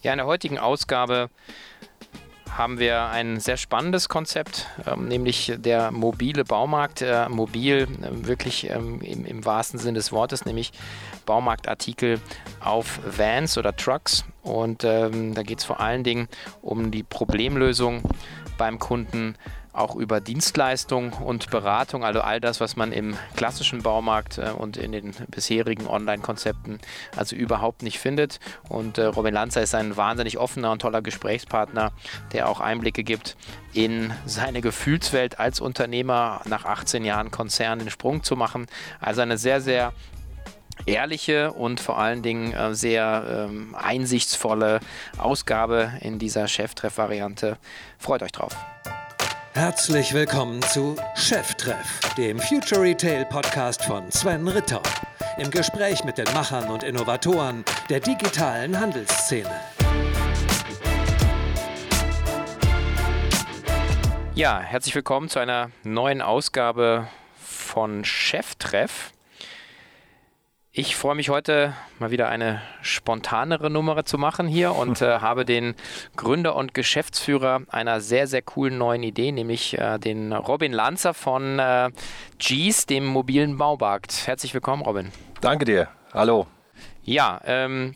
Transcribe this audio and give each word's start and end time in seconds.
Ja, 0.00 0.12
in 0.12 0.18
der 0.18 0.26
heutigen 0.26 0.58
Ausgabe 0.58 1.28
haben 2.56 2.78
wir 2.78 3.06
ein 3.06 3.40
sehr 3.40 3.56
spannendes 3.56 4.08
Konzept, 4.08 4.66
ähm, 4.86 5.08
nämlich 5.08 5.52
der 5.58 5.90
mobile 5.90 6.44
Baumarkt. 6.44 7.02
Äh, 7.02 7.28
mobil 7.28 7.88
äh, 8.02 8.26
wirklich 8.26 8.70
ähm, 8.70 9.00
im, 9.00 9.24
im, 9.24 9.44
wahrsten 9.44 9.80
Sinne 9.80 9.98
des 9.98 10.12
Wortes, 10.12 10.44
nämlich 10.44 10.70
Baumarktartikel 11.26 12.20
auf 12.60 13.00
Vans 13.04 13.58
oder 13.58 13.74
Trucks. 13.74 14.24
Und 14.42 14.84
ähm, 14.84 15.34
da 15.34 15.42
geht 15.42 15.58
es 15.58 15.64
vor 15.64 15.80
allen 15.80 16.04
Dingen 16.04 16.28
um 16.62 16.92
die 16.92 17.02
Problemlösung 17.02 18.02
beim 18.56 18.78
Kunden 18.78 19.34
auch 19.78 19.96
über 19.96 20.20
Dienstleistung 20.20 21.12
und 21.12 21.50
Beratung, 21.50 22.04
also 22.04 22.20
all 22.20 22.40
das, 22.40 22.60
was 22.60 22.76
man 22.76 22.92
im 22.92 23.16
klassischen 23.36 23.82
Baumarkt 23.82 24.38
äh, 24.38 24.50
und 24.50 24.76
in 24.76 24.92
den 24.92 25.14
bisherigen 25.28 25.86
Online-Konzepten 25.86 26.78
also 27.16 27.36
überhaupt 27.36 27.82
nicht 27.82 27.98
findet. 27.98 28.40
Und 28.68 28.98
äh, 28.98 29.04
Robin 29.04 29.34
Lanzer 29.34 29.62
ist 29.62 29.74
ein 29.74 29.96
wahnsinnig 29.96 30.38
offener 30.38 30.72
und 30.72 30.82
toller 30.82 31.02
Gesprächspartner, 31.02 31.92
der 32.32 32.48
auch 32.48 32.60
Einblicke 32.60 33.04
gibt 33.04 33.36
in 33.72 34.12
seine 34.26 34.60
Gefühlswelt 34.60 35.38
als 35.38 35.60
Unternehmer 35.60 36.40
nach 36.46 36.64
18 36.64 37.04
Jahren 37.04 37.30
Konzern 37.30 37.78
den 37.78 37.90
Sprung 37.90 38.22
zu 38.22 38.36
machen. 38.36 38.66
Also 39.00 39.20
eine 39.20 39.38
sehr, 39.38 39.60
sehr 39.60 39.92
ehrliche 40.86 41.52
und 41.52 41.80
vor 41.80 41.98
allen 41.98 42.22
Dingen 42.22 42.52
äh, 42.52 42.74
sehr 42.74 43.48
ähm, 43.48 43.74
einsichtsvolle 43.74 44.80
Ausgabe 45.16 45.92
in 46.00 46.18
dieser 46.18 46.48
Cheftreff-Variante. 46.48 47.58
Freut 47.98 48.22
euch 48.22 48.32
drauf. 48.32 48.56
Herzlich 49.58 50.14
willkommen 50.14 50.62
zu 50.62 50.94
Cheftreff, 51.16 51.98
dem 52.16 52.38
Future 52.38 52.80
Retail 52.80 53.24
Podcast 53.24 53.84
von 53.84 54.08
Sven 54.12 54.46
Ritter. 54.46 54.80
Im 55.36 55.50
Gespräch 55.50 56.04
mit 56.04 56.16
den 56.16 56.32
Machern 56.32 56.68
und 56.68 56.84
Innovatoren 56.84 57.64
der 57.90 57.98
digitalen 57.98 58.78
Handelsszene. 58.78 59.50
Ja, 64.36 64.60
herzlich 64.60 64.94
willkommen 64.94 65.28
zu 65.28 65.40
einer 65.40 65.72
neuen 65.82 66.22
Ausgabe 66.22 67.08
von 67.36 68.04
Cheftreff. 68.04 69.10
Ich 70.70 70.96
freue 70.96 71.14
mich 71.14 71.30
heute 71.30 71.72
mal 71.98 72.10
wieder 72.10 72.28
eine 72.28 72.60
spontanere 72.82 73.70
Nummer 73.70 74.04
zu 74.04 74.18
machen 74.18 74.46
hier 74.46 74.76
und 74.76 75.00
äh, 75.02 75.20
habe 75.20 75.46
den 75.46 75.74
Gründer 76.14 76.54
und 76.56 76.74
Geschäftsführer 76.74 77.62
einer 77.68 78.02
sehr, 78.02 78.26
sehr 78.26 78.42
coolen 78.42 78.76
neuen 78.76 79.02
Idee, 79.02 79.32
nämlich 79.32 79.78
äh, 79.78 79.98
den 79.98 80.32
Robin 80.32 80.72
Lanzer 80.72 81.14
von 81.14 81.58
äh, 81.58 81.90
G's, 82.38 82.84
dem 82.84 83.06
mobilen 83.06 83.56
Baumarkt. 83.56 84.26
Herzlich 84.26 84.52
willkommen, 84.52 84.82
Robin. 84.82 85.10
Danke 85.40 85.64
dir. 85.64 85.88
Hallo. 86.12 86.46
Ja, 87.02 87.40
ähm, 87.46 87.94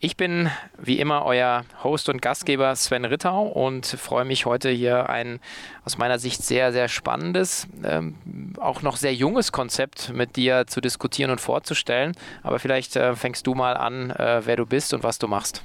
ich 0.00 0.16
bin 0.16 0.48
wie 0.78 1.00
immer 1.00 1.24
euer 1.24 1.64
Host 1.82 2.08
und 2.08 2.22
Gastgeber 2.22 2.74
Sven 2.76 3.04
Rittau 3.04 3.46
und 3.46 3.84
freue 3.86 4.24
mich 4.24 4.46
heute 4.46 4.70
hier 4.70 5.08
ein 5.08 5.40
aus 5.84 5.98
meiner 5.98 6.20
Sicht 6.20 6.44
sehr, 6.44 6.72
sehr 6.72 6.88
spannendes, 6.88 7.66
ähm, 7.82 8.14
auch 8.60 8.82
noch 8.82 8.96
sehr 8.96 9.12
junges 9.14 9.50
Konzept 9.50 10.12
mit 10.12 10.36
dir 10.36 10.66
zu 10.68 10.80
diskutieren 10.80 11.32
und 11.32 11.40
vorzustellen. 11.40 12.12
Aber 12.44 12.60
vielleicht 12.60 12.94
äh, 12.94 13.16
fängst 13.16 13.46
du 13.46 13.54
mal 13.54 13.76
an, 13.76 14.10
äh, 14.10 14.42
wer 14.44 14.56
du 14.56 14.66
bist 14.66 14.94
und 14.94 15.02
was 15.02 15.18
du 15.18 15.26
machst. 15.26 15.62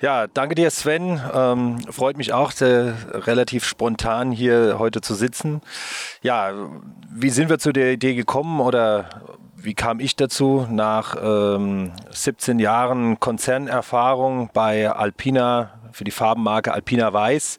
Ja, 0.00 0.26
danke 0.28 0.54
dir, 0.54 0.70
Sven. 0.70 1.20
Ähm, 1.32 1.80
freut 1.90 2.18
mich 2.18 2.32
auch, 2.32 2.52
sehr, 2.52 2.94
relativ 3.26 3.64
spontan 3.64 4.30
hier 4.30 4.76
heute 4.78 5.00
zu 5.00 5.14
sitzen. 5.14 5.62
Ja, 6.22 6.52
wie 7.10 7.30
sind 7.30 7.48
wir 7.48 7.58
zu 7.58 7.72
der 7.72 7.92
Idee 7.92 8.14
gekommen 8.14 8.60
oder 8.60 9.08
wie 9.60 9.74
kam 9.74 9.98
ich 10.00 10.14
dazu? 10.14 10.66
Nach 10.70 11.16
ähm, 11.20 11.92
17 12.10 12.58
Jahren 12.58 13.18
Konzernerfahrung 13.18 14.50
bei 14.52 14.90
Alpina 14.90 15.80
für 15.92 16.04
die 16.04 16.10
Farbenmarke 16.10 16.72
Alpina 16.72 17.12
Weiß, 17.12 17.58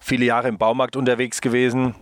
viele 0.00 0.26
Jahre 0.26 0.48
im 0.48 0.58
Baumarkt 0.58 0.96
unterwegs 0.96 1.40
gewesen 1.40 1.94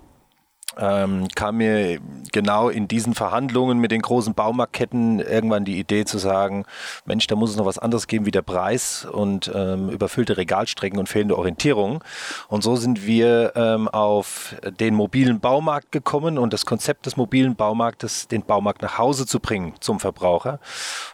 ähm, 0.77 1.29
kam 1.35 1.57
mir 1.57 1.99
genau 2.33 2.69
in 2.69 2.89
diesen 2.89 3.15
Verhandlungen 3.15 3.79
mit 3.79 3.91
den 3.91 4.03
großen 4.03 4.35
Baumarktketten 4.35 5.21
irgendwann 5.21 5.65
die 5.65 5.79
Idee 5.79 6.05
zu 6.05 6.19
sagen, 6.19 6.65
Mensch, 7.07 7.27
da 7.27 7.37
muss 7.37 7.51
es 7.51 7.57
noch 7.57 7.67
was 7.67 7.79
anderes 7.79 8.07
geben 8.07 8.27
wie 8.27 8.31
der 8.31 8.43
Preis 8.43 9.05
und 9.05 9.51
ähm, 9.55 9.89
überfüllte 9.89 10.37
Regalstrecken 10.37 10.99
und 10.99 11.09
fehlende 11.09 11.39
Orientierung. 11.39 12.05
Und 12.49 12.63
so 12.63 12.77
sind 12.77 13.07
wir 13.07 13.53
ähm, 13.57 13.89
auf 13.89 14.57
den 14.79 14.95
mobilen 14.95 15.41
Baumarkt 15.41 15.91
gekommen 15.91 16.39
und 16.39 16.53
das 16.53 16.67
Konzept 16.67 17.07
des 17.07 17.17
mobilen 17.17 17.57
Baumarktes, 17.57 18.29
den 18.29 18.45
Baumarkt 18.45 18.83
nach 18.83 18.99
Hause 18.99 19.27
zu 19.27 19.41
bringen 19.41 19.75
zum 19.81 20.01
Verbraucher, 20.01 20.61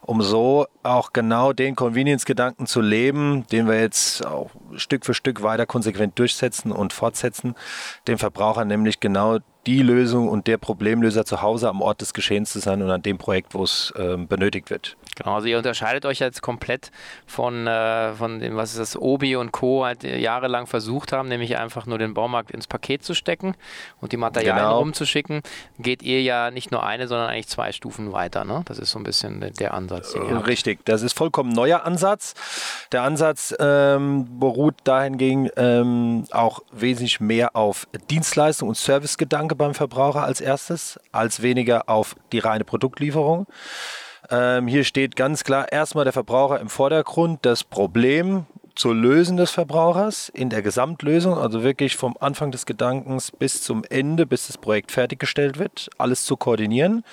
um 0.03 0.21
so 0.21 0.67
auch 0.83 1.13
genau 1.13 1.53
den 1.53 1.77
Convenience-Gedanken 1.77 2.67
zu 2.67 2.81
leben, 2.81 3.47
den 3.53 3.69
wir 3.69 3.81
jetzt 3.81 4.27
auch 4.27 4.51
Stück 4.77 5.07
für 5.07 5.15
Stück 5.15 5.43
weiter 5.43 5.65
konsequent 5.65 6.19
durchsetzen 6.19 6.73
und 6.73 6.93
fortsetzen, 6.93 7.55
dem 8.07 8.19
Verbraucher 8.19 8.65
nämlich 8.65 9.01
genau 9.01 9.39
die 9.67 9.83
Lösung 9.83 10.29
und 10.29 10.47
der 10.47 10.59
Problemlöser 10.59 11.25
zu 11.25 11.41
Hause 11.41 11.69
am 11.69 11.81
Ort 11.81 12.01
des 12.01 12.13
Geschehens 12.13 12.53
zu 12.53 12.59
sein 12.59 12.83
und 12.83 12.91
an 12.91 13.03
dem 13.03 13.19
Projekt, 13.19 13.55
wo 13.55 13.63
es 13.63 13.93
ähm, 13.97 14.29
benötigt 14.29 14.71
wird. 14.71 14.97
Genau, 15.17 15.37
also 15.37 15.47
ihr 15.47 15.59
unterscheidet 15.59 16.07
euch 16.07 16.19
jetzt 16.19 16.43
komplett 16.43 16.91
von, 17.27 17.67
äh, 17.67 18.13
von 18.15 18.41
dem, 18.41 18.57
was 18.57 18.73
ist 18.73 18.79
das, 18.79 18.97
Obi 18.97 19.37
und 19.37 19.53
Co. 19.53 19.85
halt 19.85 20.03
jahrelang 20.03 20.67
versucht 20.67 21.13
haben, 21.13 21.29
nämlich 21.29 21.57
einfach 21.57 21.87
nur 21.87 21.99
den 21.99 22.15
Baumarkt 22.15 22.51
ins 22.51 22.67
Paket 22.67 23.05
zu 23.05 23.15
stecken 23.15 23.55
und 24.01 24.13
die 24.13 24.17
Materialien 24.17 24.67
genau. 24.67 24.79
rumzuschicken. 24.79 25.43
Geht 25.79 26.03
ihr 26.03 26.23
ja 26.23 26.51
nicht 26.51 26.71
nur 26.71 26.85
eine, 26.85 27.09
sondern 27.09 27.29
eigentlich 27.29 27.49
zwei 27.49 27.73
Stufen 27.73 28.13
weiter. 28.13 28.45
Ne? 28.45 28.63
Das 28.67 28.79
ist 28.79 28.91
so 28.91 28.99
ein 28.99 29.05
bisschen 29.05 29.53
der 29.59 29.75
Ansatz. 29.75 30.15
Äh, 30.15 30.19
richtig, 30.19 30.85
das 30.85 31.03
ist 31.03 31.17
vollkommen 31.17 31.53
neuer 31.53 31.85
Ansatz. 31.85 32.35
Der 32.93 33.03
Ansatz 33.03 33.55
ähm, 33.59 34.39
beruht 34.39 34.75
dahingegen 34.85 35.51
ähm, 35.57 36.25
auch 36.31 36.61
wesentlich 36.73 37.21
mehr 37.21 37.55
auf 37.57 37.87
Dienstleistung 38.11 38.69
und 38.69 38.77
Servicegedanke 38.77 39.55
beim 39.55 39.75
Verbraucher 39.75 40.25
als 40.25 40.41
erstes, 40.41 40.99
als 41.13 41.43
weniger 41.43 41.89
auf 41.89 42.17
die 42.33 42.39
reine 42.39 42.65
Produktlieferung. 42.65 43.47
Ähm, 44.31 44.67
hier 44.67 44.85
steht 44.85 45.17
ganz 45.17 45.45
klar 45.45 45.71
erstmal 45.71 46.05
der 46.05 46.13
Verbraucher 46.13 46.61
im 46.61 46.69
Vordergrund, 46.69 47.41
das 47.43 47.65
Problem 47.65 48.47
zu 48.75 48.93
lösen 48.93 49.37
des 49.37 49.51
Verbrauchers 49.51 50.29
in 50.29 50.51
der 50.51 50.63
Gesamtlösung, 50.63 51.39
also 51.39 51.63
wirklich 51.63 51.97
vom 51.97 52.17
Anfang 52.19 52.51
des 52.51 52.67
Gedankens 52.67 53.31
bis 53.31 53.63
zum 53.63 53.85
Ende, 53.89 54.27
bis 54.27 54.49
das 54.49 54.59
Projekt 54.59 54.91
fertiggestellt 54.91 55.59
wird, 55.59 55.91
alles 55.99 56.25
zu 56.25 56.37
koordinieren. 56.37 57.05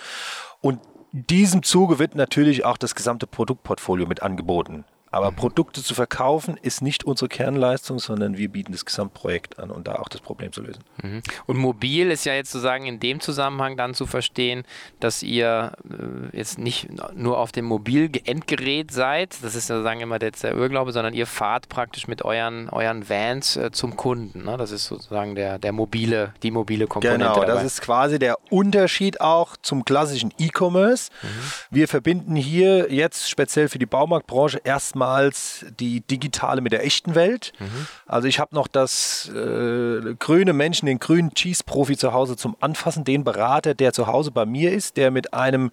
Und 0.62 0.80
diesem 1.12 1.62
Zuge 1.62 2.00
wird 2.00 2.16
natürlich 2.16 2.66
auch 2.66 2.78
das 2.78 2.96
gesamte 2.96 3.28
Produktportfolio 3.28 4.08
mit 4.08 4.24
angeboten. 4.24 4.86
Aber 5.12 5.32
Produkte 5.34 5.84
zu 5.84 5.94
verkaufen 5.94 6.58
ist 6.62 6.82
nicht 6.82 7.04
unsere 7.04 7.28
Kernleistung, 7.28 8.00
sondern 8.00 8.38
wir 8.38 8.50
bieten 8.50 8.72
das 8.72 8.86
Gesamtprojekt 8.86 9.60
an 9.60 9.70
und 9.70 9.88
da 9.88 9.96
auch 9.96 10.08
das 10.08 10.22
Problem 10.22 10.54
zu 10.54 10.62
lösen. 10.62 10.84
Mhm. 11.04 11.22
Und 11.48 11.58
mobil 11.58 12.10
ist 12.10 12.26
ja 12.26 12.34
jetzt 12.34 12.52
sozusagen 12.52 12.86
in 12.86 13.02
dem 13.02 13.20
Zusammenhang 13.20 13.76
dann 13.76 13.94
zu 13.94 14.06
verstehen, 14.06 14.64
dass 15.02 15.22
ihr 15.22 15.74
äh, 15.84 16.38
jetzt 16.38 16.60
nicht 16.60 16.88
nur 17.14 17.40
auf 17.40 17.52
dem 17.52 17.66
Mobil-Endgerät 17.66 18.92
seid, 18.92 19.36
das 19.44 19.56
ist 19.56 19.70
ja 19.70 19.76
sozusagen 19.76 20.00
immer 20.00 20.22
jetzt 20.22 20.44
der 20.44 20.54
Irrglaube, 20.54 20.94
sondern 20.94 21.14
ihr 21.14 21.28
fahrt 21.28 21.68
praktisch 21.68 22.08
mit 22.08 22.24
euren, 22.24 22.70
euren 22.70 23.10
Vans 23.10 23.58
äh, 23.58 23.72
zum 23.72 23.98
Kunden. 23.98 24.46
Ne? 24.46 24.56
Das 24.56 24.72
ist 24.72 24.86
sozusagen 24.86 25.36
der, 25.36 25.60
der 25.60 25.74
mobile, 25.74 26.34
die 26.42 26.52
mobile 26.52 26.88
Komponente. 26.88 27.26
Genau, 27.26 27.46
das 27.46 27.64
ist 27.66 27.82
quasi 27.82 28.18
der 28.18 28.38
Unterschied 28.50 29.20
auch 29.20 29.58
zum 29.62 29.84
klassischen 29.84 30.34
E-Commerce. 30.38 31.12
Mhm. 31.22 31.28
Wir 31.70 31.88
verbinden 31.90 32.36
hier 32.38 32.94
jetzt 32.94 33.30
speziell 33.30 33.68
für 33.68 33.80
die 33.80 33.86
Baumarktbranche 33.86 34.62
erstmal 34.64 35.01
oftmals 35.02 35.66
die 35.80 36.02
digitale 36.02 36.62
mit 36.62 36.72
der 36.72 36.86
echten 36.86 37.16
Welt. 37.16 37.54
Mhm. 37.60 37.88
Also 38.06 38.28
ich 38.28 38.40
habe 38.40 38.54
noch 38.56 38.68
das 38.68 39.30
äh, 39.30 40.16
grüne 40.20 40.54
Menschen, 40.54 40.86
den 40.86 41.00
grünen 41.00 41.34
Cheese-Profi 41.34 41.98
zu 41.98 42.14
Hause 42.14 42.38
zum 42.38 42.56
Anfassen, 42.60 43.04
den 43.04 43.24
Berater, 43.24 43.74
der 43.74 43.94
zu 43.94 44.08
Hause 44.08 44.32
bei 44.32 44.46
mir 44.46 44.72
ist, 44.72 44.98
der 44.98 45.12
mit 45.12 45.34
einem 45.34 45.72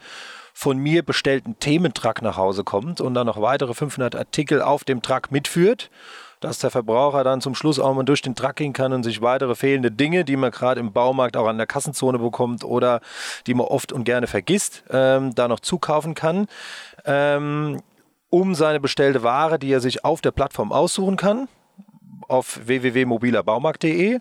von 0.55 0.79
mir 0.79 1.03
bestellten 1.05 1.59
Thementrag 1.61 2.23
nach 2.23 2.37
Hause 2.37 2.65
kommt 2.65 3.01
und 3.01 3.15
dann 3.15 3.27
noch 3.27 3.41
weitere 3.41 3.75
500 3.75 4.17
Artikel 4.17 4.63
auf 4.63 4.85
dem 4.85 5.03
Truck 5.03 5.31
mitführt 5.31 5.91
dass 6.41 6.61
der 6.61 6.71
Verbraucher 6.71 7.25
dann 7.25 7.41
zum 7.41 7.57
Schluss 7.57 7.81
auch 7.81 7.93
mal 7.95 8.05
durch 8.05 8.23
den 8.23 8.37
Truck 8.37 8.55
gehen 8.55 8.73
kann 8.73 8.93
und 8.93 9.03
sich 9.03 9.21
weitere 9.23 9.57
fehlende 9.57 9.91
Dinge, 9.91 10.25
die 10.25 10.37
man 10.37 10.53
gerade 10.53 10.79
im 10.79 10.93
Baumarkt 10.93 11.37
auch 11.37 11.49
an 11.49 11.59
der 11.59 11.67
Kassenzone 11.67 12.21
bekommt 12.21 12.63
oder 12.63 13.01
die 13.49 13.55
man 13.55 13.67
oft 13.67 13.93
und 13.93 14.05
gerne 14.05 14.29
vergisst, 14.29 14.85
ähm, 14.89 15.35
da 15.35 15.49
noch 15.49 15.59
zukaufen 15.59 16.15
kann. 16.15 16.47
Ähm, 17.05 17.83
um 18.31 18.55
seine 18.55 18.81
bestellte 18.81 19.23
Ware, 19.23 19.59
die 19.59 19.73
er 19.73 19.81
sich 19.81 20.05
auf 20.05 20.21
der 20.21 20.31
Plattform 20.31 20.73
aussuchen 20.73 21.17
kann, 21.17 21.49
auf 22.29 22.61
www.mobilerbaumarkt.de 22.67 24.19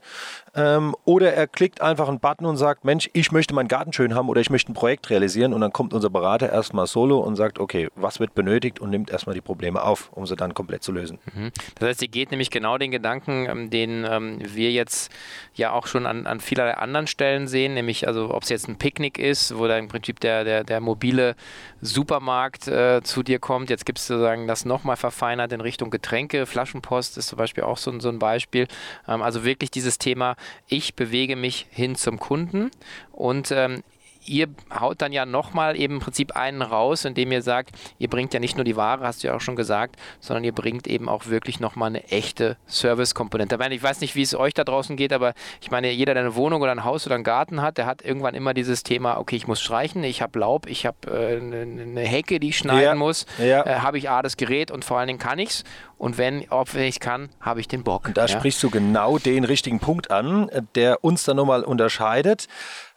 ähm, 0.56 0.96
oder 1.06 1.34
er 1.34 1.48
klickt 1.48 1.82
einfach 1.82 2.08
einen 2.08 2.20
Button 2.20 2.46
und 2.46 2.58
sagt, 2.58 2.84
Mensch, 2.84 3.10
ich 3.14 3.32
möchte 3.32 3.54
meinen 3.54 3.68
Garten 3.68 3.94
schön 3.94 4.16
haben 4.16 4.30
oder 4.30 4.42
ich 4.42 4.50
möchte 4.50 4.72
ein 4.72 4.74
Projekt 4.74 5.10
realisieren 5.10 5.54
und 5.54 5.62
dann 5.62 5.72
kommt 5.72 5.94
unser 5.94 6.10
Berater 6.10 6.52
erstmal 6.52 6.88
solo 6.88 7.20
und 7.20 7.36
sagt, 7.36 7.60
okay, 7.60 7.90
was 7.96 8.20
wird 8.20 8.34
benötigt 8.34 8.80
und 8.80 8.90
nimmt 8.90 9.12
erstmal 9.12 9.36
die 9.36 9.42
Probleme 9.42 9.84
auf, 9.84 10.12
um 10.14 10.26
sie 10.26 10.36
dann 10.36 10.54
komplett 10.54 10.84
zu 10.84 10.92
lösen. 10.92 11.20
Mhm. 11.36 11.52
Das 11.80 11.90
heißt, 11.90 12.02
ihr 12.02 12.08
geht 12.08 12.32
nämlich 12.32 12.50
genau 12.50 12.78
den 12.78 12.92
Gedanken, 12.92 13.48
ähm, 13.48 13.70
den 13.70 14.06
ähm, 14.10 14.40
wir 14.44 14.72
jetzt 14.72 15.12
ja 15.54 15.72
auch 15.72 15.86
schon 15.86 16.06
an, 16.06 16.26
an 16.26 16.40
vielerlei 16.40 16.76
anderen 16.76 17.08
Stellen 17.08 17.48
sehen, 17.48 17.74
nämlich 17.74 18.08
also 18.08 18.34
ob 18.34 18.44
es 18.44 18.50
jetzt 18.50 18.68
ein 18.68 18.78
Picknick 18.78 19.20
ist, 19.20 19.58
wo 19.58 19.68
da 19.68 19.78
im 19.78 19.90
Prinzip 19.90 20.20
der, 20.20 20.44
der, 20.44 20.64
der 20.64 20.80
mobile 20.80 21.36
Supermarkt 21.82 22.68
äh, 22.68 23.02
zu 23.04 23.22
dir 23.22 23.40
kommt. 23.40 23.70
Jetzt 23.70 23.86
gibt 23.86 24.00
es 24.00 24.08
sozusagen 24.08 24.48
das 24.48 24.66
nochmal 24.66 24.96
verfeinert 24.96 25.52
in 25.52 25.62
Richtung 25.62 25.92
Getränke. 25.92 26.46
Flaschenpost 26.46 27.18
ist 27.18 27.28
zum 27.28 27.38
Beispiel 27.38 27.64
auch 27.64 27.78
so, 27.78 27.97
so 28.00 28.10
ein 28.10 28.20
Beispiel. 28.20 28.68
Ähm, 29.08 29.22
also 29.22 29.44
wirklich 29.44 29.72
dieses 29.72 29.98
Thema, 29.98 30.36
ich 30.68 30.96
bewege 30.96 31.36
mich 31.36 31.68
hin 31.70 31.96
zum 31.96 32.20
Kunden 32.20 32.72
und 33.12 33.52
ähm, 33.52 33.84
ihr 34.28 34.48
haut 34.78 35.02
dann 35.02 35.12
ja 35.12 35.26
nochmal 35.26 35.80
eben 35.80 35.96
im 35.96 36.00
Prinzip 36.00 36.36
einen 36.36 36.62
raus, 36.62 37.06
indem 37.06 37.32
ihr 37.32 37.42
sagt, 37.42 37.72
ihr 37.98 38.10
bringt 38.10 38.34
ja 38.34 38.40
nicht 38.40 38.58
nur 38.58 38.64
die 38.64 38.76
Ware, 38.76 39.06
hast 39.06 39.24
du 39.24 39.28
ja 39.28 39.36
auch 39.36 39.42
schon 39.42 39.56
gesagt, 39.56 39.96
sondern 40.20 40.44
ihr 40.44 40.52
bringt 40.52 40.88
eben 40.88 41.10
auch 41.10 41.28
wirklich 41.28 41.60
nochmal 41.60 41.88
eine 41.88 42.04
echte 42.10 42.58
Service-Komponente. 42.68 43.58
Ich 43.72 43.84
weiß 43.84 44.02
nicht, 44.02 44.16
wie 44.16 44.22
es 44.22 44.36
euch 44.36 44.54
da 44.54 44.64
draußen 44.64 44.96
geht, 44.96 45.14
aber 45.14 45.34
ich 45.62 45.72
meine, 45.72 45.92
jeder, 45.92 46.14
der 46.14 46.24
eine 46.24 46.36
Wohnung 46.36 46.62
oder 46.62 46.72
ein 46.72 46.84
Haus 46.84 47.06
oder 47.06 47.16
einen 47.16 47.24
Garten 47.24 47.62
hat, 47.62 47.78
der 47.78 47.86
hat 47.86 48.02
irgendwann 48.02 48.36
immer 48.36 48.54
dieses 48.54 48.84
Thema, 48.84 49.18
okay, 49.18 49.36
ich 49.36 49.48
muss 49.48 49.62
streichen, 49.62 50.04
ich 50.04 50.22
habe 50.22 50.40
Laub, 50.40 50.68
ich 50.68 50.86
habe 50.86 50.98
äh, 51.08 51.38
eine 51.38 52.02
Hecke, 52.02 52.40
die 52.40 52.50
ich 52.50 52.58
schneiden 52.58 52.84
ja. 52.84 52.96
muss, 52.96 53.26
ja. 53.38 53.66
äh, 53.66 53.80
habe 53.80 53.98
ich 53.98 54.10
A, 54.10 54.22
das 54.22 54.38
Gerät 54.38 54.72
und 54.72 54.86
vor 54.86 54.98
allen 54.98 55.08
Dingen 55.08 55.20
kann 55.20 55.40
ich 55.40 55.50
es. 55.50 55.64
Und 55.98 56.20
wenn, 56.20 56.46
ob 56.52 56.76
ich 56.76 57.00
kann, 57.00 57.30
habe 57.42 57.60
ich 57.60 57.68
den 57.68 57.84
Bock. 57.84 58.08
Und 58.08 58.18
da 58.18 58.22
ja? 58.22 58.28
sprichst 58.28 58.62
du 58.62 58.70
genau 58.70 59.18
den 59.18 59.44
richtigen 59.44 59.80
Punkt 59.80 60.12
an, 60.12 60.50
der 60.76 61.04
uns 61.04 61.24
dann 61.24 61.38
nochmal 61.38 61.64
unterscheidet. 61.64 62.48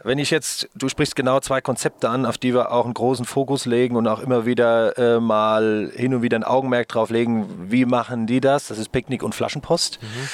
Wenn 0.03 0.19
ich 0.19 0.31
jetzt, 0.31 0.69
du 0.75 0.89
sprichst 0.89 1.17
genau 1.17 1.41
zwei 1.41 1.63
Konzepte 1.63 2.11
an, 2.11 2.27
auf 2.27 2.37
die 2.37 2.53
wir 2.53 2.73
auch 2.73 2.85
einen 2.85 2.95
großen 2.95 3.25
Fokus 3.25 3.65
legen 3.65 3.97
und 3.97 4.07
auch 4.07 4.21
immer 4.21 4.45
wieder 4.45 4.99
äh, 4.99 5.21
mal 5.21 5.91
hin 5.95 6.15
und 6.15 6.23
wieder 6.23 6.39
ein 6.39 6.45
Augenmerk 6.45 6.89
drauf 6.89 7.09
legen, 7.09 7.71
wie 7.71 7.87
machen 7.87 8.27
die 8.27 8.41
das? 8.41 8.69
Das 8.69 8.79
ist 8.79 8.93
Picknick 8.93 9.23
und 9.23 9.35
Flaschenpost. 9.35 9.99
Mhm. 10.03 10.29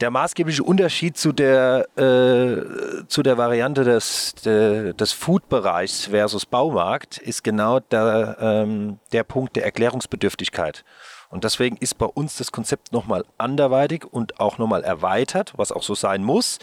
Der 0.00 0.10
maßgebliche 0.10 0.62
Unterschied 0.62 1.16
zu 1.16 1.32
der, 1.32 1.88
äh, 1.96 3.06
zu 3.08 3.22
der 3.22 3.36
Variante 3.36 3.82
des, 3.82 4.34
de, 4.44 4.94
des 4.94 5.12
Food-Bereichs 5.12 6.06
versus 6.06 6.46
Baumarkt 6.46 7.18
ist 7.18 7.42
genau 7.42 7.80
der, 7.80 8.36
ähm, 8.40 9.00
der 9.12 9.24
Punkt 9.24 9.56
der 9.56 9.64
Erklärungsbedürftigkeit. 9.64 10.84
Und 11.30 11.44
deswegen 11.44 11.76
ist 11.76 11.98
bei 11.98 12.06
uns 12.06 12.36
das 12.36 12.52
Konzept 12.52 12.92
nochmal 12.92 13.24
anderweitig 13.36 14.04
und 14.04 14.40
auch 14.40 14.58
nochmal 14.58 14.84
erweitert, 14.84 15.52
was 15.56 15.72
auch 15.72 15.82
so 15.82 15.94
sein 15.94 16.24
muss. 16.24 16.58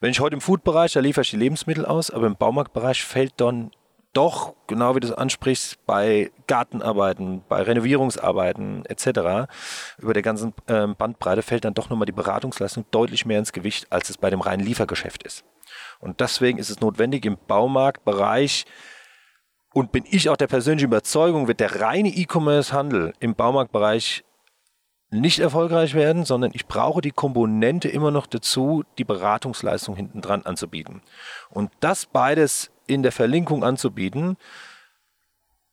Wenn 0.00 0.10
ich 0.10 0.20
heute 0.20 0.34
im 0.34 0.40
Food-Bereich, 0.40 0.92
da 0.92 1.00
liefere 1.00 1.22
ich 1.22 1.30
die 1.30 1.36
Lebensmittel 1.36 1.84
aus, 1.84 2.10
aber 2.10 2.26
im 2.26 2.36
Baumarktbereich 2.36 3.04
fällt 3.04 3.34
dann 3.36 3.70
doch, 4.12 4.54
genau 4.66 4.96
wie 4.96 5.00
du 5.00 5.08
es 5.08 5.14
ansprichst, 5.14 5.84
bei 5.86 6.32
Gartenarbeiten, 6.46 7.44
bei 7.48 7.62
Renovierungsarbeiten 7.62 8.84
etc., 8.86 9.48
über 9.98 10.14
der 10.14 10.22
ganzen 10.22 10.52
äh, 10.66 10.86
Bandbreite 10.88 11.42
fällt 11.42 11.64
dann 11.64 11.74
doch 11.74 11.90
nochmal 11.90 12.06
die 12.06 12.12
Beratungsleistung 12.12 12.86
deutlich 12.90 13.24
mehr 13.24 13.38
ins 13.38 13.52
Gewicht, 13.52 13.86
als 13.90 14.10
es 14.10 14.18
bei 14.18 14.30
dem 14.30 14.40
reinen 14.40 14.64
Liefergeschäft 14.66 15.22
ist. 15.22 15.44
Und 16.00 16.20
deswegen 16.20 16.58
ist 16.58 16.70
es 16.70 16.80
notwendig, 16.80 17.24
im 17.24 17.38
Baumarktbereich 17.46 18.64
und 19.72 19.92
bin 19.92 20.04
ich 20.08 20.28
auch 20.28 20.36
der 20.36 20.46
persönlichen 20.46 20.86
Überzeugung, 20.86 21.48
wird 21.48 21.60
der 21.60 21.80
reine 21.80 22.08
E-Commerce-Handel 22.08 23.12
im 23.20 23.34
Baumarktbereich 23.34 24.24
nicht 25.10 25.40
erfolgreich 25.40 25.94
werden, 25.94 26.24
sondern 26.24 26.52
ich 26.54 26.66
brauche 26.66 27.00
die 27.00 27.10
Komponente 27.10 27.88
immer 27.88 28.10
noch 28.10 28.26
dazu, 28.26 28.84
die 28.98 29.04
Beratungsleistung 29.04 29.96
hinten 29.96 30.20
dran 30.20 30.42
anzubieten. 30.42 31.02
Und 31.50 31.70
das 31.80 32.06
beides 32.06 32.70
in 32.86 33.02
der 33.02 33.12
Verlinkung 33.12 33.64
anzubieten, 33.64 34.36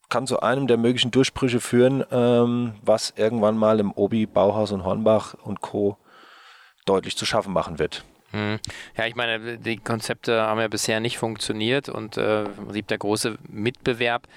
kann 0.10 0.26
zu 0.26 0.40
einem 0.40 0.68
der 0.68 0.78
möglichen 0.78 1.12
Durchbrüche 1.12 1.60
führen, 1.60 2.04
ähm, 2.12 2.76
was 2.82 3.14
irgendwann 3.16 3.58
mal 3.58 3.80
im 3.80 3.92
Obi, 3.92 4.26
Bauhaus 4.26 4.72
und 4.72 4.86
Hornbach 4.86 5.34
und 5.34 5.62
Co. 5.62 5.98
deutlich 6.86 7.18
zu 7.18 7.26
schaffen 7.26 7.54
machen 7.54 7.78
wird. 7.78 8.06
Hm. 8.32 8.60
Ja, 8.98 9.06
ich 9.06 9.16
meine, 9.16 9.58
die 9.58 9.78
Konzepte 9.78 10.42
haben 10.42 10.60
ja 10.60 10.68
bisher 10.68 11.00
nicht 11.00 11.18
funktioniert 11.18 11.88
und 11.88 12.18
äh, 12.18 12.44
der 12.90 12.98
große 12.98 13.38
Mitbewerb 13.48 14.28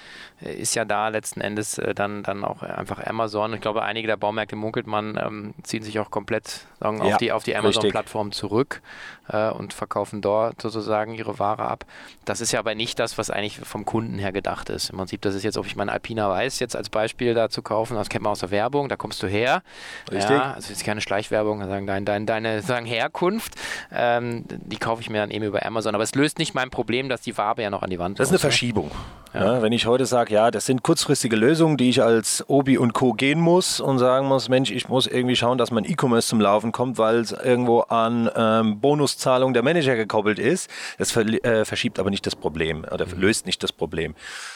äh, 0.40 0.54
ist 0.54 0.76
ja 0.76 0.84
da 0.84 1.08
letzten 1.08 1.40
Endes 1.40 1.76
äh, 1.78 1.92
dann, 1.92 2.22
dann 2.22 2.44
auch 2.44 2.62
einfach 2.62 3.04
Amazon. 3.04 3.52
Ich 3.54 3.60
glaube, 3.60 3.82
einige 3.82 4.06
der 4.06 4.16
Baumärkte 4.16 4.54
munkelt 4.54 4.86
man, 4.86 5.18
ähm, 5.20 5.54
ziehen 5.64 5.82
sich 5.82 5.98
auch 5.98 6.10
komplett 6.10 6.66
sagen, 6.78 7.04
ja, 7.04 7.14
auf 7.14 7.16
die, 7.16 7.32
auf 7.32 7.42
die 7.42 7.56
Amazon-Plattform 7.56 8.30
zurück 8.30 8.80
äh, 9.28 9.50
und 9.50 9.72
verkaufen 9.72 10.20
dort 10.20 10.62
sozusagen 10.62 11.14
ihre 11.14 11.38
Ware 11.38 11.64
ab. 11.64 11.84
Das 12.24 12.40
ist 12.40 12.52
ja 12.52 12.60
aber 12.60 12.76
nicht 12.76 12.98
das, 12.98 13.18
was 13.18 13.28
eigentlich 13.30 13.58
vom 13.58 13.84
Kunden 13.84 14.18
her 14.18 14.32
gedacht 14.32 14.70
ist. 14.70 14.90
Im 14.90 14.98
Prinzip, 14.98 15.20
das 15.22 15.34
ist 15.34 15.42
jetzt, 15.42 15.58
ob 15.58 15.66
ich 15.66 15.76
meinen 15.76 15.90
Alpina 15.90 16.28
Weiß 16.28 16.60
jetzt 16.60 16.76
als 16.76 16.90
Beispiel 16.90 17.34
da 17.34 17.48
zu 17.48 17.62
kaufen, 17.62 17.96
das 17.96 18.08
kennt 18.08 18.22
man 18.22 18.32
aus 18.32 18.40
der 18.40 18.52
Werbung, 18.52 18.88
da 18.88 18.96
kommst 18.96 19.22
du 19.22 19.26
her. 19.26 19.62
Richtig. 20.10 20.30
Ja, 20.30 20.52
also 20.52 20.72
ist 20.72 20.84
keine 20.84 21.00
Schleichwerbung, 21.00 21.64
sagen 21.66 21.86
dein, 21.86 22.04
dein, 22.04 22.26
deine 22.26 22.62
sagen 22.62 22.86
Herkunft. 22.86 23.56
Ähm, 23.92 24.44
die 24.48 24.76
kaufe 24.76 25.02
ich 25.02 25.10
mir 25.10 25.18
dann 25.18 25.30
eben 25.30 25.44
über 25.44 25.64
Amazon. 25.64 25.94
Aber 25.94 26.04
es 26.04 26.14
löst 26.14 26.38
nicht 26.38 26.54
mein 26.54 26.70
Problem, 26.70 27.08
dass 27.08 27.20
die 27.20 27.32
Farbe 27.32 27.62
ja 27.62 27.70
noch 27.70 27.82
an 27.82 27.90
die 27.90 27.98
Wand 27.98 28.18
Das 28.18 28.28
ist 28.28 28.32
eine 28.32 28.38
Verschiebung. 28.38 28.90
Ja. 29.32 29.56
Ja, 29.56 29.62
wenn 29.62 29.72
ich 29.72 29.86
heute 29.86 30.06
sage, 30.06 30.34
ja, 30.34 30.50
das 30.50 30.66
sind 30.66 30.82
kurzfristige 30.82 31.36
Lösungen, 31.36 31.76
die 31.76 31.88
ich 31.88 32.02
als 32.02 32.44
Obi 32.48 32.78
und 32.78 32.94
Co. 32.94 33.12
gehen 33.12 33.38
muss 33.38 33.78
und 33.78 33.98
sagen 33.98 34.26
muss, 34.26 34.48
Mensch, 34.48 34.72
ich 34.72 34.88
muss 34.88 35.06
irgendwie 35.06 35.36
schauen, 35.36 35.56
dass 35.56 35.70
mein 35.70 35.84
E-Commerce 35.84 36.28
zum 36.28 36.40
Laufen 36.40 36.72
kommt, 36.72 36.98
weil 36.98 37.16
es 37.18 37.30
irgendwo 37.30 37.80
an 37.80 38.28
ähm, 38.34 38.80
Bonuszahlung 38.80 39.54
der 39.54 39.62
Manager 39.62 39.94
gekoppelt 39.94 40.40
ist. 40.40 40.68
Das 40.98 41.12
ver 41.12 41.26
äh, 41.44 41.64
verschiebt 41.64 42.00
aber 42.00 42.10
nicht 42.10 42.26
das 42.26 42.34
Problem 42.34 42.84
oder 42.90 43.06
mhm. 43.06 43.20
löst 43.20 43.46
nicht 43.46 43.62
das 43.62 43.72
Problem. 43.72 44.14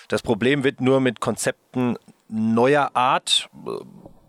Das 0.08 0.22
Problem 0.22 0.64
wird 0.64 0.80
nur 0.80 1.00
mit 1.00 1.20
Konzepten 1.20 1.96
neuer 2.28 2.90
Art 2.94 3.48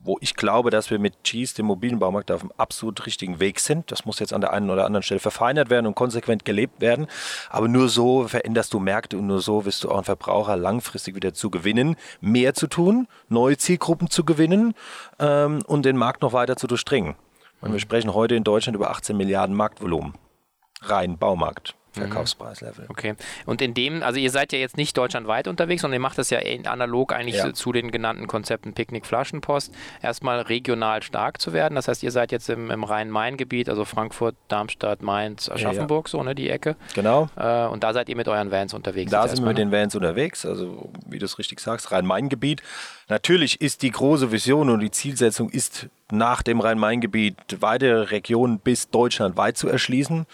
wo 0.06 0.18
ich 0.22 0.36
glaube, 0.36 0.70
dass 0.70 0.92
wir 0.92 1.00
mit 1.00 1.24
Cheese, 1.24 1.56
dem 1.56 1.66
mobilen 1.66 2.00
Baumarkt, 2.00 2.32
auf 2.32 2.42
dem 2.42 2.52
absolut 2.58 3.06
richtigen 3.06 3.40
Weg 3.40 3.60
sind. 3.60 3.92
Das 3.92 4.06
muss 4.06 4.20
jetzt 4.20 4.34
an 4.34 4.42
der 4.42 4.54
einen 4.54 4.70
oder 4.70 4.86
anderen 4.86 5.04
Stelle 5.04 5.20
verfeinert 5.20 5.70
werden 5.70 5.88
und 5.88 5.96
konsequent 5.96 6.46
gelebt 6.46 6.82
werden. 6.82 7.08
Aber 7.50 7.68
nur 7.68 7.90
so 7.90 8.28
veränderst 8.28 8.74
du 8.74 8.80
Märkte 8.80 9.18
und 9.18 9.28
nur 9.28 9.42
so 9.42 9.66
wirst 9.66 9.84
du 9.84 9.90
auch 9.90 9.96
einen 9.96 10.04
Verbraucher 10.04 10.56
langfristig 10.56 11.16
wieder 11.16 11.34
zu 11.34 11.50
gewinnen, 11.50 11.96
mehr 12.22 12.54
zu 12.54 12.68
tun, 12.68 13.08
neue 13.30 13.58
Zielgruppen 13.58 14.10
zu 14.10 14.24
gewinnen 14.24 14.74
ähm, 15.20 15.62
und 15.66 15.86
den 15.86 15.98
Markt 15.98 16.22
noch 16.22 16.34
weiter 16.34 16.56
zu 16.56 16.68
durchdringen. 16.68 17.16
Und 17.62 17.72
wir 17.72 17.80
sprechen 17.80 18.14
heute 18.14 18.36
in 18.36 18.44
Deutschland 18.44 18.76
über 18.76 18.92
18 18.92 19.18
Milliarden 19.18 19.56
Marktvolumen. 19.56 20.14
Rein 20.82 21.18
Baumarkt. 21.18 21.76
Verkaufspreislevel. 21.96 22.86
Okay. 22.90 23.16
Und 23.46 23.62
in 23.62 23.74
dem, 23.74 24.04
also 24.04 24.20
ihr 24.20 24.32
seid 24.32 24.54
ja 24.54 24.60
jetzt 24.60 24.78
nicht 24.78 24.98
deutschlandweit 24.98 25.48
unterwegs, 25.48 25.82
sondern 25.82 26.00
ihr 26.00 26.02
macht 26.02 26.18
das 26.18 26.30
ja 26.30 26.40
analog 26.66 27.14
eigentlich 27.14 27.38
ja. 27.38 27.54
zu 27.54 27.72
den 27.72 27.92
genannten 27.92 28.28
Konzepten 28.28 28.74
Picknick, 28.74 29.06
Flaschenpost, 29.06 29.74
erstmal 30.02 30.42
regional 30.42 31.04
stark 31.04 31.42
zu 31.42 31.54
werden. 31.54 31.76
Das 31.76 31.88
heißt, 31.88 32.04
ihr 32.04 32.12
seid 32.12 32.32
jetzt 32.32 32.50
im, 32.50 32.72
im 32.72 32.84
Rhein-Main-Gebiet, 32.84 33.70
also 33.70 33.86
Frankfurt, 33.86 34.36
Darmstadt, 34.48 35.02
Mainz, 35.02 35.50
Aschaffenburg, 35.50 36.08
ja, 36.08 36.18
ja. 36.18 36.20
so, 36.20 36.24
ne, 36.24 36.36
die 36.36 36.50
Ecke. 36.50 36.76
Genau. 36.94 37.30
Äh, 37.36 37.66
und 37.66 37.84
da 37.84 37.94
seid 37.94 38.10
ihr 38.10 38.16
mit 38.16 38.28
euren 38.28 38.52
Vans 38.52 38.74
unterwegs. 38.74 39.12
Da 39.12 39.28
sind 39.28 39.40
wir 39.40 39.48
mit 39.48 39.58
ne? 39.58 39.66
den 39.66 39.72
Vans 39.72 39.96
unterwegs, 39.96 40.46
also 40.46 40.90
wie 41.08 41.20
du 41.20 41.26
es 41.26 41.40
richtig 41.40 41.60
sagst, 41.60 41.92
Rhein-Main-Gebiet. 41.92 42.62
Natürlich 43.08 43.62
ist 43.62 43.82
die 43.82 43.92
große 43.92 44.32
Vision 44.32 44.70
und 44.70 44.80
die 44.80 44.92
Zielsetzung 44.92 45.50
ist, 45.50 45.88
nach 46.12 46.44
dem 46.44 46.60
Rhein-Main-Gebiet 46.60 47.36
weitere 47.60 48.04
Regionen 48.04 48.60
bis 48.60 48.90
Deutschland 48.90 49.38
weit 49.38 49.58
zu 49.58 49.68
erschließen 49.68 50.26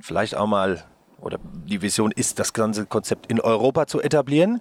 vielleicht 0.00 0.36
auch 0.36 0.46
mal, 0.46 0.84
oder 1.20 1.38
die 1.42 1.82
Vision 1.82 2.12
ist, 2.12 2.38
das 2.38 2.52
ganze 2.52 2.86
Konzept 2.86 3.26
in 3.26 3.40
Europa 3.40 3.86
zu 3.86 4.00
etablieren, 4.00 4.60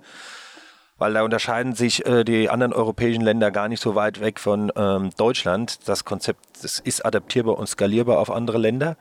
weil 0.97 1.13
da 1.13 1.23
unterscheiden 1.23 1.73
sich 1.73 2.05
äh, 2.05 2.23
die 2.23 2.49
anderen 2.49 2.73
europäischen 2.73 3.21
Länder 3.21 3.51
gar 3.51 3.69
nicht 3.69 3.81
so 3.81 3.95
weit 3.95 4.19
weg 4.19 4.39
von 4.39 4.71
ähm, 4.75 5.11
Deutschland. 5.17 5.87
Das 5.87 6.03
Konzept 6.03 6.45
das 6.61 6.79
ist 6.79 7.05
adaptierbar 7.05 7.57
und 7.57 7.67
skalierbar 7.67 8.19
auf 8.19 8.29
andere 8.29 8.57
Länder. 8.57 8.97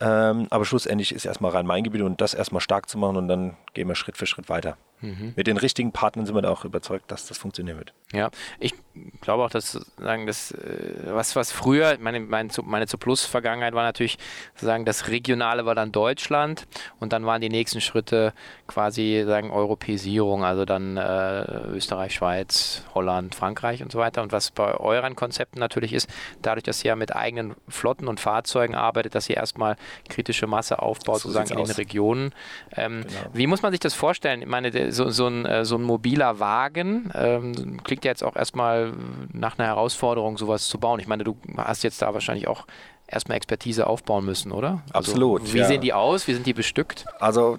Ähm, 0.00 0.46
aber 0.50 0.64
schlussendlich 0.64 1.14
ist 1.14 1.24
erstmal 1.24 1.52
Rhein-Main-Gebiet 1.52 2.02
und 2.02 2.20
das 2.20 2.34
erstmal 2.34 2.60
stark 2.60 2.88
zu 2.88 2.98
machen 2.98 3.16
und 3.16 3.28
dann 3.28 3.56
gehen 3.78 3.88
wir 3.88 3.94
Schritt 3.94 4.16
für 4.16 4.26
Schritt 4.26 4.48
weiter. 4.48 4.76
Mhm. 5.00 5.34
Mit 5.36 5.46
den 5.46 5.56
richtigen 5.56 5.92
Partnern 5.92 6.26
sind 6.26 6.34
wir 6.34 6.42
da 6.42 6.50
auch 6.50 6.64
überzeugt, 6.64 7.10
dass 7.12 7.26
das 7.26 7.38
funktionieren 7.38 7.78
wird. 7.78 7.92
Ja, 8.12 8.30
ich 8.58 8.74
glaube 9.20 9.44
auch, 9.44 9.50
dass 9.50 9.72
sagen, 9.98 10.26
das, 10.26 10.50
äh, 10.50 10.94
was, 11.06 11.36
was 11.36 11.52
früher, 11.52 11.96
meine, 12.00 12.18
meine, 12.18 12.48
meine 12.64 12.86
zu 12.86 12.98
Plus-Vergangenheit 12.98 13.74
war 13.74 13.84
natürlich 13.84 14.18
sagen, 14.56 14.84
das 14.84 15.08
Regionale 15.08 15.66
war 15.66 15.76
dann 15.76 15.92
Deutschland 15.92 16.66
und 16.98 17.12
dann 17.12 17.26
waren 17.26 17.40
die 17.40 17.48
nächsten 17.48 17.80
Schritte 17.80 18.32
quasi 18.66 19.22
sagen 19.24 19.50
Europäisierung, 19.50 20.44
also 20.44 20.64
dann 20.64 20.96
äh, 20.96 21.44
Österreich, 21.68 22.14
Schweiz, 22.14 22.82
Holland, 22.94 23.34
Frankreich 23.34 23.82
und 23.82 23.92
so 23.92 23.98
weiter. 23.98 24.22
Und 24.22 24.32
was 24.32 24.50
bei 24.50 24.74
euren 24.74 25.14
Konzepten 25.14 25.60
natürlich 25.60 25.92
ist, 25.92 26.08
dadurch, 26.42 26.64
dass 26.64 26.84
ihr 26.84 26.96
mit 26.96 27.14
eigenen 27.14 27.54
Flotten 27.68 28.08
und 28.08 28.18
Fahrzeugen 28.18 28.74
arbeitet, 28.74 29.14
dass 29.14 29.28
ihr 29.28 29.36
erstmal 29.36 29.76
kritische 30.08 30.48
Masse 30.48 30.80
aufbaut, 30.80 31.20
so 31.20 31.28
sozusagen 31.28 31.50
in 31.50 31.58
aus. 31.58 31.68
den 31.68 31.76
Regionen. 31.76 32.34
Ähm, 32.74 33.04
genau. 33.06 33.20
Wie 33.32 33.46
muss 33.46 33.62
man 33.62 33.67
man 33.68 33.72
sich 33.72 33.80
das 33.80 33.94
vorstellen? 33.94 34.42
Ich 34.42 34.48
meine, 34.48 34.92
so, 34.92 35.10
so, 35.10 35.26
ein, 35.26 35.46
äh, 35.46 35.64
so 35.64 35.76
ein 35.76 35.82
mobiler 35.82 36.40
Wagen 36.40 37.10
ähm, 37.14 37.82
klingt 37.84 38.04
ja 38.04 38.10
jetzt 38.10 38.24
auch 38.24 38.36
erstmal 38.36 38.92
nach 39.32 39.58
einer 39.58 39.68
Herausforderung, 39.68 40.38
sowas 40.38 40.68
zu 40.68 40.78
bauen. 40.78 41.00
Ich 41.00 41.06
meine, 41.06 41.24
du 41.24 41.36
hast 41.56 41.84
jetzt 41.84 42.02
da 42.02 42.12
wahrscheinlich 42.14 42.48
auch 42.48 42.66
erstmal 43.06 43.36
Expertise 43.36 43.86
aufbauen 43.86 44.24
müssen, 44.24 44.52
oder? 44.52 44.82
Also, 44.92 45.12
Absolut. 45.12 45.52
Wie 45.52 45.58
ja. 45.58 45.66
sehen 45.66 45.80
die 45.80 45.92
aus? 45.92 46.26
Wie 46.28 46.34
sind 46.34 46.46
die 46.46 46.54
bestückt? 46.54 47.06
Also 47.20 47.58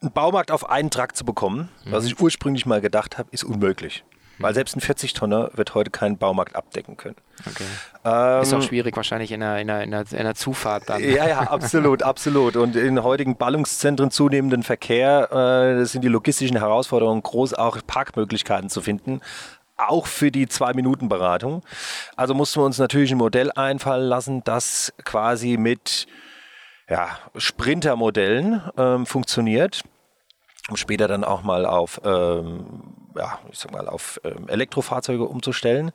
einen 0.00 0.12
Baumarkt 0.12 0.50
auf 0.50 0.68
einen 0.68 0.90
Trakt 0.90 1.16
zu 1.16 1.24
bekommen, 1.24 1.68
mhm. 1.84 1.92
was 1.92 2.04
ich 2.04 2.20
ursprünglich 2.20 2.66
mal 2.66 2.80
gedacht 2.80 3.18
habe, 3.18 3.28
ist 3.32 3.44
unmöglich. 3.44 4.04
Weil 4.38 4.54
selbst 4.54 4.76
ein 4.76 4.80
40-Tonner 4.80 5.50
wird 5.54 5.74
heute 5.74 5.90
keinen 5.90 6.18
Baumarkt 6.18 6.56
abdecken 6.56 6.96
können. 6.96 7.16
Okay. 7.46 7.64
Ähm, 8.04 8.42
ist 8.42 8.52
auch 8.52 8.62
schwierig 8.62 8.96
wahrscheinlich 8.96 9.32
in 9.32 9.40
der, 9.40 9.58
in, 9.58 9.68
der, 9.68 9.82
in, 9.82 9.90
der, 9.90 10.00
in 10.10 10.24
der 10.24 10.34
Zufahrt 10.34 10.88
dann. 10.88 11.02
Ja, 11.02 11.28
ja, 11.28 11.40
absolut, 11.40 12.02
absolut. 12.04 12.56
Und 12.56 12.76
in 12.76 13.02
heutigen 13.02 13.36
Ballungszentren 13.36 14.10
zunehmenden 14.10 14.62
Verkehr 14.62 15.32
äh, 15.80 15.84
sind 15.84 16.02
die 16.02 16.08
logistischen 16.08 16.56
Herausforderungen 16.56 17.22
groß, 17.22 17.54
auch 17.54 17.78
Parkmöglichkeiten 17.86 18.70
zu 18.70 18.80
finden 18.80 19.20
auch 19.76 20.06
für 20.06 20.30
die 20.30 20.46
Zwei-Minuten-Beratung. 20.46 21.64
Also 22.14 22.32
mussten 22.32 22.60
wir 22.60 22.64
uns 22.64 22.78
natürlich 22.78 23.10
ein 23.10 23.18
Modell 23.18 23.50
einfallen 23.50 24.08
lassen, 24.08 24.44
das 24.44 24.92
quasi 25.04 25.56
mit 25.56 26.06
ja, 26.88 27.18
Sprinter-Modellen 27.36 28.62
ähm, 28.78 29.04
funktioniert 29.04 29.82
um 30.68 30.76
später 30.76 31.08
dann 31.08 31.24
auch 31.24 31.42
mal 31.42 31.66
auf, 31.66 32.00
ähm, 32.04 32.82
ja, 33.16 33.38
ich 33.50 33.58
sag 33.58 33.72
mal, 33.72 33.88
auf 33.88 34.20
ähm, 34.24 34.48
Elektrofahrzeuge 34.48 35.24
umzustellen. 35.24 35.92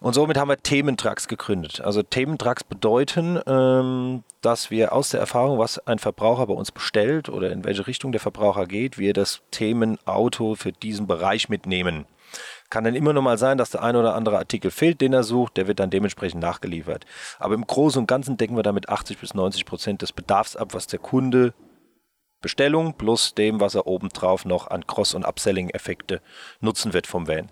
Und 0.00 0.14
somit 0.14 0.36
haben 0.36 0.48
wir 0.48 0.56
Thementrucks 0.56 1.28
gegründet. 1.28 1.80
Also 1.80 2.02
Thementrucks 2.02 2.64
bedeuten, 2.64 3.40
ähm, 3.46 4.24
dass 4.40 4.70
wir 4.70 4.92
aus 4.92 5.10
der 5.10 5.20
Erfahrung, 5.20 5.58
was 5.58 5.78
ein 5.86 5.98
Verbraucher 5.98 6.46
bei 6.46 6.54
uns 6.54 6.72
bestellt 6.72 7.28
oder 7.28 7.50
in 7.50 7.64
welche 7.64 7.86
Richtung 7.86 8.12
der 8.12 8.20
Verbraucher 8.20 8.66
geht, 8.66 8.98
wir 8.98 9.12
das 9.12 9.42
Themenauto 9.50 10.54
für 10.54 10.72
diesen 10.72 11.06
Bereich 11.06 11.48
mitnehmen. 11.48 12.06
Kann 12.70 12.84
dann 12.84 12.94
immer 12.94 13.12
noch 13.12 13.22
mal 13.22 13.36
sein, 13.36 13.58
dass 13.58 13.70
der 13.70 13.82
ein 13.82 13.96
oder 13.96 14.14
andere 14.14 14.38
Artikel 14.38 14.70
fehlt, 14.70 15.02
den 15.02 15.12
er 15.12 15.24
sucht, 15.24 15.58
der 15.58 15.66
wird 15.66 15.78
dann 15.78 15.90
dementsprechend 15.90 16.40
nachgeliefert. 16.40 17.04
Aber 17.38 17.54
im 17.54 17.66
Großen 17.66 18.00
und 18.00 18.06
Ganzen 18.06 18.38
decken 18.38 18.56
wir 18.56 18.62
damit 18.62 18.88
80 18.88 19.18
bis 19.18 19.34
90 19.34 19.66
Prozent 19.66 20.00
des 20.00 20.12
Bedarfs 20.12 20.56
ab, 20.56 20.72
was 20.72 20.86
der 20.86 20.98
Kunde 20.98 21.52
Bestellung 22.42 22.94
plus 22.94 23.34
dem, 23.34 23.60
was 23.60 23.74
er 23.74 23.86
obendrauf 23.86 24.44
noch 24.44 24.68
an 24.68 24.86
Cross- 24.86 25.14
und 25.14 25.24
Upselling-Effekte 25.24 26.20
nutzen 26.60 26.92
wird 26.92 27.06
vom 27.06 27.28
Van. 27.28 27.48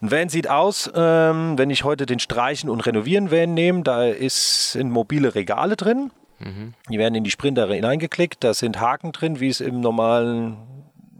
Ein 0.00 0.10
Van 0.10 0.28
sieht 0.28 0.48
aus, 0.48 0.90
ähm, 0.94 1.58
wenn 1.58 1.70
ich 1.70 1.84
heute 1.84 2.06
den 2.06 2.20
Streichen 2.20 2.70
und 2.70 2.80
Renovieren 2.86 3.30
Van 3.30 3.54
nehme, 3.54 3.82
da 3.82 4.04
ist, 4.04 4.72
sind 4.72 4.90
mobile 4.90 5.34
Regale 5.34 5.76
drin. 5.76 6.12
Mhm. 6.38 6.74
Die 6.88 6.98
werden 6.98 7.16
in 7.16 7.24
die 7.24 7.30
Sprinter 7.30 7.66
hineingeklickt, 7.68 8.44
da 8.44 8.54
sind 8.54 8.80
Haken 8.80 9.12
drin, 9.12 9.40
wie 9.40 9.48
es 9.48 9.60
im 9.60 9.80
normalen 9.80 10.56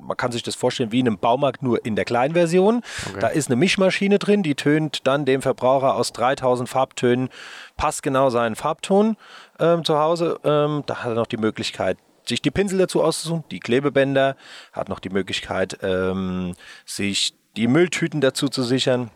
man 0.09 0.17
kann 0.17 0.33
sich 0.33 0.43
das 0.43 0.55
vorstellen 0.55 0.91
wie 0.91 1.00
in 1.00 1.07
einem 1.07 1.19
Baumarkt, 1.19 1.62
nur 1.62 1.85
in 1.85 1.95
der 1.95 2.05
kleinen 2.05 2.35
Version. 2.35 2.83
Okay. 3.11 3.21
Da 3.21 3.29
ist 3.29 3.49
eine 3.49 3.57
Mischmaschine 3.57 4.19
drin, 4.19 4.43
die 4.43 4.55
tönt 4.55 5.07
dann 5.07 5.25
dem 5.25 5.43
Verbraucher 5.43 5.95
aus 5.95 6.12
3000 6.12 6.69
Farbtönen 6.69 7.29
passgenau 7.77 8.31
seinen 8.31 8.57
Farbton 8.57 9.17
ähm, 9.61 9.85
zu 9.85 9.99
Hause. 9.99 10.41
Ähm, 10.45 10.83
da 10.87 11.05
hat 11.05 11.11
er 11.11 11.15
noch 11.15 11.27
die 11.27 11.37
Möglichkeit, 11.37 11.99
sich 12.29 12.43
die 12.43 12.51
Pinsel 12.51 12.79
dazu 12.79 13.03
auszusuchen, 13.03 13.45
die 13.51 13.61
Klebebänder, 13.61 14.37
hat 14.73 14.89
noch 14.89 15.01
die 15.01 15.11
Möglichkeit, 15.11 15.79
ähm, 15.83 16.55
sich 16.85 17.35
die 17.57 17.69
Mülltüten 17.69 18.21
dazu 18.21 18.49
zu 18.49 18.63
sichern. 18.63 19.11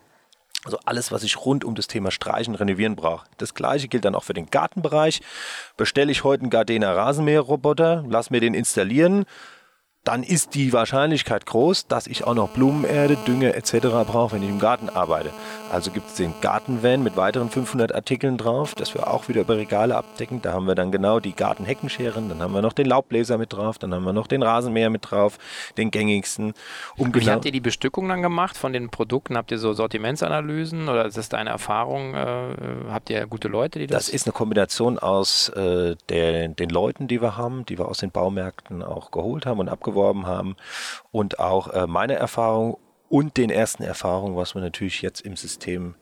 Also 0.65 0.79
alles, 0.85 1.11
was 1.11 1.25
ich 1.25 1.45
rund 1.45 1.65
um 1.65 1.75
das 1.75 1.89
Thema 1.89 2.11
Streichen, 2.13 2.55
Renovieren 2.55 2.95
brauche. 2.95 3.27
Das 3.39 3.55
gleiche 3.55 3.89
gilt 3.89 4.05
dann 4.05 4.15
auch 4.15 4.23
für 4.23 4.33
den 4.33 4.47
Gartenbereich. 4.47 5.21
Bestelle 5.77 6.13
ich 6.13 6.23
heute 6.23 6.43
einen 6.43 6.51
Gardena 6.51 6.93
Rasenmäherroboter, 6.93 8.05
lass 8.09 8.31
mir 8.31 8.41
den 8.41 8.55
installieren, 8.55 9.25
dann 10.05 10.25
ist 10.25 10.55
die 10.55 10.73
Wahrscheinlichkeit 10.73 11.47
groß, 11.47 11.87
dass 11.87 12.09
ich 12.09 12.25
auch 12.25 12.35
noch 12.35 12.49
Blumenerde, 12.49 13.17
Dünge 13.17 13.55
etc. 13.55 13.79
brauche, 14.05 14.33
wenn 14.33 14.43
ich 14.43 14.49
im 14.49 14.59
Garten 14.59 14.89
arbeite. 14.89 15.31
Also 15.71 15.93
gibt 15.93 16.09
es 16.09 16.15
den 16.17 16.35
Gartenvan 16.41 17.05
mit 17.05 17.17
weiteren 17.17 17.49
500 17.49 17.95
Artikeln 17.95 18.37
drauf, 18.37 18.75
das 18.75 18.95
wir 18.95 19.07
auch 19.07 19.29
wieder 19.29 19.43
über 19.43 19.57
Regale 19.57 19.97
abdecken. 19.97 20.43
Da 20.43 20.53
haben 20.53 20.67
wir 20.67 20.75
dann 20.75 20.91
genau 20.91 21.21
die 21.21 21.35
Gartenheckenscheren, 21.35 22.29
dann 22.29 22.43
haben 22.43 22.53
wir 22.53 22.63
noch 22.63 22.73
den 22.73 22.87
Laubbläser 22.87 23.39
mit 23.39 23.53
drauf, 23.53 23.79
dann 23.79 23.95
haben 23.95 24.03
wir 24.03 24.13
noch 24.13 24.27
den 24.27 24.43
Rasenmäher 24.43 24.91
mit 24.91 25.11
drauf, 25.11 25.39
den 25.77 25.93
gängigsten. 25.93 26.55
Um 26.97 27.15
Wie 27.15 27.21
genau 27.21 27.33
habt 27.33 27.45
ihr 27.45 27.53
die 27.53 27.61
Bestückung 27.61 28.09
dann 28.09 28.23
gemacht 28.23 28.57
von 28.57 28.73
den 28.73 28.91
Produkten? 28.91 29.37
Habt 29.37 29.53
ihr 29.53 29.59
so 29.59 29.73
Sortimentsanalysen 29.73 30.89
oder 30.89 31.07
ist 31.07 31.17
das 31.17 31.29
deine 31.29 31.51
Erfahrung? 31.51 32.15
Äh, 32.15 32.57
habt 32.91 33.09
ihr 33.09 33.25
gute 33.27 33.47
Leute, 33.47 33.79
die 33.79 33.87
das? 33.87 34.07
Das 34.07 34.15
ist 34.15 34.27
eine 34.27 34.33
Kombination 34.33 34.99
aus 34.99 35.49
äh, 35.51 35.95
der, 36.09 36.49
den 36.49 36.71
Leuten, 36.71 37.07
die 37.07 37.23
wir 37.23 37.37
haben, 37.37 37.65
die 37.67 37.79
wir 37.79 37.87
aus 37.87 37.99
den 37.99 38.11
Baumärkten 38.11 38.83
auch 38.83 39.13
geholt 39.13 39.47
haben 39.47 39.61
und 39.61 39.69
abgeworben 39.93 40.27
haben 40.27 40.57
und 41.11 41.39
auch 41.39 41.69
äh, 41.69 41.87
meine 41.87 42.15
Erfahrung 42.15 42.79
und 43.09 43.37
den 43.37 43.51
ersten 43.51 43.83
Erfahrungen, 43.83 44.37
was 44.37 44.55
wir 44.55 44.63
natürlich 44.63 45.03
jetzt 45.03 45.21
im 45.21 45.37
System 45.37 45.95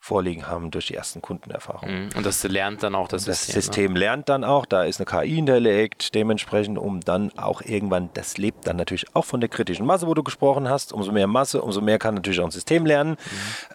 vorliegen 0.00 0.46
haben 0.46 0.70
durch 0.70 0.86
die 0.86 0.94
ersten 0.94 1.20
Kundenerfahrungen. 1.20 2.04
Mhm. 2.04 2.10
Und 2.16 2.24
das 2.24 2.44
lernt 2.44 2.84
dann 2.84 2.94
auch 2.94 3.08
das, 3.08 3.24
das 3.24 3.38
System. 3.40 3.54
Das 3.54 3.64
System 3.64 3.92
ne? 3.94 3.98
lernt 3.98 4.28
dann 4.28 4.44
auch, 4.44 4.64
da 4.64 4.84
ist 4.84 5.00
eine 5.00 5.06
KI 5.06 5.34
hinterlegt, 5.34 6.14
dementsprechend, 6.14 6.78
um 6.78 7.00
dann 7.00 7.36
auch 7.36 7.62
irgendwann, 7.62 8.10
das 8.14 8.38
lebt 8.38 8.66
dann 8.68 8.76
natürlich 8.76 9.06
auch 9.16 9.24
von 9.24 9.40
der 9.40 9.48
kritischen 9.48 9.86
Masse, 9.86 10.06
wo 10.06 10.14
du 10.14 10.22
gesprochen 10.22 10.68
hast. 10.68 10.92
Umso 10.92 11.10
mehr 11.10 11.26
Masse, 11.26 11.62
umso 11.62 11.80
mehr 11.80 11.98
kann 11.98 12.14
natürlich 12.14 12.38
auch 12.38 12.44
ein 12.44 12.52
System 12.52 12.86
lernen. 12.86 13.12
Mhm. 13.12 13.16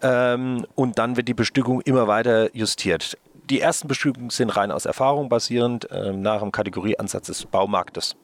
Ähm, 0.01 0.67
und 0.75 0.97
dann 0.97 1.17
wird 1.17 1.27
die 1.27 1.33
Bestückung 1.33 1.81
immer 1.81 2.07
weiter 2.07 2.55
justiert. 2.55 3.17
Die 3.49 3.59
ersten 3.59 3.89
Bestückungen 3.89 4.29
sind 4.29 4.49
rein 4.55 4.71
aus 4.71 4.85
Erfahrung 4.85 5.27
basierend, 5.27 5.91
äh, 5.91 6.13
nach 6.13 6.39
dem 6.39 6.53
Kategorieansatz 6.53 7.27
des 7.27 7.45
Baumarktes. 7.45 8.15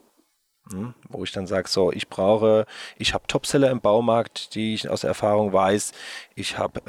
Hm, 0.71 0.93
wo 1.09 1.23
ich 1.23 1.31
dann 1.31 1.47
sage, 1.47 1.67
so, 1.67 1.91
ich 1.91 2.09
brauche, 2.09 2.65
ich 2.97 3.13
habe 3.13 3.25
Topseller 3.27 3.71
im 3.71 3.81
Baumarkt, 3.81 4.53
die 4.53 4.75
ich 4.75 4.87
aus 4.87 5.03
Erfahrung 5.03 5.51
weiß, 5.51 5.93
ich 6.35 6.57
habe 6.57 6.81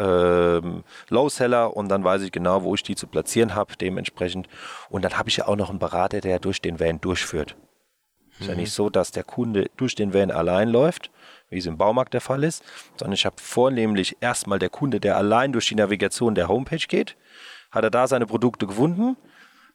ähm, 0.63 0.85
Lowseller 1.09 1.77
und 1.77 1.89
dann 1.89 2.05
weiß 2.05 2.23
ich 2.23 2.33
genau, 2.33 2.63
wo 2.63 2.75
ich 2.75 2.83
die 2.83 2.95
zu 2.95 3.07
platzieren 3.07 3.55
habe, 3.55 3.77
dementsprechend. 3.77 4.49
Und 4.91 5.03
dann 5.03 5.17
habe 5.17 5.31
ich 5.31 5.39
ja 5.39 5.49
auch 5.49 5.57
noch 5.57 5.71
einen 5.71 5.79
Berater, 5.79 6.21
der 6.21 6.39
durch 6.39 6.61
den 6.61 6.79
Van 6.79 7.01
durchführt. 7.01 7.57
Mhm. 7.57 8.41
Ist 8.41 8.47
ja 8.49 8.55
mhm. 8.55 8.61
nicht 8.61 8.73
so, 8.73 8.91
dass 8.91 9.13
der 9.13 9.25
Kunde 9.25 9.71
durch 9.77 9.95
den 9.95 10.13
Van 10.13 10.31
allein 10.31 10.69
läuft, 10.69 11.11
wie 11.49 11.59
es 11.59 11.67
im 11.67 11.79
Baumarkt 11.79 12.13
der 12.13 12.21
Fall 12.21 12.45
ist, 12.45 12.63
sondern 12.97 13.15
ich 13.15 13.25
habe 13.25 13.37
vornehmlich 13.39 14.19
erstmal 14.21 14.59
der 14.59 14.71
Kunde, 14.71 15.01
der 15.01 15.17
allein 15.17 15.53
durch 15.53 15.69
die 15.69 15.75
Navigation 15.75 16.35
der 16.35 16.49
Homepage 16.49 16.87
geht, 16.87 17.17
hat 17.71 17.85
er 17.85 17.91
da 17.91 18.07
seine 18.07 18.27
Produkte 18.27 18.67
gefunden, 18.67 19.17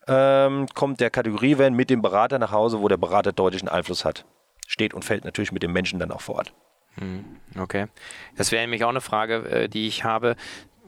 ähm, 0.06 0.66
kommt 0.74 1.00
der 1.00 1.10
Kategorievan 1.10 1.74
mit 1.74 1.90
dem 1.90 2.02
Berater 2.02 2.38
nach 2.38 2.52
Hause, 2.52 2.80
wo 2.80 2.88
der 2.88 2.96
Berater 2.96 3.32
deutlichen 3.32 3.68
Einfluss 3.68 4.04
hat. 4.04 4.24
Steht 4.66 4.94
und 4.94 5.04
fällt 5.04 5.24
natürlich 5.24 5.52
mit 5.52 5.62
dem 5.62 5.72
Menschen 5.72 5.98
dann 5.98 6.10
auch 6.10 6.20
vor 6.20 6.36
Ort. 6.36 6.52
Hm, 6.94 7.24
okay. 7.58 7.86
Das 8.36 8.52
wäre 8.52 8.62
nämlich 8.62 8.84
auch 8.84 8.90
eine 8.90 9.00
Frage, 9.00 9.48
äh, 9.48 9.68
die 9.68 9.86
ich 9.86 10.04
habe 10.04 10.36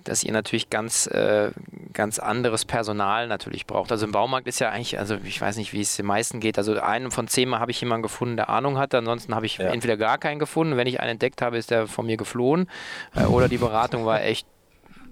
dass 0.08 0.24
ihr 0.24 0.32
natürlich 0.32 0.70
ganz, 0.70 1.06
äh, 1.06 1.50
ganz 1.92 2.18
anderes 2.18 2.64
Personal 2.64 3.28
natürlich 3.28 3.66
braucht. 3.66 3.92
Also 3.92 4.06
im 4.06 4.12
Baumarkt 4.12 4.46
ist 4.46 4.58
ja 4.58 4.70
eigentlich, 4.70 4.98
also 4.98 5.16
ich 5.22 5.40
weiß 5.40 5.56
nicht, 5.56 5.72
wie 5.72 5.80
es 5.80 5.96
den 5.96 6.06
meisten 6.06 6.40
geht. 6.40 6.58
Also 6.58 6.80
einen 6.80 7.10
von 7.10 7.28
zehnmal 7.28 7.60
habe 7.60 7.70
ich 7.70 7.80
jemanden 7.80 8.02
gefunden, 8.02 8.36
der 8.36 8.48
Ahnung 8.48 8.78
hat. 8.78 8.94
Ansonsten 8.94 9.34
habe 9.34 9.46
ich 9.46 9.58
ja. 9.58 9.66
entweder 9.66 9.96
gar 9.96 10.18
keinen 10.18 10.38
gefunden. 10.38 10.76
Wenn 10.76 10.86
ich 10.86 11.00
einen 11.00 11.12
entdeckt 11.12 11.42
habe, 11.42 11.58
ist 11.58 11.70
der 11.70 11.86
von 11.86 12.06
mir 12.06 12.16
geflohen. 12.16 12.68
Äh, 13.14 13.24
oder 13.24 13.48
die 13.48 13.58
Beratung 13.58 14.06
war 14.06 14.22
echt 14.22 14.46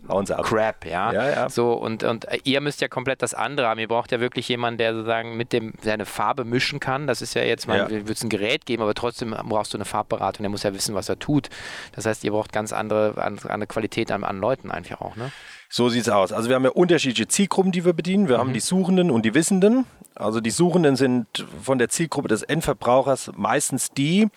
hauen 0.09 0.27
sie 0.27 0.37
ab. 0.37 0.45
Crap, 0.45 0.85
ja. 0.85 1.13
ja, 1.13 1.31
ja. 1.31 1.49
So, 1.49 1.73
und, 1.73 2.03
und 2.03 2.27
ihr 2.45 2.61
müsst 2.61 2.81
ja 2.81 2.89
komplett 2.89 3.23
das 3.23 3.35
andere 3.35 3.69
haben. 3.69 3.81
Ihr 3.81 3.89
braucht 3.89 4.13
ja 4.13 4.21
wirklich 4.21 4.49
jemanden, 4.49 4.79
der 4.79 4.95
sozusagen 4.95 5.37
mit 5.37 5.53
dem 5.53 5.75
seine 5.83 6.07
Farbe 6.07 6.45
mischen 6.45 6.81
kann. 6.81 7.07
Das 7.07 7.23
ist 7.23 7.35
ja 7.35 7.43
jetzt 7.43 7.67
mal, 7.67 7.79
ja. 7.79 7.91
wird 7.91 8.11
es 8.11 8.23
ein 8.23 8.29
Gerät 8.29 8.67
geben, 8.67 8.83
aber 8.83 8.95
trotzdem 8.95 9.35
brauchst 9.49 9.75
du 9.75 9.79
eine 9.79 9.85
Farbberatung, 9.85 10.43
der 10.43 10.51
muss 10.51 10.63
ja 10.63 10.75
wissen, 10.75 10.95
was 10.95 11.09
er 11.09 11.19
tut. 11.19 11.49
Das 11.93 12.07
heißt, 12.07 12.25
ihr 12.25 12.33
braucht 12.33 12.53
ganz 12.53 12.73
andere, 12.73 13.23
andere 13.23 13.67
Qualität 13.67 14.11
an, 14.11 14.25
an 14.25 14.39
Leuten 14.39 14.71
einfach 14.71 15.01
auch, 15.01 15.17
ne? 15.17 15.33
So 15.69 15.89
sieht 15.89 16.03
es 16.03 16.09
aus. 16.09 16.33
Also 16.33 16.49
wir 16.49 16.55
haben 16.55 16.65
ja 16.65 16.71
unterschiedliche 16.71 17.27
Zielgruppen, 17.27 17.73
die 17.73 17.85
wir 17.85 17.93
bedienen. 17.93 18.29
Wir 18.29 18.37
mhm. 18.37 18.41
haben 18.41 18.53
die 18.53 18.61
Suchenden 18.61 19.11
und 19.11 19.25
die 19.25 19.35
Wissenden. 19.35 19.85
Also 20.15 20.41
die 20.41 20.51
Suchenden 20.51 20.97
sind 20.97 21.27
von 21.63 21.79
der 21.79 21.89
Zielgruppe 21.89 22.29
des 22.29 22.43
Endverbrauchers 22.43 23.33
meistens 23.37 23.91
die, 23.91 24.29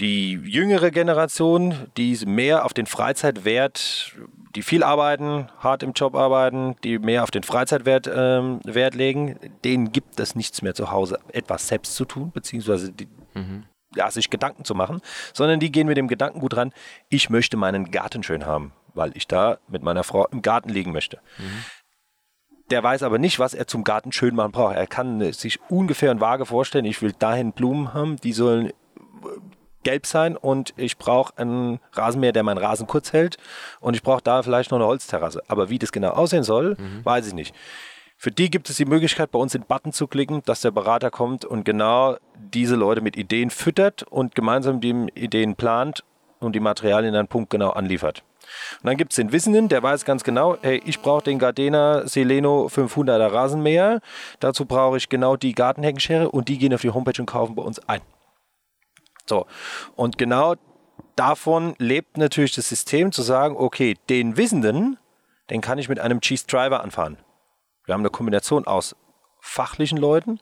die 0.00 0.32
jüngere 0.32 0.90
Generation, 0.90 1.74
die 1.96 2.18
mehr 2.26 2.64
auf 2.64 2.72
den 2.72 2.86
Freizeitwert 2.86 4.16
die 4.56 4.62
viel 4.62 4.82
arbeiten, 4.82 5.48
hart 5.58 5.82
im 5.82 5.92
Job 5.92 6.14
arbeiten, 6.14 6.74
die 6.82 6.98
mehr 6.98 7.22
auf 7.22 7.30
den 7.30 7.42
Freizeitwert 7.42 8.10
ähm, 8.12 8.60
Wert 8.64 8.94
legen, 8.94 9.38
denen 9.64 9.92
gibt 9.92 10.18
es 10.18 10.34
nichts 10.34 10.62
mehr 10.62 10.74
zu 10.74 10.90
Hause, 10.90 11.18
etwas 11.32 11.68
selbst 11.68 11.94
zu 11.94 12.04
tun, 12.04 12.32
beziehungsweise 12.32 12.92
die, 12.92 13.08
mhm. 13.34 13.64
ja, 13.94 14.10
sich 14.10 14.28
Gedanken 14.28 14.64
zu 14.64 14.74
machen, 14.74 15.00
sondern 15.32 15.60
die 15.60 15.70
gehen 15.70 15.86
mit 15.86 15.96
dem 15.96 16.08
Gedanken 16.08 16.40
gut 16.40 16.56
ran, 16.56 16.72
ich 17.08 17.30
möchte 17.30 17.56
meinen 17.56 17.90
Garten 17.92 18.22
schön 18.22 18.44
haben, 18.44 18.72
weil 18.94 19.16
ich 19.16 19.28
da 19.28 19.58
mit 19.68 19.82
meiner 19.82 20.02
Frau 20.02 20.26
im 20.26 20.42
Garten 20.42 20.68
liegen 20.68 20.92
möchte. 20.92 21.20
Mhm. 21.38 21.64
Der 22.70 22.82
weiß 22.82 23.02
aber 23.02 23.18
nicht, 23.18 23.38
was 23.38 23.54
er 23.54 23.66
zum 23.66 23.82
Garten 23.82 24.12
schön 24.12 24.34
machen 24.34 24.52
braucht. 24.52 24.76
Er 24.76 24.86
kann 24.86 25.32
sich 25.32 25.58
ungefähr 25.68 26.12
und 26.12 26.20
vage 26.20 26.46
vorstellen, 26.46 26.84
ich 26.84 27.02
will 27.02 27.12
dahin 27.18 27.52
Blumen 27.52 27.94
haben, 27.94 28.16
die 28.16 28.32
sollen 28.32 28.72
gelb 29.82 30.06
sein 30.06 30.36
und 30.36 30.74
ich 30.76 30.98
brauche 30.98 31.36
einen 31.38 31.80
Rasenmäher, 31.92 32.32
der 32.32 32.42
meinen 32.42 32.58
Rasen 32.58 32.86
kurz 32.86 33.12
hält 33.12 33.36
und 33.80 33.94
ich 33.94 34.02
brauche 34.02 34.22
da 34.22 34.42
vielleicht 34.42 34.70
noch 34.70 34.78
eine 34.78 34.86
Holzterrasse. 34.86 35.42
Aber 35.48 35.70
wie 35.70 35.78
das 35.78 35.92
genau 35.92 36.10
aussehen 36.10 36.42
soll, 36.42 36.76
mhm. 36.78 37.04
weiß 37.04 37.26
ich 37.26 37.34
nicht. 37.34 37.54
Für 38.16 38.30
die 38.30 38.50
gibt 38.50 38.68
es 38.68 38.76
die 38.76 38.84
Möglichkeit, 38.84 39.30
bei 39.30 39.38
uns 39.38 39.52
den 39.52 39.62
Button 39.62 39.92
zu 39.92 40.06
klicken, 40.06 40.42
dass 40.44 40.60
der 40.60 40.70
Berater 40.70 41.10
kommt 41.10 41.46
und 41.46 41.64
genau 41.64 42.18
diese 42.34 42.76
Leute 42.76 43.00
mit 43.00 43.16
Ideen 43.16 43.48
füttert 43.48 44.02
und 44.02 44.34
gemeinsam 44.34 44.80
die 44.82 45.06
Ideen 45.14 45.56
plant 45.56 46.04
und 46.38 46.54
die 46.54 46.60
Materialien 46.60 47.14
dann 47.14 47.28
punktgenau 47.28 47.70
anliefert. 47.70 48.22
Und 48.82 48.88
dann 48.88 48.96
gibt 48.96 49.12
es 49.12 49.16
den 49.16 49.32
Wissenden, 49.32 49.68
der 49.68 49.82
weiß 49.82 50.04
ganz 50.04 50.22
genau, 50.22 50.58
hey, 50.60 50.82
ich 50.84 51.00
brauche 51.00 51.22
den 51.22 51.38
Gardena 51.38 52.06
Seleno 52.06 52.66
500er 52.66 53.32
Rasenmäher. 53.32 54.00
Dazu 54.38 54.66
brauche 54.66 54.98
ich 54.98 55.08
genau 55.08 55.36
die 55.36 55.54
Gartenheckenschere 55.54 56.30
und 56.30 56.48
die 56.48 56.58
gehen 56.58 56.74
auf 56.74 56.82
die 56.82 56.90
Homepage 56.90 57.20
und 57.20 57.26
kaufen 57.26 57.54
bei 57.54 57.62
uns 57.62 57.78
ein. 57.88 58.00
So, 59.30 59.46
und 59.94 60.18
genau 60.18 60.56
davon 61.14 61.76
lebt 61.78 62.16
natürlich 62.18 62.52
das 62.52 62.68
System 62.68 63.12
zu 63.12 63.22
sagen, 63.22 63.56
okay, 63.56 63.96
den 64.08 64.36
Wissenden, 64.36 64.98
den 65.50 65.60
kann 65.60 65.78
ich 65.78 65.88
mit 65.88 66.00
einem 66.00 66.20
Cheese 66.20 66.46
Driver 66.48 66.82
anfahren. 66.82 67.16
Wir 67.86 67.94
haben 67.94 68.00
eine 68.02 68.10
Kombination 68.10 68.66
aus 68.66 68.96
fachlichen 69.40 69.98
Leuten, 69.98 70.40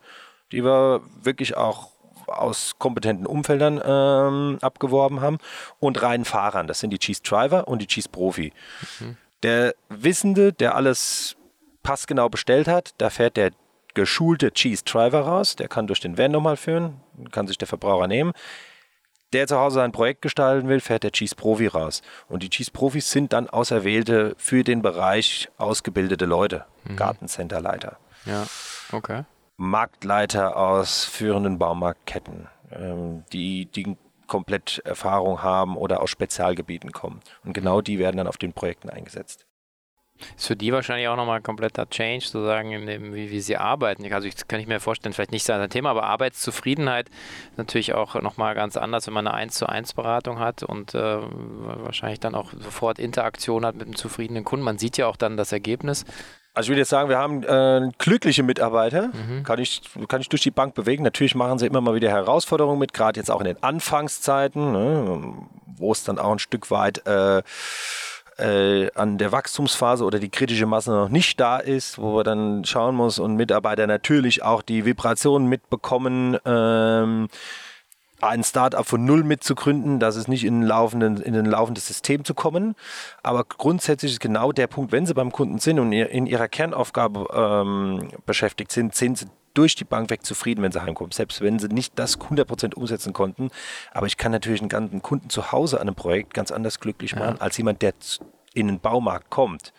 die 0.53 0.65
wir 0.65 1.03
wirklich 1.23 1.55
auch 1.55 1.91
aus 2.27 2.77
kompetenten 2.79 3.27
Umfeldern 3.27 3.81
ähm, 3.85 4.59
abgeworben 4.63 5.21
haben 5.21 5.37
und 5.81 6.01
reinen 6.03 6.25
Fahrern. 6.25 6.67
Das 6.67 6.81
sind 6.81 6.91
die 6.91 6.99
Cheese 6.99 7.23
Driver 7.23 7.69
und 7.69 7.83
die 7.83 7.87
Cheese 7.87 8.09
Profi. 8.09 8.55
Mhm. 9.01 9.19
Der 9.43 9.75
Wissende, 9.91 10.55
der 10.55 10.75
alles 10.75 11.37
passgenau 11.83 12.31
bestellt 12.31 12.69
hat, 12.69 12.95
da 12.97 13.11
fährt 13.11 13.37
der 13.37 13.51
geschulte 13.93 14.51
Cheese 14.53 14.85
Driver 14.85 15.21
raus. 15.21 15.57
Der 15.57 15.69
kann 15.69 15.87
durch 15.87 16.01
den 16.01 16.17
Van 16.17 16.33
nochmal 16.33 16.57
führen, 16.57 17.01
kann 17.33 17.47
sich 17.47 17.59
der 17.59 17.69
Verbraucher 17.69 18.09
nehmen. 18.09 18.33
Der 19.33 19.47
zu 19.47 19.59
Hause 19.59 19.83
ein 19.83 19.93
Projekt 19.93 20.23
gestalten 20.23 20.69
will, 20.69 20.81
fährt 20.81 21.03
der 21.03 21.13
Cheese 21.13 21.35
Profi 21.35 21.67
raus. 21.67 22.03
Und 22.29 22.43
die 22.43 22.49
Cheese 22.49 22.71
Profis 22.71 23.11
sind 23.11 23.33
dann 23.33 23.49
auserwählte 23.49 24.35
für 24.39 24.65
den 24.65 24.81
Bereich 24.81 25.49
ausgebildete 25.59 26.25
Leute 26.25 26.65
mhm. 26.85 26.97
Gartencenterleiter. 26.97 27.99
Ja, 28.25 28.47
okay. 28.93 29.25
Marktleiter 29.57 30.57
aus 30.57 31.05
führenden 31.05 31.59
Baumarktketten, 31.59 32.47
ähm, 32.71 33.25
die, 33.33 33.67
die 33.67 33.97
komplett 34.29 34.81
Erfahrung 34.85 35.43
haben 35.43 35.77
oder 35.77 36.01
aus 36.01 36.11
Spezialgebieten 36.11 36.93
kommen. 36.93 37.21
Und 37.45 37.55
genau 37.55 37.81
die 37.81 37.99
werden 37.99 38.19
dann 38.19 38.29
auf 38.29 38.37
den 38.37 38.53
Projekten 38.53 38.89
eingesetzt. 38.89 39.48
Ist 40.37 40.47
für 40.47 40.57
die 40.57 40.73
wahrscheinlich 40.73 41.09
auch 41.09 41.17
nochmal 41.17 41.37
ein 41.39 41.43
kompletter 41.43 41.89
Change, 41.89 42.25
zu 42.25 42.45
sagen, 42.45 42.87
dem, 42.87 43.15
wie, 43.15 43.31
wie 43.31 43.41
sie 43.41 43.57
arbeiten. 43.57 44.11
Also, 44.13 44.29
ich 44.29 44.35
kann 44.47 44.61
ich 44.61 44.67
mir 44.67 44.81
vorstellen, 44.81 45.13
vielleicht 45.13 45.33
nicht 45.33 45.45
sein 45.45 45.69
Thema, 45.71 45.91
aber 45.91 46.05
Arbeitszufriedenheit 46.05 47.09
ist 47.09 47.59
natürlich 47.59 47.95
auch 47.95 48.15
nochmal 48.21 48.55
ganz 48.55 48.77
anders, 48.77 49.07
wenn 49.07 49.15
man 49.15 49.27
eine 49.27 49.37
1 49.37 49.55
zu 49.55 49.69
1 49.69 49.95
Beratung 49.95 50.39
hat 50.39 50.63
und 50.63 50.95
äh, 50.95 51.19
wahrscheinlich 51.21 52.21
dann 52.21 52.35
auch 52.35 52.53
sofort 52.53 52.99
Interaktion 52.99 53.65
hat 53.65 53.75
mit 53.77 53.87
einem 53.87 53.97
zufriedenen 53.97 54.45
Kunden. 54.45 54.65
Man 54.65 54.79
sieht 54.79 54.97
ja 54.97 55.07
auch 55.07 55.17
dann 55.17 55.37
das 55.37 55.53
Ergebnis. 55.53 56.05
Also 56.59 56.67
ich 56.67 56.71
würde 56.71 56.81
jetzt 56.81 56.91
sagen, 56.91 57.09
wir 57.09 57.19
haben 57.19 57.45
äh, 57.45 57.89
glückliche 57.99 58.43
Mitarbeiter, 58.43 59.13
mhm. 59.13 59.45
kann, 59.45 59.61
ich, 59.61 59.83
kann 60.09 60.21
ich 60.21 60.29
durch 60.29 60.43
die 60.43 60.51
Bank 60.51 60.75
bewegen. 60.75 61.05
Natürlich 61.05 61.37
machen 61.37 61.59
sie 61.61 61.67
immer 61.67 61.81
mal 61.81 61.95
wieder 61.95 62.11
Herausforderungen 62.11 62.81
mit, 62.81 62.93
gerade 62.93 63.21
jetzt 63.21 63.31
auch 63.31 63.41
in 63.41 63.47
den 63.47 63.63
Anfangszeiten, 63.63 64.73
ne, 64.73 65.35
wo 65.77 65.93
es 65.93 66.03
dann 66.03 66.19
auch 66.19 66.33
ein 66.33 66.41
Stück 66.41 66.73
weit 66.73 67.07
äh, 67.07 67.43
äh, 68.39 68.91
an 68.95 69.19
der 69.19 69.33
Wachstumsphase 69.33 70.05
oder 70.05 70.19
die 70.19 70.31
kritische 70.31 70.67
Masse 70.67 70.91
noch 70.91 71.09
nicht 71.09 71.39
da 71.41 71.59
ist, 71.59 71.99
wo 71.99 72.15
man 72.17 72.25
dann 72.25 72.65
schauen 72.65 72.95
muss 72.95 73.19
und 73.19 73.37
Mitarbeiter 73.37 73.87
natürlich 73.87 74.43
auch 74.43 74.63
die 74.63 74.85
Vibrationen 74.85 75.49
mitbekommen. 75.49 76.39
Ähm, 76.45 77.29
ein 78.21 78.43
Startup 78.43 78.85
von 78.85 79.05
null 79.05 79.23
mitzugründen, 79.23 80.01
das 80.01 80.17
ist 80.17 80.27
nicht 80.29 80.45
in, 80.45 80.63
laufenden, 80.63 81.19
in 81.19 81.37
ein 81.37 81.47
laufendes 81.47 81.87
System 81.87 82.25
zu 82.25 82.35
kommen. 82.35 82.75
Aber 83.23 83.45
grundsätzlich 83.45 84.13
ist 84.13 84.21
genau 84.21 84.51
der 84.51 84.67
Punkt, 84.67 84.91
wenn 84.91 85.07
Sie 85.07 85.15
beim 85.15 85.31
Kunden 85.31 85.59
sind 85.59 85.79
und 85.79 85.93
in 85.93 86.27
ihrer 86.27 86.49
Kernaufgabe 86.49 87.29
ähm, 87.33 88.09
beschäftigt 88.27 88.73
sind, 88.73 88.95
sind 88.95 89.19
Sie 89.19 89.27
durch 89.59 89.75
die 89.75 89.85
Bank 89.85 90.09
weg 90.11 90.25
zufrieden, 90.25 90.63
wenn 90.63 90.71
sie 90.71 90.81
heimkommen, 90.81 91.11
selbst 91.11 91.41
wenn 91.41 91.59
sie 91.59 91.67
nicht 91.67 91.99
das 91.99 92.17
100% 92.21 92.75
umsetzen 92.75 93.13
konnten. 93.13 93.51
Aber 93.91 94.07
ich 94.07 94.17
kann 94.17 94.31
natürlich 94.31 94.61
einen 94.61 94.69
ganzen 94.69 95.03
Kunden 95.03 95.31
zu 95.31 95.51
Hause 95.51 95.81
an 95.81 95.89
einem 95.89 95.97
Projekt 95.97 96.33
ganz 96.33 96.53
anders 96.53 96.79
glücklich 96.79 97.17
machen, 97.17 97.35
ja. 97.39 97.41
als 97.41 97.57
jemand, 97.57 97.83
der 97.83 97.93
in 98.55 98.69
den 98.69 98.79
Baumarkt 98.79 99.31
kommt. 99.31 99.73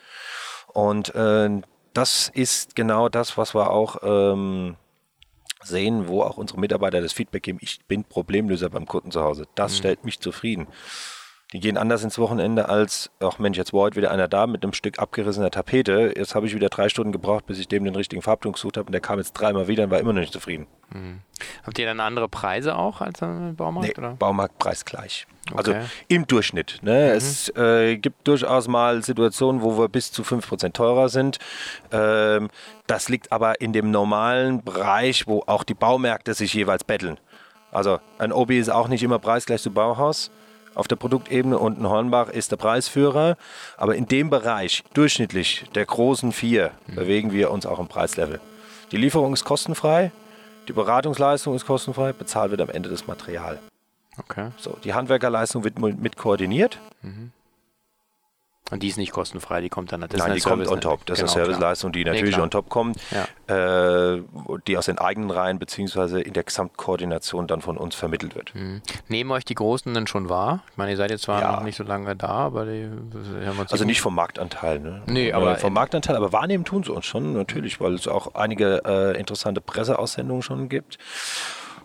Und 0.68 1.16
äh, 1.16 1.62
das 1.94 2.30
ist 2.34 2.76
genau 2.76 3.08
das, 3.08 3.38
was 3.38 3.56
wir 3.56 3.72
auch 3.72 3.98
ähm, 4.04 4.76
sehen, 5.64 6.10
wo 6.10 6.24
auch 6.24 6.36
unsere 6.36 6.60
Mitarbeiter 6.60 7.00
das 7.00 7.14
Feedback 7.14 7.44
geben, 7.44 7.60
ich 7.62 7.80
bin 7.88 8.04
Problemlöser 8.04 8.70
beim 8.70 8.86
Kunden 8.86 9.12
zu 9.12 9.22
Hause. 9.22 9.46
Das 9.56 9.72
mhm. 9.72 9.78
stellt 9.78 10.04
mich 10.04 10.20
zufrieden. 10.20 10.68
Die 11.52 11.60
gehen 11.60 11.78
anders 11.78 12.04
ins 12.04 12.20
Wochenende 12.20 12.70
als, 12.70 13.10
ach 13.20 13.40
Mensch, 13.40 13.58
jetzt 13.58 13.74
war 13.74 13.82
heute 13.82 13.96
wieder 13.96 14.12
einer 14.12 14.28
da 14.28 14.46
mit 14.46 14.62
einem 14.62 14.74
Stück 14.74 15.00
abgerissener 15.00 15.50
Tapete. 15.50 16.14
Jetzt 16.16 16.36
habe 16.36 16.46
ich 16.46 16.54
wieder 16.54 16.70
drei 16.70 16.90
Stunden 16.90 17.12
gebraucht, 17.12 17.48
bis 17.48 17.58
ich 17.58 17.68
dem 17.68 17.86
den 17.86 17.96
richtigen 17.96 18.22
Farbton 18.22 18.52
gesucht 18.52 18.78
habe 18.78 18.86
und 18.86 18.92
der 18.92 19.02
kam 19.02 19.18
jetzt 19.18 19.34
dreimal 19.34 19.68
wieder 19.68 19.86
und 19.86 19.90
war 19.90 20.00
immer 20.00 20.14
noch 20.14 20.22
nicht 20.22 20.32
zufrieden. 20.34 20.68
Mhm. 20.94 21.22
Habt 21.66 21.80
ihr 21.80 21.88
dann 21.88 22.00
andere 22.02 22.30
Preise 22.30 22.76
auch 22.76 23.02
als 23.02 23.24
im 23.24 23.56
Baumarkt? 23.56 23.88
Nee, 23.88 23.96
oder? 23.98 24.12
Baumarktpreis 24.12 24.86
gleich. 24.86 25.26
Also 25.56 25.72
okay. 25.72 25.80
Also 25.80 25.92
im 26.08 26.28
Durchschnitt. 26.28 26.80
Ne? 26.84 27.10
Mhm. 27.10 27.18
Es 27.18 27.50
äh, 27.56 27.98
gibt 27.98 28.28
durchaus 28.28 28.68
mal 28.68 29.02
Situationen, 29.02 29.64
wo 29.64 29.76
wir 29.76 29.90
bis 29.90 30.12
zu 30.12 30.22
5% 30.22 30.74
teurer 30.74 31.10
sind. 31.10 31.40
Ähm, 31.92 32.50
das 32.86 33.10
liegt 33.10 33.32
aber 33.32 33.60
in 33.60 33.74
dem 33.74 33.90
normalen 33.90 34.64
Bereich, 34.64 35.26
wo 35.26 35.42
auch 35.48 35.64
die 35.64 35.74
Baumärkte 35.74 36.36
sich 36.36 36.54
jeweils 36.54 36.84
betteln. 36.84 37.20
Also 37.72 38.00
ein 38.20 38.32
Obi 38.32 38.60
ist 38.60 38.70
auch 38.70 38.88
nicht 38.88 39.02
immer 39.02 39.18
preisgleich 39.18 39.64
zu 39.64 39.72
Bauhaus 39.72 40.30
auf 40.76 40.88
der 40.88 40.96
Produktebene 40.96 41.58
und 41.58 41.80
ein 41.80 41.90
Hornbach 41.90 42.30
ist 42.30 42.52
der 42.52 42.58
Preisführer. 42.58 43.38
Aber 43.78 43.96
in 43.96 44.08
dem 44.08 44.30
Bereich, 44.30 44.84
durchschnittlich 44.94 45.66
der 45.76 45.86
großen 45.86 46.32
vier, 46.32 46.72
mhm. 46.88 46.96
bewegen 46.96 47.32
wir 47.32 47.52
uns 47.52 47.66
auch 47.66 47.80
im 47.80 47.88
Preislevel. 47.88 48.40
Die 48.92 48.98
Lieferung 48.98 49.34
ist 49.34 49.46
kostenfrei, 49.46 50.12
die 50.68 50.74
Beratungsleistung 50.74 51.56
ist 51.56 51.66
kostenfrei, 51.66 52.14
bezahlt 52.14 52.52
wird 52.52 52.62
am 52.62 52.70
Ende 52.70 52.90
das 52.90 53.08
Material. 53.08 53.60
Okay. 54.18 54.50
So, 54.58 54.78
die 54.84 54.94
Handwerkerleistung 54.94 55.64
wird 55.64 55.80
mit 55.80 56.18
koordiniert. 56.18 56.80
Mhm. 57.02 57.32
Und 58.72 58.84
die 58.84 58.88
ist 58.88 58.98
nicht 58.98 59.12
kostenfrei, 59.12 59.62
die 59.62 59.70
kommt 59.70 59.92
dann. 59.92 60.02
Das 60.02 60.12
Nein, 60.12 60.36
die 60.36 60.42
kommt 60.42 60.68
on 60.68 60.82
top. 60.82 61.06
Das 61.06 61.18
genau, 61.18 61.28
ist 61.28 61.36
eine 61.36 61.46
Serviceleistung, 61.46 61.92
die 61.92 62.04
natürlich 62.04 62.38
nee, 62.38 62.44
on 62.44 62.52
top 62.52 62.70
kommt, 62.70 62.98
ja. 63.12 64.16
äh, 64.16 64.22
die 64.68 64.78
aus 64.78 64.86
den 64.86 64.98
eigenen 64.98 65.32
Reihen 65.32 65.60
beziehungsweise 65.60 66.22
in 66.22 66.34
der 66.34 66.44
Gesamtkoordination 66.44 67.48
dann 67.48 67.62
von 67.62 67.78
uns 67.78 67.96
vermittelt 67.96 68.36
wird. 68.36 68.54
Mhm. 68.54 68.82
Nehmen 69.08 69.32
euch 69.32 69.46
die 69.46 69.56
Großen 69.56 69.94
denn 69.94 70.08
schon 70.08 70.30
wahr? 70.30 70.64
Ich 70.72 70.78
meine, 70.78 70.92
ihr 70.92 70.98
seid 70.98 71.12
jetzt 71.12 71.24
zwar 71.24 71.42
ja. 71.42 71.52
noch 71.54 71.64
nicht 71.64 71.78
so 71.78 71.84
lange 71.84 72.16
da, 72.16 72.28
aber 72.28 72.66
die 72.66 72.90
haben 73.46 73.60
uns 73.60 73.72
Also 73.72 73.86
nicht 73.86 74.02
vom 74.02 74.16
Marktanteil, 74.16 74.80
ne? 74.80 75.02
Nee, 75.08 75.34
aber. 75.34 75.56
vom 75.56 75.74
Marktanteil, 75.74 76.16
aber 76.16 76.32
wahrnehmen 76.32 76.66
tun 76.66 76.84
sie 76.84 76.92
uns 76.92 77.06
schon, 77.06 77.34
natürlich, 77.34 77.82
weil 77.82 77.94
es 77.94 78.08
auch 78.08 78.36
einige 78.36 78.84
äh, 78.86 79.18
interessante 79.20 79.62
Presseaussendungen 79.62 80.44
schon 80.44 80.70
gibt 80.70 81.00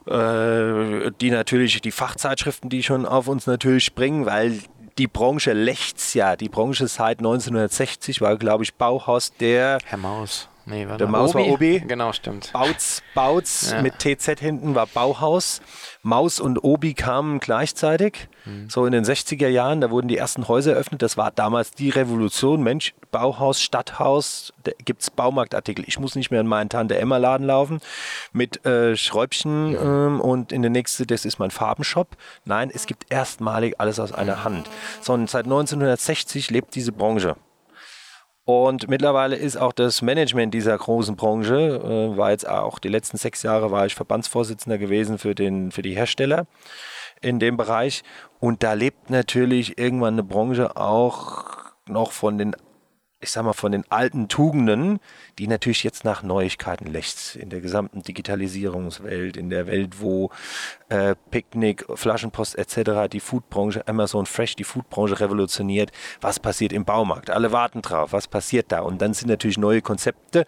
äh, 0.06 1.10
die 1.20 1.30
natürlich 1.30 1.80
die 1.80 1.90
Fachzeitschriften, 1.90 2.68
die 2.68 2.82
schon 2.82 3.06
auf 3.06 3.28
uns 3.28 3.46
natürlich 3.46 3.84
springen, 3.84 4.26
weil 4.26 4.58
die 4.98 5.06
Branche 5.06 5.52
lächzt 5.52 6.14
ja. 6.14 6.36
Die 6.36 6.48
Branche 6.48 6.86
seit 6.88 7.18
1960 7.18 8.20
war, 8.20 8.36
glaube 8.36 8.64
ich, 8.64 8.74
Bauhaus 8.74 9.32
der. 9.34 9.78
Herr 9.84 9.98
Maus. 9.98 10.48
Nee, 10.66 10.86
der 10.86 11.06
Maus 11.06 11.34
Obi? 11.34 11.44
war 11.44 11.52
Obi. 11.52 11.80
Genau, 11.86 12.12
stimmt. 12.12 12.52
Bautz, 12.52 13.02
Bautz 13.14 13.70
ja. 13.72 13.82
mit 13.82 13.98
TZ 13.98 14.40
hinten 14.40 14.74
war 14.74 14.86
Bauhaus. 14.86 15.60
Maus 16.02 16.40
und 16.40 16.62
Obi 16.64 16.94
kamen 16.94 17.38
gleichzeitig, 17.40 18.28
mhm. 18.44 18.68
so 18.68 18.86
in 18.86 18.92
den 18.92 19.04
60er 19.04 19.48
Jahren, 19.48 19.80
da 19.80 19.90
wurden 19.90 20.08
die 20.08 20.16
ersten 20.16 20.48
Häuser 20.48 20.72
eröffnet. 20.72 21.02
Das 21.02 21.16
war 21.16 21.30
damals 21.30 21.72
die 21.72 21.90
Revolution. 21.90 22.62
Mensch, 22.62 22.94
Bauhaus, 23.10 23.60
Stadthaus, 23.60 24.52
da 24.64 24.72
gibt 24.84 25.02
es 25.02 25.10
Baumarktartikel. 25.10 25.84
Ich 25.86 25.98
muss 25.98 26.14
nicht 26.14 26.30
mehr 26.30 26.40
in 26.40 26.46
meinen 26.46 26.68
Tante-Emma-Laden 26.68 27.46
laufen 27.46 27.80
mit 28.32 28.64
äh, 28.64 28.96
Schräubchen 28.96 29.72
ja. 29.72 30.06
ähm, 30.06 30.20
und 30.20 30.52
in 30.52 30.62
der 30.62 30.70
nächste, 30.70 31.06
das 31.06 31.24
ist 31.24 31.38
mein 31.38 31.50
Farbenshop. 31.50 32.16
Nein, 32.44 32.70
es 32.72 32.86
gibt 32.86 33.10
erstmalig 33.10 33.74
alles 33.78 34.00
aus 34.00 34.12
einer 34.12 34.44
Hand. 34.44 34.68
So, 35.00 35.12
und 35.12 35.28
seit 35.28 35.44
1960 35.44 36.50
lebt 36.50 36.74
diese 36.74 36.92
Branche. 36.92 37.36
Und 38.44 38.88
mittlerweile 38.88 39.36
ist 39.36 39.56
auch 39.56 39.72
das 39.72 40.02
Management 40.02 40.52
dieser 40.52 40.76
großen 40.76 41.16
Branche, 41.16 41.56
äh, 42.14 42.16
war 42.16 42.30
jetzt 42.30 42.46
auch 42.46 42.78
die 42.78 42.88
letzten 42.88 43.16
sechs 43.16 43.42
Jahre 43.42 43.70
war 43.70 43.86
ich 43.86 43.94
Verbandsvorsitzender 43.94 44.76
gewesen 44.76 45.18
für, 45.18 45.34
den, 45.34 45.70
für 45.72 45.80
die 45.80 45.94
Hersteller 45.94 46.46
in 47.22 47.38
dem 47.38 47.56
Bereich. 47.56 48.02
Und 48.40 48.62
da 48.62 48.74
lebt 48.74 49.08
natürlich 49.08 49.78
irgendwann 49.78 50.14
eine 50.14 50.24
Branche 50.24 50.76
auch 50.76 51.44
noch 51.86 52.12
von 52.12 52.36
den 52.36 52.54
ich 53.24 53.30
sag 53.30 53.42
mal, 53.42 53.54
von 53.54 53.72
den 53.72 53.90
alten 53.90 54.28
Tugenden, 54.28 55.00
die 55.38 55.48
natürlich 55.48 55.82
jetzt 55.82 56.04
nach 56.04 56.22
Neuigkeiten 56.22 56.86
lächzt. 56.86 57.36
In 57.36 57.48
der 57.48 57.60
gesamten 57.60 58.02
Digitalisierungswelt, 58.02 59.36
in 59.36 59.48
der 59.48 59.66
Welt, 59.66 60.00
wo 60.00 60.30
äh, 60.90 61.14
Picknick, 61.30 61.86
Flaschenpost 61.94 62.56
etc., 62.56 63.08
die 63.10 63.20
Foodbranche, 63.20 63.88
Amazon 63.88 64.26
Fresh, 64.26 64.56
die 64.56 64.64
Foodbranche 64.64 65.18
revolutioniert. 65.20 65.90
Was 66.20 66.38
passiert 66.38 66.72
im 66.72 66.84
Baumarkt? 66.84 67.30
Alle 67.30 67.50
warten 67.50 67.80
drauf. 67.80 68.12
Was 68.12 68.28
passiert 68.28 68.70
da? 68.70 68.80
Und 68.80 69.00
dann 69.00 69.14
sind 69.14 69.28
natürlich 69.28 69.58
neue 69.58 69.80
Konzepte, 69.80 70.44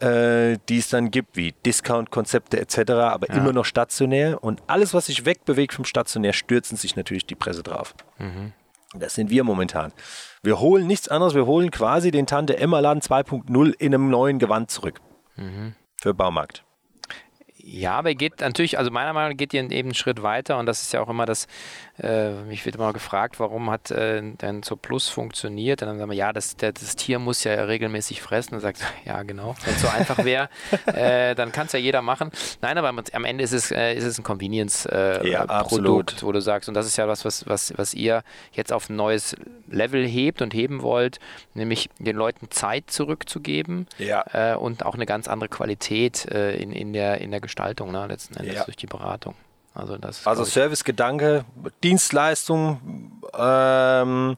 äh, 0.00 0.56
die 0.70 0.78
es 0.78 0.88
dann 0.88 1.10
gibt, 1.10 1.36
wie 1.36 1.52
Discount-Konzepte 1.66 2.58
etc., 2.58 2.90
aber 2.92 3.28
ja. 3.28 3.34
immer 3.34 3.52
noch 3.52 3.66
stationär. 3.66 4.42
Und 4.42 4.62
alles, 4.66 4.94
was 4.94 5.06
sich 5.06 5.26
wegbewegt 5.26 5.74
vom 5.74 5.84
Stationär, 5.84 6.32
stürzen 6.32 6.78
sich 6.78 6.96
natürlich 6.96 7.26
die 7.26 7.34
Presse 7.34 7.62
drauf. 7.62 7.94
Mhm. 8.18 8.52
Das 8.94 9.14
sind 9.14 9.30
wir 9.30 9.44
momentan. 9.44 9.92
Wir 10.42 10.60
holen 10.60 10.86
nichts 10.86 11.08
anderes, 11.08 11.34
wir 11.34 11.46
holen 11.46 11.70
quasi 11.70 12.10
den 12.10 12.26
Tante 12.26 12.56
Emma 12.58 12.78
Laden 12.80 13.02
2.0 13.02 13.74
in 13.78 13.94
einem 13.94 14.08
neuen 14.08 14.38
Gewand 14.38 14.70
zurück. 14.70 15.00
Mhm. 15.36 15.74
Für 16.00 16.14
Baumarkt. 16.14 16.64
Ja, 17.66 17.92
aber 17.92 18.10
er 18.10 18.14
geht 18.14 18.40
natürlich, 18.40 18.78
also 18.78 18.90
meiner 18.90 19.14
Meinung 19.14 19.30
nach 19.30 19.36
geht 19.38 19.54
ihr 19.54 19.62
eben 19.62 19.72
einen 19.72 19.94
Schritt 19.94 20.22
weiter 20.22 20.58
und 20.58 20.66
das 20.66 20.82
ist 20.82 20.92
ja 20.92 21.00
auch 21.00 21.08
immer 21.08 21.24
das, 21.24 21.46
äh, 21.98 22.32
mich 22.42 22.64
wird 22.66 22.76
immer 22.76 22.92
gefragt, 22.92 23.40
warum 23.40 23.70
hat 23.70 23.90
äh, 23.90 24.20
denn 24.20 24.62
so 24.62 24.76
Plus 24.76 25.08
funktioniert? 25.08 25.80
Und 25.80 25.88
dann 25.88 25.98
sagen 25.98 26.10
wir, 26.10 26.16
ja, 26.16 26.34
das, 26.34 26.56
der, 26.56 26.72
das 26.72 26.94
Tier 26.94 27.18
muss 27.18 27.42
ja 27.42 27.54
regelmäßig 27.54 28.20
fressen. 28.20 28.54
Und 28.54 28.60
sagt, 28.60 28.80
ja, 29.06 29.22
genau, 29.22 29.54
wenn 29.64 29.74
es 29.74 29.80
so 29.80 29.88
einfach 29.88 30.24
wäre, 30.24 30.50
äh, 30.86 31.34
dann 31.34 31.52
kann 31.52 31.66
es 31.66 31.72
ja 31.72 31.78
jeder 31.78 32.02
machen. 32.02 32.30
Nein, 32.60 32.76
aber 32.76 32.88
am 32.88 33.24
Ende 33.24 33.42
ist 33.42 33.52
es, 33.52 33.70
äh, 33.70 33.94
ist 33.94 34.04
es 34.04 34.18
ein 34.18 34.24
Convenience-Produkt, 34.24 36.12
äh, 36.12 36.16
ja, 36.16 36.22
wo 36.22 36.32
du 36.32 36.40
sagst, 36.42 36.68
und 36.68 36.74
das 36.74 36.86
ist 36.86 36.98
ja 36.98 37.08
was, 37.08 37.24
was, 37.24 37.46
was, 37.46 37.72
was 37.76 37.94
ihr 37.94 38.24
jetzt 38.52 38.74
auf 38.74 38.90
ein 38.90 38.96
neues 38.96 39.36
Level 39.68 40.06
hebt 40.06 40.42
und 40.42 40.52
heben 40.52 40.82
wollt, 40.82 41.18
nämlich 41.54 41.88
den 41.98 42.16
Leuten 42.16 42.50
Zeit 42.50 42.90
zurückzugeben 42.90 43.86
ja. 43.96 44.52
Äh, 44.52 44.56
und 44.56 44.84
auch 44.84 44.96
eine 44.96 45.06
ganz 45.06 45.28
andere 45.28 45.48
Qualität 45.48 46.26
in, 46.26 46.72
in, 46.72 46.92
der, 46.92 47.20
in 47.20 47.30
der 47.30 47.40
Geschichte 47.40 47.53
Gestaltung, 47.54 47.92
ne, 47.92 48.06
letzten 48.08 48.34
Endes 48.34 48.56
ja. 48.56 48.64
durch 48.64 48.76
die 48.76 48.88
Beratung. 48.88 49.36
Also, 49.74 49.96
das 49.96 50.26
also 50.26 50.42
Servicegedanke, 50.44 51.44
Dienstleistung 51.84 53.20
ähm, 53.32 54.36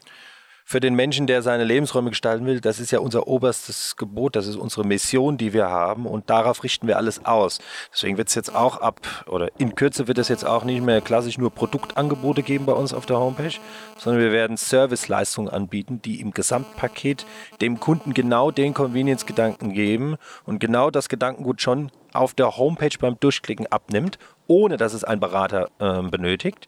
für 0.68 0.80
den 0.80 0.96
Menschen, 0.96 1.28
der 1.28 1.42
seine 1.42 1.62
Lebensräume 1.62 2.10
gestalten 2.10 2.44
will, 2.44 2.60
das 2.60 2.80
ist 2.80 2.90
ja 2.90 2.98
unser 2.98 3.28
oberstes 3.28 3.94
Gebot, 3.94 4.34
das 4.34 4.48
ist 4.48 4.56
unsere 4.56 4.84
Mission, 4.84 5.38
die 5.38 5.52
wir 5.52 5.70
haben 5.70 6.06
und 6.06 6.28
darauf 6.28 6.64
richten 6.64 6.88
wir 6.88 6.96
alles 6.96 7.24
aus. 7.24 7.60
Deswegen 7.92 8.18
wird 8.18 8.26
es 8.26 8.34
jetzt 8.34 8.52
auch 8.52 8.78
ab, 8.78 9.00
oder 9.28 9.48
in 9.58 9.76
Kürze 9.76 10.08
wird 10.08 10.18
es 10.18 10.26
jetzt 10.26 10.44
auch 10.44 10.64
nicht 10.64 10.82
mehr 10.82 11.00
klassisch 11.00 11.38
nur 11.38 11.52
Produktangebote 11.52 12.42
geben 12.42 12.66
bei 12.66 12.72
uns 12.72 12.92
auf 12.92 13.06
der 13.06 13.18
Homepage, 13.18 13.54
sondern 13.96 14.20
wir 14.20 14.32
werden 14.32 14.56
Serviceleistungen 14.56 15.52
anbieten, 15.52 16.02
die 16.02 16.20
im 16.20 16.32
Gesamtpaket 16.32 17.26
dem 17.60 17.78
Kunden 17.78 18.12
genau 18.12 18.50
den 18.50 18.74
Convenience-Gedanken 18.74 19.72
geben 19.72 20.16
und 20.46 20.58
genau 20.58 20.90
das 20.90 21.08
Gedankengut 21.08 21.62
schon 21.62 21.92
auf 22.12 22.34
der 22.34 22.56
Homepage 22.56 22.98
beim 22.98 23.20
Durchklicken 23.20 23.68
abnimmt, 23.68 24.18
ohne 24.46 24.76
dass 24.76 24.94
es 24.94 25.04
ein 25.04 25.20
Berater 25.20 25.70
äh, 25.78 26.02
benötigt. 26.02 26.66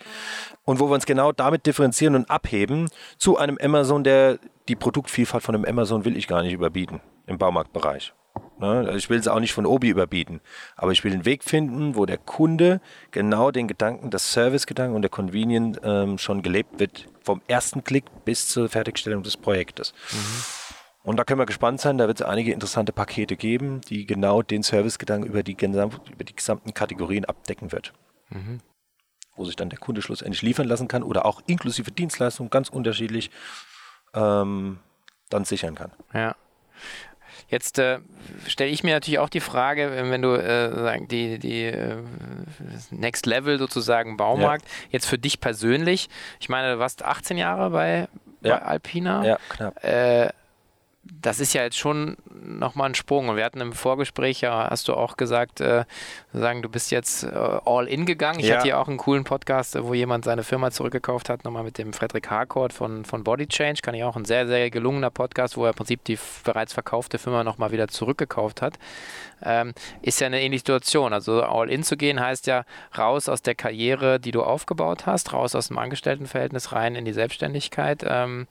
Und 0.65 0.81
wo 0.81 0.89
wir 0.89 0.95
uns 0.95 1.07
genau 1.07 1.33
damit 1.33 1.67
differenzieren 1.67 2.15
und 2.15 2.31
abheben 2.31 2.89
zu 3.17 3.39
einem 3.39 3.59
Amazon, 3.61 4.05
der 4.05 4.39
die 4.69 4.77
Produktvielfalt 4.77 5.43
von 5.43 5.55
einem 5.55 5.65
Amazon 5.65 6.05
will 6.05 6.17
ich 6.17 6.29
gar 6.29 6.43
nicht 6.43 6.53
überbieten 6.53 7.01
im 7.27 7.39
Baumarktbereich. 7.39 8.13
Ne? 8.59 8.67
Also 8.67 8.95
ich 8.95 9.11
will 9.11 9.19
es 9.19 9.29
auch 9.29 9.41
nicht 9.41 9.53
von 9.53 9.67
Obi 9.67 9.89
überbieten, 9.89 10.41
aber 10.77 10.93
ich 10.93 11.05
will 11.05 11.13
einen 11.13 11.25
Weg 11.25 11.45
finden, 11.45 11.97
wo 11.97 12.07
der 12.07 12.19
Kunde 12.19 12.81
genau 13.11 13.51
den 13.51 13.69
Gedanken, 13.69 14.11
das 14.11 14.33
Service-Gedanken 14.33 14.97
und 14.97 15.03
der 15.03 15.11
Convenience 15.11 15.81
ähm, 15.83 16.19
schon 16.19 16.43
gelebt 16.43 16.79
wird, 16.79 17.07
vom 17.23 17.41
ersten 17.47 17.85
Klick 17.85 18.05
bis 18.25 18.49
zur 18.49 18.69
Fertigstellung 18.69 19.23
des 19.23 19.37
Projektes. 19.37 19.93
Mhm. 20.13 20.58
Und 21.09 21.17
da 21.17 21.25
können 21.25 21.41
wir 21.41 21.47
gespannt 21.47 21.81
sein, 21.81 21.97
da 21.97 22.07
wird 22.07 22.21
es 22.21 22.27
einige 22.27 22.53
interessante 22.53 22.93
Pakete 22.93 23.39
geben, 23.39 23.81
die 23.89 24.05
genau 24.05 24.43
den 24.43 24.63
Servicegedanken 24.63 25.27
über 25.27 25.43
die, 25.43 25.53
über 25.53 26.25
die 26.25 26.37
gesamten 26.37 26.75
Kategorien 26.75 27.25
abdecken 27.25 27.73
wird. 27.73 27.95
Mhm. 28.29 28.61
Wo 29.35 29.47
sich 29.47 29.57
dann 29.57 29.71
der 29.71 29.79
Kunde 29.79 30.03
schlussendlich 30.03 30.43
liefern 30.43 30.69
lassen 30.69 30.87
kann 30.87 31.03
oder 31.03 31.25
auch 31.25 31.41
inklusive 31.47 31.93
Dienstleistungen 31.93 32.51
ganz 32.51 32.69
unterschiedlich 32.69 33.31
ähm, 34.13 34.81
dann 35.31 35.47
sichern 35.47 35.77
kann. 35.77 35.93
Ja. 36.13 36.37
Jetzt 37.49 37.79
äh, 37.79 38.01
stelle 38.47 38.69
ich 38.69 38.85
mir 38.85 38.93
natürlich 38.93 39.19
auch 39.19 39.31
die 39.31 39.41
Frage, 39.41 39.91
wenn 39.91 40.21
du 40.21 40.35
äh, 40.35 41.07
die, 41.07 41.39
die 41.39 41.65
äh, 41.65 42.03
Next 42.91 43.25
Level 43.25 43.59
sozusagen 43.59 44.19
Baumarkt, 44.19 44.67
ja. 44.67 44.89
jetzt 44.91 45.07
für 45.07 45.17
dich 45.17 45.41
persönlich, 45.41 46.11
ich 46.39 46.51
meine, 46.51 46.75
du 46.75 46.79
warst 46.81 47.03
18 47.03 47.39
Jahre 47.39 47.71
bei, 47.71 48.09
bei 48.43 48.51
ja. 48.51 48.59
Alpina. 48.59 49.25
Ja, 49.25 49.39
knapp. 49.49 49.83
Äh, 51.09 51.13
das 51.21 51.41
ist 51.41 51.53
ja 51.53 51.63
jetzt 51.63 51.79
schon 51.79 52.17
nochmal 52.43 52.91
ein 52.91 52.95
Sprung. 52.95 53.29
Und 53.29 53.37
wir 53.37 53.45
hatten 53.45 53.61
im 53.61 53.73
Vorgespräch, 53.73 54.41
ja, 54.41 54.69
hast 54.71 54.89
du 54.89 54.95
auch 54.95 55.17
gesagt, 55.17 55.61
äh, 55.61 55.85
sagen, 56.33 56.63
du 56.63 56.69
bist 56.69 56.91
jetzt 56.91 57.25
äh, 57.25 57.29
all 57.29 57.87
in 57.89 58.07
gegangen. 58.07 58.41
Ich 58.41 58.47
ja. 58.47 58.57
hatte 58.57 58.65
hier 58.65 58.79
auch 58.79 58.89
einen 58.89 58.99
coolen 58.99 59.25
Podcast, 59.25 59.77
wo 59.81 59.95
jemand 59.95 60.25
seine 60.25 60.45
Firma 60.45 60.71
zurückgekauft 60.71 61.29
hat, 61.29 61.45
nochmal 61.45 61.65
mit 61.65 61.79
dem 61.79 61.93
Frederik 61.93 62.31
Harcourt 62.31 62.73
von, 62.73 63.05
von 63.05 63.25
Body 63.25 63.47
Change. 63.47 63.81
Kann 63.83 63.95
ich 63.95 64.05
auch 64.05 64.17
ein 64.17 64.25
sehr, 64.25 64.47
sehr 64.47 64.71
gelungener 64.71 65.11
Podcast, 65.11 65.57
wo 65.57 65.65
er 65.65 65.71
im 65.71 65.77
Prinzip 65.77 66.05
die 66.05 66.19
bereits 66.45 66.73
verkaufte 66.73 67.19
Firma 67.19 67.45
nochmal 67.45 67.73
wieder 67.73 67.89
zurückgekauft 67.89 68.63
hat. 68.63 68.79
Ähm, 69.43 69.73
ist 70.03 70.21
ja 70.21 70.27
eine 70.27 70.41
ähnliche 70.41 70.61
Situation. 70.61 71.13
Also 71.13 71.43
all 71.43 71.71
in 71.71 71.83
zu 71.83 71.97
gehen 71.97 72.21
heißt 72.21 72.47
ja 72.47 72.65
raus 72.97 73.29
aus 73.29 73.43
der 73.43 73.55
Karriere, 73.55 74.19
die 74.19 74.33
du 74.33 74.43
aufgebaut 74.43 75.07
hast, 75.07 75.33
raus 75.33 75.55
aus 75.55 75.69
dem 75.69 75.79
Angestelltenverhältnis 75.79 76.73
rein 76.73 76.95
in 76.95 77.05
die 77.05 77.13
Selbstständigkeit. 77.13 78.05
Ähm, 78.07 78.47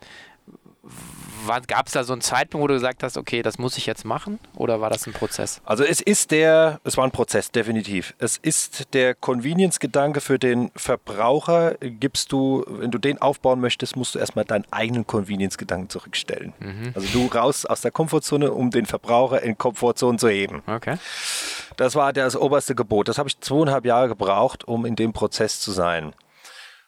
Gab 1.67 1.88
es 1.88 1.93
da 1.93 2.04
so 2.04 2.12
einen 2.12 2.21
Zeitpunkt, 2.21 2.63
wo 2.63 2.67
du 2.67 2.73
gesagt 2.73 3.04
hast, 3.04 3.17
okay, 3.17 3.41
das 3.41 3.58
muss 3.58 3.78
ich 3.78 3.86
jetzt 3.86 4.04
machen? 4.04 4.39
Oder 4.56 4.82
war 4.82 4.89
das 4.89 5.08
ein 5.08 5.13
Prozess? 5.13 5.62
Also 5.63 5.86
es 5.86 6.02
ist 6.02 6.32
der, 6.32 6.82
es 6.84 6.97
war 6.97 7.06
ein 7.06 7.12
Prozess, 7.12 7.52
definitiv. 7.52 8.15
Es 8.19 8.38
ist 8.38 8.93
der 8.93 9.15
Convenience-Gedanke 9.15 10.19
für 10.19 10.39
den 10.39 10.71
Verbraucher. 10.76 11.76
Gibst 11.80 12.34
du, 12.34 12.65
wenn 12.67 12.91
du 12.91 12.97
den 12.97 13.21
aufbauen 13.21 13.62
möchtest, 13.62 13.95
musst 13.95 14.15
du 14.15 14.19
erstmal 14.19 14.43
deinen 14.43 14.65
eigenen 14.71 15.08
Convenience-Gedanken 15.08 15.89
zurückstellen. 15.89 16.54
Mhm. 16.60 16.91
Also 16.95 17.08
du 17.13 17.28
raus 17.28 17.65
aus 17.65 17.82
der 17.82 17.91
Komfortzone, 17.91 18.52
um 18.52 18.69
den 18.69 18.86
Verbraucher 18.86 19.41
in 19.41 19.58
Komfortzone 19.58 20.17
zu 20.17 20.28
heben. 20.28 20.63
Okay. 20.67 20.97
Das 21.78 21.95
war 21.95 22.12
das 22.12 22.36
oberste 22.36 22.76
Gebot. 22.76 23.08
Das 23.08 23.17
habe 23.17 23.30
ich 23.30 23.39
zweieinhalb 23.39 23.86
Jahre 23.86 24.10
gebraucht, 24.10 24.67
um 24.67 24.86
in 24.86 24.95
dem 24.95 25.13
Prozess 25.13 25.62
zu 25.62 25.71
sein. 25.71 26.13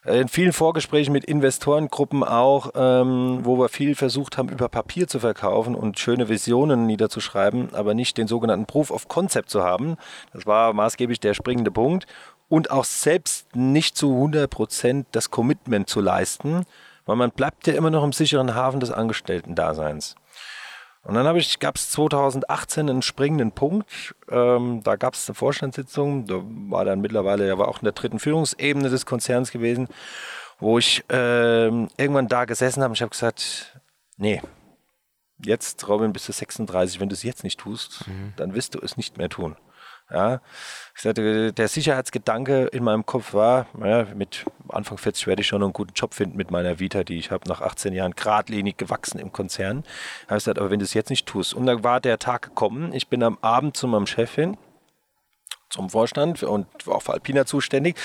Äh, 0.04 0.20
in 0.20 0.28
vielen 0.28 0.52
Vorgesprächen 0.52 1.12
mit 1.12 1.24
Investorengruppen 1.24 2.24
auch, 2.24 2.70
ähm, 2.74 3.40
wo 3.42 3.58
wir 3.58 3.68
viel 3.68 3.94
versucht 3.94 4.38
haben, 4.38 4.48
über 4.48 4.68
Papier 4.68 5.06
zu 5.06 5.20
verkaufen 5.20 5.74
und 5.74 5.98
schöne 5.98 6.28
Visionen 6.28 6.86
niederzuschreiben, 6.86 7.74
aber 7.74 7.94
nicht 7.94 8.16
den 8.18 8.26
sogenannten 8.26 8.66
Proof 8.66 8.90
of 8.90 9.08
Concept 9.08 9.50
zu 9.50 9.62
haben. 9.62 9.96
Das 10.32 10.46
war 10.46 10.72
maßgeblich 10.72 11.20
der 11.20 11.34
springende 11.34 11.70
Punkt. 11.70 12.06
Und 12.48 12.70
auch 12.72 12.84
selbst 12.84 13.54
nicht 13.54 13.96
zu 13.96 14.12
100 14.12 14.50
Prozent 14.50 15.06
das 15.12 15.30
Commitment 15.30 15.88
zu 15.88 16.00
leisten, 16.00 16.64
weil 17.06 17.16
man 17.16 17.30
bleibt 17.30 17.66
ja 17.68 17.74
immer 17.74 17.90
noch 17.90 18.02
im 18.02 18.12
sicheren 18.12 18.54
Hafen 18.54 18.80
des 18.80 18.90
Angestellten-Daseins. 18.90 20.16
Und 21.02 21.14
dann 21.14 21.36
ich, 21.36 21.58
gab 21.58 21.76
es 21.76 21.90
2018 21.90 22.90
einen 22.90 23.02
springenden 23.02 23.52
Punkt. 23.52 24.14
Ähm, 24.28 24.82
da 24.84 24.96
gab 24.96 25.14
es 25.14 25.28
eine 25.28 25.34
Vorstandssitzung, 25.34 26.26
da 26.26 26.40
war 26.44 26.84
dann 26.84 27.00
mittlerweile, 27.00 27.46
er 27.46 27.58
war 27.58 27.68
auch 27.68 27.78
in 27.78 27.84
der 27.84 27.92
dritten 27.92 28.18
Führungsebene 28.18 28.90
des 28.90 29.06
Konzerns 29.06 29.50
gewesen, 29.50 29.88
wo 30.58 30.78
ich 30.78 31.04
ähm, 31.08 31.88
irgendwann 31.96 32.28
da 32.28 32.44
gesessen 32.44 32.82
habe 32.82 32.90
und 32.90 32.96
ich 32.96 33.02
habe 33.02 33.10
gesagt, 33.10 33.80
nee, 34.18 34.42
jetzt 35.42 35.88
Robin 35.88 36.12
bist 36.12 36.28
du 36.28 36.32
36, 36.32 37.00
wenn 37.00 37.08
du 37.08 37.14
es 37.14 37.22
jetzt 37.22 37.44
nicht 37.44 37.58
tust, 37.58 38.06
mhm. 38.06 38.34
dann 38.36 38.54
wirst 38.54 38.74
du 38.74 38.78
es 38.80 38.98
nicht 38.98 39.16
mehr 39.16 39.30
tun. 39.30 39.56
Ja, 40.12 40.40
ich 40.96 41.02
sagte, 41.02 41.52
der 41.52 41.68
Sicherheitsgedanke 41.68 42.66
in 42.66 42.82
meinem 42.82 43.06
Kopf 43.06 43.32
war, 43.32 43.66
naja, 43.74 44.06
mit 44.14 44.44
Anfang 44.68 44.98
40 44.98 45.28
werde 45.28 45.42
ich 45.42 45.46
schon 45.46 45.62
einen 45.62 45.72
guten 45.72 45.92
Job 45.94 46.14
finden 46.14 46.36
mit 46.36 46.50
meiner 46.50 46.80
Vita, 46.80 47.04
die 47.04 47.16
ich 47.16 47.30
habe 47.30 47.48
nach 47.48 47.60
18 47.60 47.92
Jahren 47.92 48.12
geradlinig 48.12 48.76
gewachsen 48.76 49.20
im 49.20 49.32
Konzern. 49.32 49.82
Da 50.22 50.30
habe 50.30 50.38
ich 50.38 50.44
gesagt, 50.44 50.58
aber 50.58 50.70
wenn 50.70 50.80
du 50.80 50.84
es 50.84 50.94
jetzt 50.94 51.10
nicht 51.10 51.26
tust. 51.26 51.54
Und 51.54 51.66
dann 51.66 51.84
war 51.84 52.00
der 52.00 52.18
Tag 52.18 52.42
gekommen, 52.42 52.92
ich 52.92 53.08
bin 53.08 53.22
am 53.22 53.38
Abend 53.40 53.76
zu 53.76 53.86
meinem 53.86 54.06
Chef 54.06 54.34
hin, 54.34 54.56
zum 55.68 55.90
Vorstand 55.90 56.42
und 56.42 56.66
auch 56.88 57.02
für 57.02 57.12
Alpina 57.12 57.46
zuständig. 57.46 57.96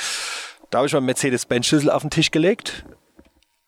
Da 0.70 0.80
habe 0.80 0.88
ich 0.88 0.94
meinen 0.94 1.06
Mercedes-Benz-Schlüssel 1.06 1.90
auf 1.90 2.04
den 2.04 2.12
Tisch 2.12 2.30
gelegt, 2.30 2.86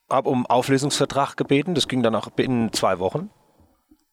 habe 0.09 0.29
um 0.29 0.45
Auflösungsvertrag 0.45 1.37
gebeten, 1.37 1.73
das 1.73 1.87
ging 1.87 2.03
dann 2.03 2.13
auch 2.13 2.29
binnen 2.29 2.71
zwei 2.71 2.99
Wochen 2.99 3.31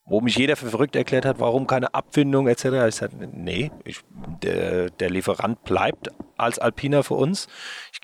wo 0.07 0.21
mich 0.21 0.37
jeder 0.37 0.57
für 0.57 0.69
verrückt 0.69 0.97
erklärt 0.97 1.25
hat, 1.25 1.41
warum 1.41 1.67
keine 1.67 1.95
Abfindung 1.95 2.47
etc. 2.47 2.65
Ich 2.89 2.97
sagte, 2.97 3.29
nee, 3.33 3.71
ich, 3.85 4.01
der, 4.43 4.91
der 4.91 5.11
Lieferant 5.11 5.65
bleibt 5.65 6.11
als 6.37 6.59
Alpiner 6.59 7.03
für 7.03 7.15
uns. 7.15 7.49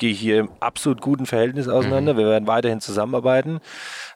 Ich 0.01 0.07
gehe 0.07 0.15
hier 0.15 0.39
im 0.39 0.49
absolut 0.61 1.03
guten 1.03 1.27
Verhältnis 1.27 1.69
auseinander. 1.69 2.15
Mhm. 2.15 2.19
Wir 2.19 2.27
werden 2.27 2.47
weiterhin 2.47 2.81
zusammenarbeiten. 2.81 3.61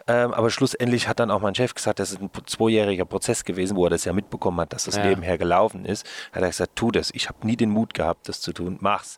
Ähm, 0.07 0.35
aber 0.35 0.51
schlussendlich 0.51 1.09
hat 1.09 1.19
dann 1.19 1.31
auch 1.31 1.41
mein 1.41 1.55
Chef 1.55 1.75
gesagt, 1.75 1.99
das 1.99 2.13
ist 2.13 2.21
ein 2.21 2.31
zweijähriger 2.47 3.07
Prozess 3.07 3.45
gewesen, 3.45 3.77
wo 3.77 3.85
er 3.87 3.91
das 3.91 4.05
ja 4.05 4.13
mitbekommen 4.13 4.61
hat, 4.61 4.75
dass 4.75 4.85
das 4.85 4.97
ja. 4.97 5.05
nebenher 5.05 5.39
gelaufen 5.39 5.87
ist. 5.87 6.07
Hat 6.33 6.43
er 6.43 6.49
gesagt, 6.49 6.77
tu 6.77 6.91
das. 6.91 7.11
Ich 7.15 7.29
habe 7.29 7.47
nie 7.47 7.57
den 7.57 7.71
Mut 7.71 7.95
gehabt, 7.95 8.29
das 8.29 8.41
zu 8.41 8.53
tun. 8.53 8.77
Mach's. 8.81 9.17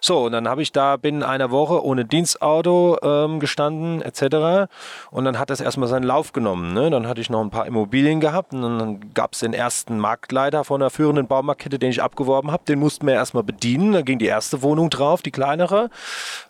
So, 0.00 0.24
und 0.26 0.32
dann 0.32 0.48
habe 0.48 0.62
ich 0.62 0.70
da 0.70 0.96
binnen 0.96 1.24
einer 1.24 1.50
Woche 1.50 1.84
ohne 1.84 2.04
Dienstauto 2.04 2.98
ähm, 3.02 3.40
gestanden, 3.40 4.02
etc. 4.02 4.70
Und 5.10 5.24
dann 5.24 5.38
hat 5.38 5.50
das 5.50 5.60
erstmal 5.60 5.88
seinen 5.88 6.04
Lauf 6.04 6.32
genommen. 6.32 6.74
Ne? 6.74 6.90
Dann 6.90 7.08
hatte 7.08 7.20
ich 7.20 7.30
noch 7.30 7.40
ein 7.40 7.50
paar 7.50 7.66
Immobilien 7.66 8.20
gehabt 8.20 8.52
und 8.52 8.62
dann 8.62 9.14
gab 9.14 9.32
es 9.32 9.40
den 9.40 9.52
ersten 9.52 9.98
Marktleiter 9.98 10.62
von 10.62 10.80
einer 10.80 10.90
führenden 10.90 11.26
Baumarktkette, 11.26 11.80
den 11.80 11.90
ich 11.90 12.02
abgeworben 12.02 12.52
habe. 12.52 12.64
Den 12.64 12.78
mussten 12.78 13.06
wir 13.06 13.14
erstmal 13.14 13.42
bedienen. 13.42 13.92
Da 13.92 14.02
ging 14.02 14.20
die 14.20 14.26
erste 14.26 14.62
Wohnung 14.62 14.90
drauf, 14.90 15.22
die 15.22 15.32
kleinere. 15.32 15.90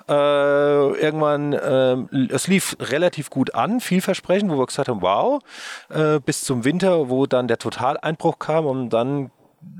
Äh, 0.09 0.13
irgendwann, 0.13 1.53
äh, 1.53 1.97
es 2.33 2.49
lief 2.49 2.77
relativ 2.81 3.31
gut 3.31 3.55
an, 3.55 3.81
vielversprechend, 3.81 4.51
wo 4.51 4.59
wir 4.59 4.67
gesagt 4.67 4.89
haben, 4.89 5.03
wow, 5.03 5.43
äh, 5.89 6.19
bis 6.21 6.43
zum 6.43 6.65
Winter, 6.65 7.09
wo 7.09 7.27
dann 7.27 7.49
der 7.49 7.59
Totaleinbruch 7.59 8.39
kam 8.39 8.67
und 8.67 8.91
dann 8.91 9.31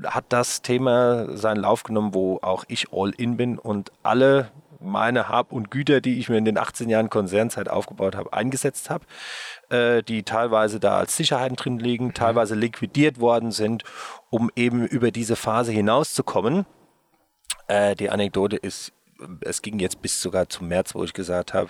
hat 0.05 0.25
das 0.29 0.61
Thema 0.61 1.35
seinen 1.35 1.61
Lauf 1.61 1.83
genommen, 1.83 2.13
wo 2.13 2.39
auch 2.41 2.65
ich 2.67 2.93
all 2.93 3.11
in 3.11 3.37
bin 3.37 3.57
und 3.57 3.91
alle 4.03 4.51
meine 4.81 5.29
Hab 5.29 5.51
und 5.51 5.71
Güter, 5.71 6.01
die 6.01 6.19
ich 6.19 6.29
mir 6.29 6.37
in 6.37 6.45
den 6.45 6.57
18 6.57 6.89
Jahren 6.89 7.09
Konzernzeit 7.09 7.69
aufgebaut 7.69 8.15
habe, 8.15 8.33
eingesetzt 8.33 8.89
habe, 8.89 9.05
äh, 9.69 10.03
die 10.03 10.23
teilweise 10.23 10.79
da 10.79 10.97
als 10.97 11.15
Sicherheiten 11.15 11.55
drin 11.55 11.79
liegen, 11.79 12.07
mhm. 12.07 12.13
teilweise 12.13 12.55
liquidiert 12.55 13.19
worden 13.19 13.51
sind, 13.51 13.83
um 14.29 14.49
eben 14.55 14.85
über 14.85 15.11
diese 15.11 15.35
Phase 15.35 15.71
hinauszukommen. 15.71 16.65
Äh, 17.67 17.95
die 17.95 18.09
Anekdote 18.09 18.57
ist, 18.57 18.91
es 19.41 19.61
ging 19.61 19.79
jetzt 19.79 20.01
bis 20.01 20.21
sogar 20.21 20.49
zum 20.49 20.67
März, 20.67 20.95
wo 20.95 21.03
ich 21.03 21.13
gesagt 21.13 21.53
habe, 21.53 21.69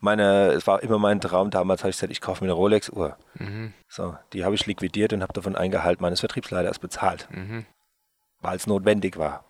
meine, 0.00 0.48
es 0.48 0.66
war 0.66 0.82
immer 0.82 0.98
mein 0.98 1.20
Traum, 1.20 1.50
damals 1.50 1.82
habe 1.82 1.90
ich 1.90 1.96
gesagt, 1.96 2.12
ich 2.12 2.20
kaufe 2.20 2.44
mir 2.44 2.50
eine 2.50 2.54
Rolex-Uhr. 2.54 3.16
Mhm. 3.34 3.72
So, 3.88 4.16
die 4.32 4.44
habe 4.44 4.54
ich 4.54 4.66
liquidiert 4.66 5.12
und 5.12 5.22
habe 5.22 5.32
davon 5.32 5.54
ein 5.54 5.70
Gehalt 5.70 6.00
meines 6.00 6.20
Vertriebsleiters 6.20 6.78
bezahlt, 6.78 7.28
mhm. 7.30 7.66
weil 8.40 8.56
es 8.56 8.66
notwendig 8.66 9.16
war. 9.16 9.44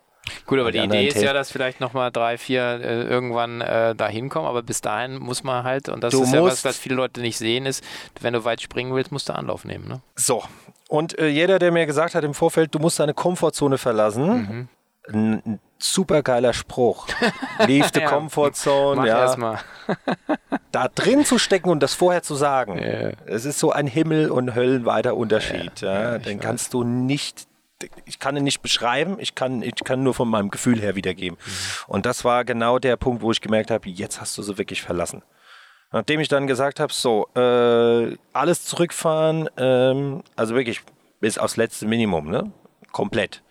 Gut, 0.45 0.59
aber 0.59 0.71
die, 0.71 0.79
die 0.79 0.85
Idee 0.85 1.07
ist 1.07 1.21
ja, 1.21 1.33
dass 1.33 1.51
vielleicht 1.51 1.81
nochmal 1.81 2.11
drei, 2.11 2.37
vier 2.37 2.61
äh, 2.61 3.03
irgendwann 3.03 3.59
äh, 3.59 3.93
da 3.93 4.07
hinkommen, 4.07 4.47
aber 4.47 4.63
bis 4.63 4.79
dahin 4.79 5.17
muss 5.17 5.43
man 5.43 5.65
halt, 5.65 5.89
und 5.89 6.01
das 6.01 6.13
du 6.13 6.23
ist 6.23 6.33
ja 6.33 6.41
was, 6.43 6.63
was 6.63 6.77
viele 6.77 6.95
Leute 6.95 7.19
nicht 7.19 7.37
sehen, 7.37 7.65
ist, 7.65 7.83
wenn 8.21 8.33
du 8.33 8.45
weit 8.45 8.61
springen 8.61 8.93
willst, 8.93 9.11
musst 9.11 9.27
du 9.27 9.33
Anlauf 9.33 9.65
nehmen. 9.65 9.87
Ne? 9.87 10.01
So, 10.15 10.43
und 10.87 11.17
äh, 11.17 11.27
jeder, 11.27 11.59
der 11.59 11.71
mir 11.71 11.85
gesagt 11.85 12.15
hat 12.15 12.23
im 12.23 12.33
Vorfeld, 12.33 12.73
du 12.73 12.79
musst 12.79 12.99
deine 12.99 13.13
Komfortzone 13.13 13.77
verlassen, 13.77 14.69
mhm. 15.11 15.59
Super 15.83 16.23
geiler 16.23 16.53
Spruch. 16.53 17.07
Leave 17.67 17.89
the 17.93 18.01
ja, 18.01 18.09
Comfort 18.09 18.53
Zone. 18.53 19.01
Mach 19.01 19.05
ja. 19.05 19.19
erstmal. 19.19 19.59
da 20.71 20.87
drin 20.87 21.25
zu 21.25 21.37
stecken 21.37 21.69
und 21.69 21.81
das 21.81 21.93
vorher 21.93 22.23
zu 22.23 22.35
sagen, 22.35 22.79
yeah. 22.79 23.11
es 23.25 23.45
ist 23.45 23.59
so 23.59 23.71
ein 23.71 23.87
Himmel- 23.87 24.31
und 24.31 24.55
Höllenweiter 24.55 25.15
Unterschied. 25.15 25.81
Ja, 25.81 26.01
ja, 26.01 26.17
den 26.17 26.39
kannst 26.39 26.73
du 26.73 26.83
nicht 26.83 27.47
ich 28.05 28.19
kann 28.19 28.37
ihn 28.37 28.43
nicht 28.43 28.61
beschreiben, 28.61 29.17
ich 29.19 29.35
kann, 29.35 29.61
ich 29.61 29.75
kann 29.75 30.03
nur 30.03 30.13
von 30.13 30.29
meinem 30.29 30.49
Gefühl 30.49 30.79
her 30.79 30.95
wiedergeben. 30.95 31.37
Mhm. 31.37 31.93
Und 31.93 32.05
das 32.05 32.23
war 32.23 32.45
genau 32.45 32.79
der 32.79 32.95
Punkt, 32.95 33.21
wo 33.21 33.31
ich 33.31 33.41
gemerkt 33.41 33.71
habe, 33.71 33.89
jetzt 33.89 34.21
hast 34.21 34.37
du 34.37 34.41
sie 34.41 34.57
wirklich 34.57 34.81
verlassen. 34.81 35.21
Nachdem 35.91 36.19
ich 36.19 36.27
dann 36.27 36.47
gesagt 36.47 36.79
habe, 36.79 36.91
so, 36.91 37.27
äh, 37.35 38.17
alles 38.33 38.65
zurückfahren, 38.65 39.49
ähm, 39.57 40.23
also 40.35 40.55
wirklich 40.55 40.81
bis 41.19 41.37
aufs 41.37 41.55
letzte 41.55 41.85
Minimum, 41.85 42.29
ne? 42.29 42.51
Komplett. 42.91 43.42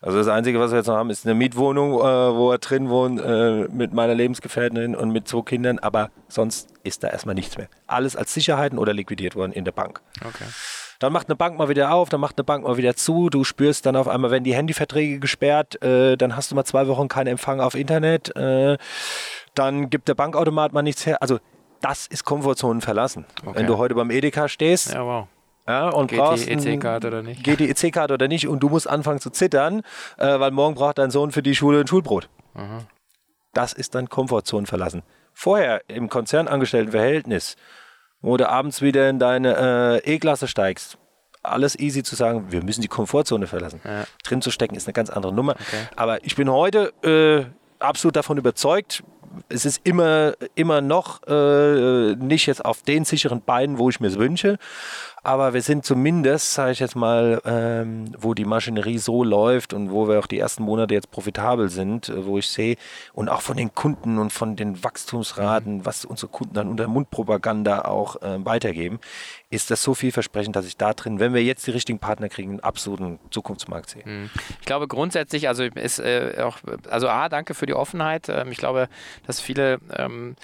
Also 0.00 0.18
das 0.18 0.28
Einzige, 0.28 0.60
was 0.60 0.70
wir 0.70 0.78
jetzt 0.78 0.86
noch 0.86 0.96
haben, 0.96 1.10
ist 1.10 1.26
eine 1.26 1.34
Mietwohnung, 1.34 1.94
äh, 1.94 2.02
wo 2.02 2.52
er 2.52 2.58
drin 2.58 2.88
wohnt, 2.88 3.20
äh, 3.20 3.66
mit 3.68 3.92
meiner 3.92 4.14
Lebensgefährtin 4.14 4.94
und 4.94 5.10
mit 5.10 5.26
zwei 5.26 5.42
Kindern, 5.42 5.80
aber 5.80 6.10
sonst 6.28 6.68
ist 6.84 7.02
da 7.02 7.08
erstmal 7.08 7.34
nichts 7.34 7.58
mehr. 7.58 7.68
Alles 7.88 8.14
als 8.14 8.32
Sicherheiten 8.32 8.78
oder 8.78 8.92
liquidiert 8.92 9.34
worden 9.34 9.52
in 9.52 9.64
der 9.64 9.72
Bank. 9.72 10.00
Okay. 10.24 10.44
Dann 11.00 11.12
macht 11.12 11.28
eine 11.28 11.36
Bank 11.36 11.58
mal 11.58 11.68
wieder 11.68 11.92
auf, 11.92 12.08
dann 12.08 12.20
macht 12.20 12.38
eine 12.38 12.44
Bank 12.44 12.64
mal 12.64 12.76
wieder 12.76 12.94
zu. 12.94 13.28
Du 13.28 13.44
spürst 13.44 13.86
dann 13.86 13.96
auf 13.96 14.08
einmal, 14.08 14.30
wenn 14.30 14.44
die 14.44 14.54
Handyverträge 14.54 15.18
gesperrt, 15.18 15.82
äh, 15.82 16.16
dann 16.16 16.36
hast 16.36 16.50
du 16.50 16.54
mal 16.54 16.64
zwei 16.64 16.86
Wochen 16.86 17.08
keinen 17.08 17.28
Empfang 17.28 17.60
auf 17.60 17.74
Internet. 17.74 18.34
Äh, 18.36 18.78
dann 19.54 19.90
gibt 19.90 20.08
der 20.08 20.14
Bankautomat 20.14 20.72
mal 20.72 20.82
nichts 20.82 21.06
her. 21.06 21.22
Also 21.22 21.38
das 21.80 22.06
ist 22.06 22.24
Komfortzonen 22.24 22.80
verlassen. 22.80 23.26
Okay. 23.44 23.58
Wenn 23.58 23.66
du 23.66 23.78
heute 23.78 23.94
beim 23.94 24.10
Edeka 24.10 24.48
stehst, 24.48 24.92
ja, 24.92 25.04
wow. 25.04 25.28
Ja, 25.68 25.90
und 25.90 26.08
geht 26.08 26.18
brauchst 26.18 26.48
die 26.48 26.52
EC-Karte 26.52 27.08
oder 27.08 27.22
nicht? 27.22 27.44
Geht 27.44 27.60
die 27.60 27.68
EC-Karte 27.68 28.14
oder 28.14 28.26
nicht 28.26 28.48
und 28.48 28.60
du 28.60 28.68
musst 28.68 28.88
anfangen 28.88 29.20
zu 29.20 29.30
zittern, 29.30 29.82
äh, 30.16 30.40
weil 30.40 30.50
morgen 30.50 30.74
braucht 30.74 30.98
dein 30.98 31.10
Sohn 31.10 31.30
für 31.30 31.42
die 31.42 31.54
Schule 31.54 31.80
ein 31.80 31.86
Schulbrot. 31.86 32.28
Mhm. 32.54 32.86
Das 33.52 33.72
ist 33.72 33.94
dann 33.94 34.08
Komfortzone 34.08 34.66
verlassen. 34.66 35.02
Vorher 35.34 35.82
im 35.88 36.08
Konzernangestelltenverhältnis 36.08 37.56
wo 38.20 38.36
du 38.36 38.48
abends 38.48 38.82
wieder 38.82 39.08
in 39.08 39.18
deine 39.18 40.00
äh, 40.04 40.14
E-Klasse 40.14 40.48
steigst, 40.48 40.98
alles 41.42 41.78
easy 41.78 42.02
zu 42.02 42.16
sagen, 42.16 42.50
wir 42.50 42.62
müssen 42.62 42.82
die 42.82 42.88
Komfortzone 42.88 43.46
verlassen. 43.46 43.80
Ja. 43.84 44.04
Drin 44.24 44.42
zu 44.42 44.50
stecken 44.50 44.74
ist 44.74 44.86
eine 44.86 44.92
ganz 44.92 45.10
andere 45.10 45.32
Nummer. 45.32 45.52
Okay. 45.52 45.88
Aber 45.96 46.24
ich 46.24 46.36
bin 46.36 46.50
heute 46.50 46.92
äh, 47.02 47.46
absolut 47.78 48.16
davon 48.16 48.38
überzeugt, 48.38 49.04
es 49.48 49.64
ist 49.64 49.80
immer, 49.84 50.34
immer 50.54 50.80
noch 50.80 51.22
äh, 51.28 52.16
nicht 52.16 52.46
jetzt 52.46 52.64
auf 52.64 52.82
den 52.82 53.04
sicheren 53.04 53.42
Beinen, 53.42 53.78
wo 53.78 53.88
ich 53.88 54.00
mir 54.00 54.08
es 54.08 54.18
wünsche. 54.18 54.58
Aber 55.28 55.52
wir 55.52 55.60
sind 55.60 55.84
zumindest, 55.84 56.54
sage 56.54 56.72
ich 56.72 56.78
jetzt 56.78 56.96
mal, 56.96 57.42
ähm, 57.44 58.06
wo 58.16 58.32
die 58.32 58.46
Maschinerie 58.46 58.96
so 58.96 59.22
läuft 59.22 59.74
und 59.74 59.90
wo 59.90 60.08
wir 60.08 60.20
auch 60.20 60.26
die 60.26 60.38
ersten 60.38 60.62
Monate 60.62 60.94
jetzt 60.94 61.10
profitabel 61.10 61.68
sind, 61.68 62.08
äh, 62.08 62.24
wo 62.24 62.38
ich 62.38 62.48
sehe 62.48 62.76
und 63.12 63.28
auch 63.28 63.42
von 63.42 63.58
den 63.58 63.74
Kunden 63.74 64.16
und 64.16 64.32
von 64.32 64.56
den 64.56 64.82
Wachstumsraten, 64.82 65.84
was 65.84 66.06
unsere 66.06 66.32
Kunden 66.32 66.54
dann 66.54 66.68
unter 66.68 66.88
Mundpropaganda 66.88 67.82
auch 67.82 68.22
äh, 68.22 68.42
weitergeben, 68.42 69.00
ist 69.50 69.70
das 69.70 69.82
so 69.82 69.92
vielversprechend, 69.92 70.56
dass 70.56 70.64
ich 70.64 70.78
da 70.78 70.94
drin, 70.94 71.20
wenn 71.20 71.34
wir 71.34 71.44
jetzt 71.44 71.66
die 71.66 71.72
richtigen 71.72 71.98
Partner 71.98 72.30
kriegen, 72.30 72.52
einen 72.52 72.60
absoluten 72.60 73.18
Zukunftsmarkt 73.30 73.90
sehe. 73.90 74.04
Mhm. 74.06 74.30
Ich 74.60 74.64
glaube 74.64 74.88
grundsätzlich, 74.88 75.46
also 75.46 75.62
ist 75.62 75.98
äh, 75.98 76.36
auch, 76.42 76.56
also 76.88 77.06
A, 77.10 77.28
danke 77.28 77.52
für 77.52 77.66
die 77.66 77.74
Offenheit. 77.74 78.30
Ähm, 78.30 78.50
ich 78.50 78.56
glaube, 78.56 78.88
dass 79.26 79.42
viele 79.42 79.78
ähm, 79.94 80.36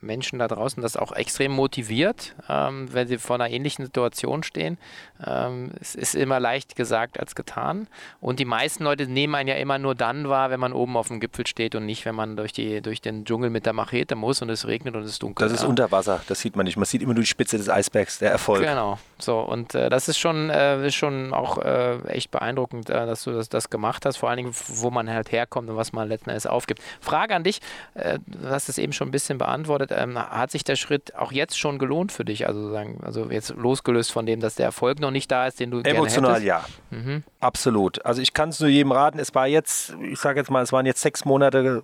Menschen 0.00 0.38
da 0.38 0.48
draußen 0.48 0.82
das 0.82 0.96
auch 0.96 1.12
extrem 1.12 1.52
motiviert, 1.52 2.34
ähm, 2.48 2.88
wenn 2.92 3.08
sie 3.08 3.18
vor 3.18 3.36
einer 3.36 3.50
ähnlichen 3.50 3.84
Situation 3.84 4.42
stehen. 4.42 4.78
Ähm, 5.24 5.72
es 5.80 5.94
ist 5.94 6.14
immer 6.14 6.40
leicht 6.40 6.76
gesagt 6.76 7.20
als 7.20 7.34
getan. 7.34 7.86
Und 8.20 8.38
die 8.38 8.44
meisten 8.44 8.84
Leute 8.84 9.06
nehmen 9.06 9.34
einen 9.34 9.48
ja 9.48 9.56
immer 9.56 9.78
nur 9.78 9.94
dann 9.94 10.28
wahr, 10.28 10.50
wenn 10.50 10.60
man 10.60 10.72
oben 10.72 10.96
auf 10.96 11.08
dem 11.08 11.20
Gipfel 11.20 11.46
steht 11.46 11.74
und 11.74 11.86
nicht, 11.86 12.04
wenn 12.06 12.14
man 12.14 12.36
durch, 12.36 12.52
die, 12.52 12.80
durch 12.80 13.00
den 13.00 13.24
Dschungel 13.24 13.50
mit 13.50 13.66
der 13.66 13.72
Machete 13.72 14.14
muss 14.14 14.40
und 14.40 14.48
es 14.48 14.66
regnet 14.66 14.94
und 14.94 15.02
es 15.02 15.12
ist 15.12 15.22
dunkel. 15.22 15.46
Das 15.46 15.52
ist 15.52 15.62
ja. 15.62 15.68
unter 15.68 15.90
Wasser, 15.92 16.22
das 16.28 16.40
sieht 16.40 16.56
man 16.56 16.64
nicht. 16.64 16.76
Man 16.76 16.86
sieht 16.86 17.02
immer 17.02 17.14
nur 17.14 17.22
die 17.22 17.28
Spitze 17.28 17.58
des 17.58 17.68
Eisbergs, 17.68 18.18
der 18.18 18.30
Erfolg. 18.30 18.62
Genau, 18.62 18.98
so 19.18 19.40
und 19.40 19.74
äh, 19.74 19.90
das 19.90 20.08
ist 20.08 20.18
schon, 20.18 20.50
äh, 20.50 20.86
ist 20.86 20.94
schon 20.94 21.34
auch 21.34 21.58
äh, 21.58 21.98
echt 22.08 22.30
beeindruckend, 22.30 22.88
äh, 22.88 23.06
dass 23.06 23.24
du 23.24 23.32
das, 23.32 23.48
das 23.48 23.68
gemacht 23.68 24.06
hast, 24.06 24.16
vor 24.16 24.30
allen 24.30 24.38
Dingen, 24.38 24.54
wo 24.66 24.90
man 24.90 25.10
halt 25.10 25.32
herkommt 25.32 25.68
und 25.68 25.76
was 25.76 25.92
man 25.92 26.08
letzten 26.08 26.30
Endes 26.30 26.46
aufgibt. 26.46 26.80
Frage 27.00 27.34
an 27.34 27.44
dich, 27.44 27.60
äh, 27.94 28.18
du 28.26 28.48
hast 28.48 28.68
es 28.68 28.78
eben 28.78 28.92
schon 28.92 29.08
ein 29.08 29.12
bisschen 29.12 29.38
beantwortet 29.38 29.89
ähm, 29.90 30.18
hat 30.18 30.50
sich 30.50 30.64
der 30.64 30.76
Schritt 30.76 31.14
auch 31.14 31.32
jetzt 31.32 31.58
schon 31.58 31.78
gelohnt 31.78 32.12
für 32.12 32.24
dich? 32.24 32.46
Also, 32.46 32.70
sagen, 32.70 33.00
also 33.02 33.30
jetzt 33.30 33.50
losgelöst 33.50 34.12
von 34.12 34.26
dem, 34.26 34.40
dass 34.40 34.54
der 34.54 34.66
Erfolg 34.66 35.00
noch 35.00 35.10
nicht 35.10 35.30
da 35.30 35.46
ist, 35.46 35.60
den 35.60 35.70
du 35.70 35.80
Emotional 35.80 36.42
ja. 36.42 36.64
Mhm. 36.90 37.24
Absolut. 37.40 38.04
Also 38.04 38.22
ich 38.22 38.32
kann 38.32 38.50
es 38.50 38.60
nur 38.60 38.68
jedem 38.68 38.92
raten. 38.92 39.18
Es 39.18 39.34
war 39.34 39.46
jetzt, 39.46 39.94
ich 40.02 40.18
sage 40.18 40.40
jetzt 40.40 40.50
mal, 40.50 40.62
es 40.62 40.72
waren 40.72 40.86
jetzt 40.86 41.00
sechs 41.00 41.24
Monate 41.24 41.82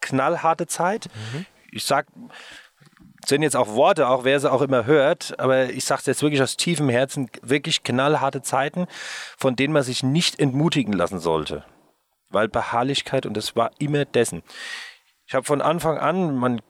knallharte 0.00 0.66
Zeit. 0.66 1.08
Mhm. 1.32 1.46
Ich 1.72 1.84
sage, 1.84 2.08
sind 3.26 3.42
jetzt 3.42 3.56
auch 3.56 3.68
Worte, 3.68 4.08
auch 4.08 4.24
wer 4.24 4.38
sie 4.38 4.50
auch 4.50 4.62
immer 4.62 4.86
hört, 4.86 5.38
aber 5.38 5.70
ich 5.70 5.84
sage 5.84 6.00
es 6.00 6.06
jetzt 6.06 6.22
wirklich 6.22 6.42
aus 6.42 6.56
tiefem 6.56 6.88
Herzen, 6.88 7.28
wirklich 7.42 7.82
knallharte 7.82 8.42
Zeiten, 8.42 8.86
von 9.36 9.56
denen 9.56 9.72
man 9.72 9.82
sich 9.82 10.02
nicht 10.02 10.38
entmutigen 10.38 10.92
lassen 10.92 11.18
sollte. 11.18 11.64
Weil 12.30 12.48
Beharrlichkeit, 12.48 13.26
und 13.26 13.36
das 13.36 13.56
war 13.56 13.70
immer 13.78 14.04
dessen. 14.04 14.42
Ich 15.26 15.34
habe 15.34 15.44
von 15.44 15.60
Anfang 15.60 15.98
an, 15.98 16.36
man, 16.36 16.60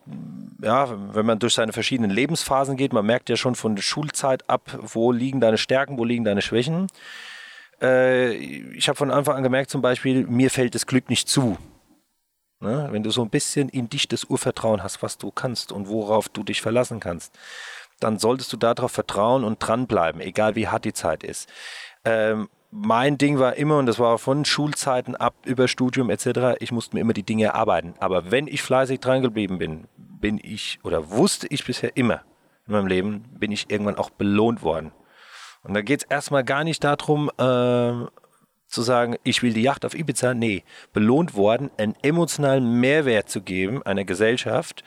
ja, 0.61 0.87
wenn 1.13 1.25
man 1.27 1.37
durch 1.37 1.53
seine 1.53 1.73
verschiedenen 1.73 2.09
Lebensphasen 2.09 2.75
geht, 2.75 2.91
man 2.91 3.05
merkt 3.05 3.29
ja 3.29 3.37
schon 3.37 3.53
von 3.53 3.75
der 3.75 3.83
Schulzeit 3.83 4.49
ab, 4.49 4.79
wo 4.81 5.11
liegen 5.11 5.39
deine 5.39 5.59
Stärken, 5.59 5.99
wo 5.99 6.03
liegen 6.03 6.23
deine 6.23 6.41
Schwächen. 6.41 6.87
Äh, 7.79 8.33
ich 8.33 8.89
habe 8.89 8.97
von 8.97 9.11
Anfang 9.11 9.35
an 9.35 9.43
gemerkt, 9.43 9.69
zum 9.69 9.83
Beispiel, 9.83 10.25
mir 10.25 10.49
fällt 10.49 10.73
das 10.73 10.87
Glück 10.87 11.09
nicht 11.09 11.29
zu. 11.29 11.57
Ne? 12.59 12.87
Wenn 12.89 13.03
du 13.03 13.11
so 13.11 13.21
ein 13.21 13.29
bisschen 13.29 13.69
in 13.69 13.89
dich 13.89 14.07
das 14.07 14.23
Urvertrauen 14.23 14.81
hast, 14.81 15.03
was 15.03 15.19
du 15.19 15.29
kannst 15.29 15.71
und 15.71 15.87
worauf 15.87 16.27
du 16.27 16.43
dich 16.43 16.61
verlassen 16.63 16.99
kannst, 16.99 17.37
dann 17.99 18.17
solltest 18.17 18.51
du 18.53 18.57
darauf 18.57 18.91
vertrauen 18.91 19.43
und 19.43 19.59
dranbleiben, 19.59 20.19
egal 20.19 20.55
wie 20.55 20.67
hart 20.67 20.85
die 20.85 20.93
Zeit 20.93 21.23
ist. 21.23 21.47
Ähm, 22.05 22.49
mein 22.71 23.17
Ding 23.17 23.39
war 23.39 23.55
immer, 23.55 23.77
und 23.77 23.85
das 23.85 23.99
war 23.99 24.17
von 24.17 24.45
Schulzeiten 24.45 25.15
ab 25.15 25.35
über 25.45 25.67
Studium 25.67 26.09
etc., 26.09 26.57
ich 26.59 26.71
musste 26.71 26.95
mir 26.95 27.01
immer 27.01 27.13
die 27.13 27.23
Dinge 27.23 27.45
erarbeiten. 27.45 27.93
Aber 27.99 28.31
wenn 28.31 28.47
ich 28.47 28.61
fleißig 28.61 28.99
dran 28.99 29.21
geblieben 29.21 29.57
bin, 29.57 29.87
bin 29.95 30.39
ich, 30.41 30.79
oder 30.83 31.09
wusste 31.09 31.47
ich 31.47 31.65
bisher 31.65 31.95
immer 31.95 32.23
in 32.65 32.73
meinem 32.73 32.87
Leben, 32.87 33.23
bin 33.39 33.51
ich 33.51 33.69
irgendwann 33.69 33.97
auch 33.97 34.09
belohnt 34.09 34.61
worden. 34.63 34.91
Und 35.63 35.73
da 35.73 35.81
geht 35.81 36.03
es 36.03 36.09
erstmal 36.09 36.43
gar 36.43 36.63
nicht 36.63 36.83
darum, 36.83 37.29
äh, 37.37 38.07
zu 38.67 38.81
sagen, 38.81 39.15
ich 39.23 39.41
will 39.43 39.53
die 39.53 39.61
Yacht 39.61 39.85
auf 39.85 39.95
Ibiza. 39.95 40.33
Nee, 40.33 40.63
belohnt 40.93 41.35
worden, 41.35 41.71
einen 41.77 41.95
emotionalen 42.01 42.79
Mehrwert 42.79 43.29
zu 43.29 43.41
geben 43.41 43.81
einer 43.83 44.03
Gesellschaft, 44.03 44.83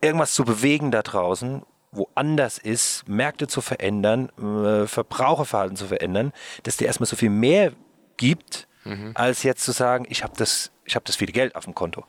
irgendwas 0.00 0.34
zu 0.34 0.44
bewegen 0.44 0.90
da 0.90 1.02
draußen, 1.02 1.62
woanders 1.92 2.58
ist, 2.58 3.08
Märkte 3.08 3.46
zu 3.46 3.60
verändern, 3.60 4.30
äh, 4.38 4.86
Verbraucherverhalten 4.86 5.76
zu 5.76 5.86
verändern, 5.86 6.32
dass 6.62 6.76
dir 6.76 6.86
erstmal 6.86 7.06
so 7.06 7.16
viel 7.16 7.30
mehr 7.30 7.72
gibt, 8.16 8.68
mhm. 8.84 9.12
als 9.14 9.42
jetzt 9.42 9.64
zu 9.64 9.72
sagen, 9.72 10.06
ich 10.08 10.22
habe 10.22 10.34
das, 10.36 10.72
ich 10.84 10.94
habe 10.94 11.04
das 11.04 11.16
viele 11.16 11.32
Geld 11.32 11.54
auf 11.54 11.64
dem 11.64 11.74
Konto. 11.74 12.04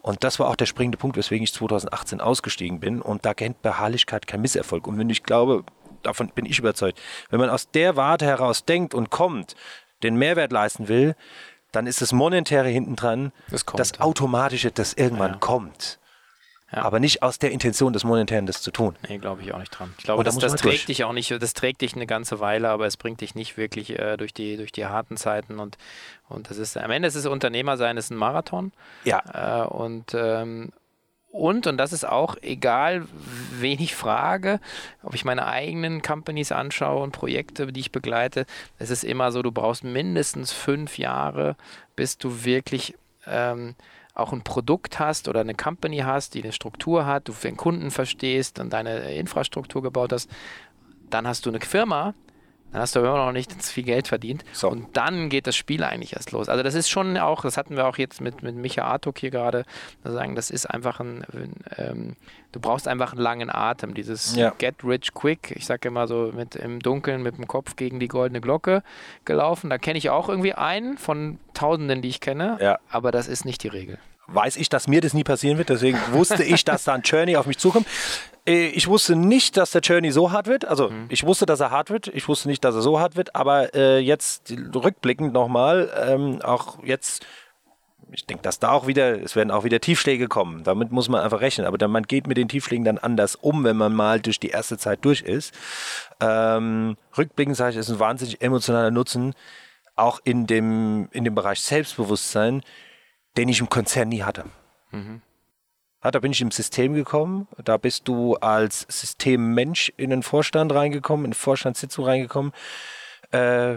Und 0.00 0.24
das 0.24 0.38
war 0.38 0.48
auch 0.48 0.56
der 0.56 0.66
springende 0.66 0.98
Punkt, 0.98 1.16
weswegen 1.16 1.44
ich 1.44 1.52
2018 1.52 2.20
ausgestiegen 2.20 2.80
bin. 2.80 3.00
Und 3.00 3.24
da 3.24 3.34
kennt 3.34 3.62
Beharrlichkeit 3.62 4.26
kein 4.26 4.40
Misserfolg. 4.40 4.86
Und 4.86 4.98
wenn 4.98 5.10
ich 5.10 5.22
glaube, 5.22 5.64
davon 6.02 6.28
bin 6.28 6.46
ich 6.46 6.58
überzeugt, 6.58 7.00
wenn 7.30 7.40
man 7.40 7.50
aus 7.50 7.70
der 7.70 7.96
Warte 7.96 8.26
heraus 8.26 8.64
denkt 8.64 8.94
und 8.94 9.10
kommt, 9.10 9.54
den 10.02 10.16
Mehrwert 10.16 10.52
leisten 10.52 10.88
will, 10.88 11.14
dann 11.70 11.86
ist 11.86 12.02
das 12.02 12.12
Monetäre 12.12 12.68
hintendran, 12.68 13.32
das, 13.50 13.64
das 13.64 14.00
Automatische, 14.00 14.70
das 14.70 14.92
irgendwann 14.92 15.32
ja. 15.32 15.38
kommt. 15.38 15.98
Ja. 16.74 16.82
Aber 16.82 17.00
nicht 17.00 17.22
aus 17.22 17.38
der 17.38 17.50
Intention 17.50 17.92
des 17.92 18.02
Monetären, 18.04 18.46
das 18.46 18.62
zu 18.62 18.70
tun. 18.70 18.96
Nee, 19.08 19.18
glaube 19.18 19.42
ich 19.42 19.52
auch 19.52 19.58
nicht 19.58 19.70
dran. 19.70 19.92
Ich 19.98 20.04
glaube, 20.04 20.24
das, 20.24 20.38
das 20.38 20.52
trägt 20.52 20.64
durch. 20.64 20.86
dich 20.86 21.04
auch 21.04 21.12
nicht, 21.12 21.30
das 21.30 21.52
trägt 21.52 21.82
dich 21.82 21.94
eine 21.94 22.06
ganze 22.06 22.40
Weile, 22.40 22.70
aber 22.70 22.86
es 22.86 22.96
bringt 22.96 23.20
dich 23.20 23.34
nicht 23.34 23.58
wirklich 23.58 23.98
äh, 23.98 24.16
durch, 24.16 24.32
die, 24.32 24.56
durch 24.56 24.72
die 24.72 24.86
harten 24.86 25.18
Zeiten 25.18 25.58
und, 25.58 25.76
und 26.28 26.48
das 26.48 26.56
ist, 26.56 26.78
am 26.78 26.90
Ende 26.90 27.08
ist 27.08 27.14
es 27.14 27.26
Unternehmer 27.26 27.76
sein, 27.76 27.98
ist 27.98 28.10
ein 28.10 28.16
Marathon. 28.16 28.72
Ja. 29.04 29.64
Äh, 29.64 29.66
und, 29.68 30.14
ähm, 30.14 30.72
und, 31.30 31.66
und 31.66 31.76
das 31.76 31.92
ist 31.92 32.06
auch 32.06 32.36
egal, 32.40 33.06
wen 33.58 33.80
ich 33.80 33.94
frage, 33.94 34.58
ob 35.02 35.14
ich 35.14 35.26
meine 35.26 35.46
eigenen 35.46 36.00
Companies 36.00 36.52
anschaue 36.52 37.02
und 37.02 37.12
Projekte, 37.12 37.66
die 37.72 37.80
ich 37.80 37.92
begleite, 37.92 38.46
es 38.78 38.88
ist 38.88 39.04
immer 39.04 39.30
so, 39.30 39.42
du 39.42 39.52
brauchst 39.52 39.84
mindestens 39.84 40.52
fünf 40.52 40.96
Jahre, 40.96 41.56
bis 41.96 42.16
du 42.16 42.44
wirklich 42.44 42.94
ähm, 43.26 43.74
auch 44.14 44.32
ein 44.32 44.42
Produkt 44.42 44.98
hast 44.98 45.28
oder 45.28 45.40
eine 45.40 45.54
Company 45.54 45.98
hast, 45.98 46.34
die 46.34 46.42
eine 46.42 46.52
Struktur 46.52 47.06
hat, 47.06 47.28
du 47.28 47.32
für 47.32 47.48
den 47.48 47.56
Kunden 47.56 47.90
verstehst 47.90 48.58
und 48.58 48.72
deine 48.72 49.14
Infrastruktur 49.14 49.82
gebaut 49.82 50.12
hast, 50.12 50.30
dann 51.10 51.26
hast 51.26 51.46
du 51.46 51.50
eine 51.50 51.60
Firma, 51.60 52.14
dann 52.72 52.80
hast 52.80 52.96
du 52.96 53.00
immer 53.00 53.26
noch 53.26 53.32
nicht 53.32 53.52
viel 53.62 53.84
Geld 53.84 54.08
verdient. 54.08 54.44
So. 54.52 54.68
Und 54.68 54.96
dann 54.96 55.28
geht 55.28 55.46
das 55.46 55.56
Spiel 55.56 55.84
eigentlich 55.84 56.14
erst 56.14 56.32
los. 56.32 56.48
Also 56.48 56.62
das 56.62 56.74
ist 56.74 56.88
schon 56.88 57.18
auch, 57.18 57.42
das 57.42 57.56
hatten 57.56 57.76
wir 57.76 57.86
auch 57.86 57.98
jetzt 57.98 58.20
mit, 58.20 58.42
mit 58.42 58.56
Micha 58.56 58.84
Artuk 58.84 59.18
hier 59.18 59.30
gerade, 59.30 59.64
sagen, 60.04 60.34
das 60.34 60.50
ist 60.50 60.66
einfach 60.66 60.98
ein, 61.00 61.24
ähm, 61.76 62.16
du 62.52 62.60
brauchst 62.60 62.88
einfach 62.88 63.12
einen 63.12 63.20
langen 63.20 63.50
Atem. 63.50 63.94
Dieses 63.94 64.34
ja. 64.36 64.54
Get 64.56 64.76
Rich 64.82 65.12
Quick, 65.14 65.52
ich 65.56 65.66
sage 65.66 65.88
immer 65.88 66.08
so 66.08 66.32
mit 66.34 66.56
im 66.56 66.80
Dunkeln 66.80 67.22
mit 67.22 67.36
dem 67.36 67.46
Kopf 67.46 67.76
gegen 67.76 68.00
die 68.00 68.08
goldene 68.08 68.40
Glocke 68.40 68.82
gelaufen. 69.24 69.68
Da 69.68 69.78
kenne 69.78 69.98
ich 69.98 70.08
auch 70.08 70.28
irgendwie 70.28 70.54
einen 70.54 70.96
von 70.96 71.38
Tausenden, 71.52 72.00
die 72.00 72.08
ich 72.08 72.20
kenne, 72.20 72.56
ja. 72.60 72.78
aber 72.88 73.12
das 73.12 73.28
ist 73.28 73.44
nicht 73.44 73.62
die 73.62 73.68
Regel 73.68 73.98
weiß 74.28 74.56
ich, 74.56 74.68
dass 74.68 74.88
mir 74.88 75.00
das 75.00 75.12
nie 75.12 75.24
passieren 75.24 75.58
wird. 75.58 75.68
Deswegen 75.68 75.98
wusste 76.12 76.42
ich, 76.42 76.64
dass 76.64 76.84
da 76.84 76.94
ein 76.94 77.02
Journey 77.02 77.36
auf 77.36 77.46
mich 77.46 77.58
zukommt. 77.58 77.86
Äh, 78.46 78.68
ich 78.68 78.88
wusste 78.88 79.16
nicht, 79.16 79.56
dass 79.56 79.70
der 79.70 79.80
Journey 79.80 80.10
so 80.10 80.32
hart 80.32 80.46
wird. 80.46 80.64
Also 80.64 80.90
mhm. 80.90 81.06
ich 81.08 81.24
wusste, 81.24 81.46
dass 81.46 81.60
er 81.60 81.70
hart 81.70 81.90
wird. 81.90 82.08
Ich 82.08 82.28
wusste 82.28 82.48
nicht, 82.48 82.64
dass 82.64 82.74
er 82.74 82.82
so 82.82 83.00
hart 83.00 83.16
wird. 83.16 83.34
Aber 83.34 83.74
äh, 83.74 83.98
jetzt 83.98 84.52
rückblickend 84.74 85.32
nochmal, 85.32 85.90
ähm, 86.06 86.40
auch 86.42 86.82
jetzt, 86.82 87.26
ich 88.10 88.26
denke, 88.26 88.42
dass 88.42 88.58
da 88.58 88.72
auch 88.72 88.86
wieder, 88.86 89.22
es 89.22 89.36
werden 89.36 89.50
auch 89.50 89.64
wieder 89.64 89.80
Tiefschläge 89.80 90.28
kommen. 90.28 90.64
Damit 90.64 90.92
muss 90.92 91.08
man 91.08 91.22
einfach 91.22 91.40
rechnen. 91.40 91.66
Aber 91.66 91.78
dann, 91.78 91.90
man 91.90 92.04
geht 92.04 92.26
mit 92.26 92.36
den 92.36 92.48
Tiefschlägen 92.48 92.84
dann 92.84 92.98
anders 92.98 93.36
um, 93.36 93.64
wenn 93.64 93.76
man 93.76 93.94
mal 93.94 94.20
durch 94.20 94.40
die 94.40 94.50
erste 94.50 94.78
Zeit 94.78 95.04
durch 95.04 95.22
ist. 95.22 95.54
Ähm, 96.20 96.96
rückblickend 97.16 97.56
sage 97.56 97.72
ich, 97.72 97.76
ist 97.76 97.90
ein 97.90 97.98
wahnsinnig 97.98 98.42
emotionaler 98.42 98.90
Nutzen, 98.90 99.34
auch 99.96 100.20
in 100.24 100.46
dem, 100.46 101.08
in 101.12 101.24
dem 101.24 101.34
Bereich 101.34 101.60
Selbstbewusstsein 101.60 102.62
den 103.36 103.48
ich 103.48 103.60
im 103.60 103.68
Konzern 103.68 104.08
nie 104.08 104.22
hatte. 104.22 104.44
Mhm. 104.90 105.22
Ja, 106.04 106.10
da 106.10 106.18
bin 106.18 106.32
ich 106.32 106.40
im 106.40 106.50
System 106.50 106.94
gekommen. 106.94 107.46
Da 107.64 107.76
bist 107.76 108.08
du 108.08 108.34
als 108.36 108.86
Systemmensch 108.88 109.92
in 109.96 110.10
den 110.10 110.22
Vorstand 110.22 110.72
reingekommen, 110.72 111.26
in 111.26 111.30
die 111.30 111.38
Vorstandssitzung 111.38 112.04
reingekommen. 112.04 112.52
Äh, 113.30 113.76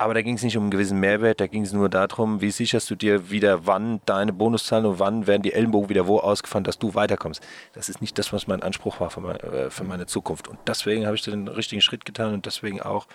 aber 0.00 0.14
da 0.14 0.22
ging 0.22 0.36
es 0.36 0.42
nicht 0.42 0.56
um 0.56 0.62
einen 0.62 0.70
gewissen 0.70 0.98
Mehrwert, 0.98 1.42
da 1.42 1.46
ging 1.46 1.62
es 1.62 1.74
nur 1.74 1.90
darum, 1.90 2.40
wie 2.40 2.50
sicherst 2.50 2.88
du 2.88 2.94
dir 2.94 3.28
wieder, 3.28 3.66
wann 3.66 4.00
deine 4.06 4.32
Bonuszahlen 4.32 4.86
und 4.86 4.98
wann 4.98 5.26
werden 5.26 5.42
die 5.42 5.52
Ellenbogen 5.52 5.90
wieder 5.90 6.06
wo 6.06 6.20
ausgefahren, 6.20 6.64
dass 6.64 6.78
du 6.78 6.94
weiterkommst. 6.94 7.46
Das 7.74 7.90
ist 7.90 8.00
nicht 8.00 8.18
das, 8.18 8.32
was 8.32 8.46
mein 8.46 8.62
Anspruch 8.62 8.98
war 8.98 9.10
für, 9.10 9.20
meine, 9.20 9.42
äh, 9.42 9.70
für 9.70 9.84
meine 9.84 10.06
Zukunft. 10.06 10.48
Und 10.48 10.58
deswegen 10.66 11.04
habe 11.04 11.16
ich 11.16 11.22
den 11.22 11.48
richtigen 11.48 11.82
Schritt 11.82 12.06
getan 12.06 12.32
und 12.32 12.46
deswegen 12.46 12.80
auch 12.80 13.08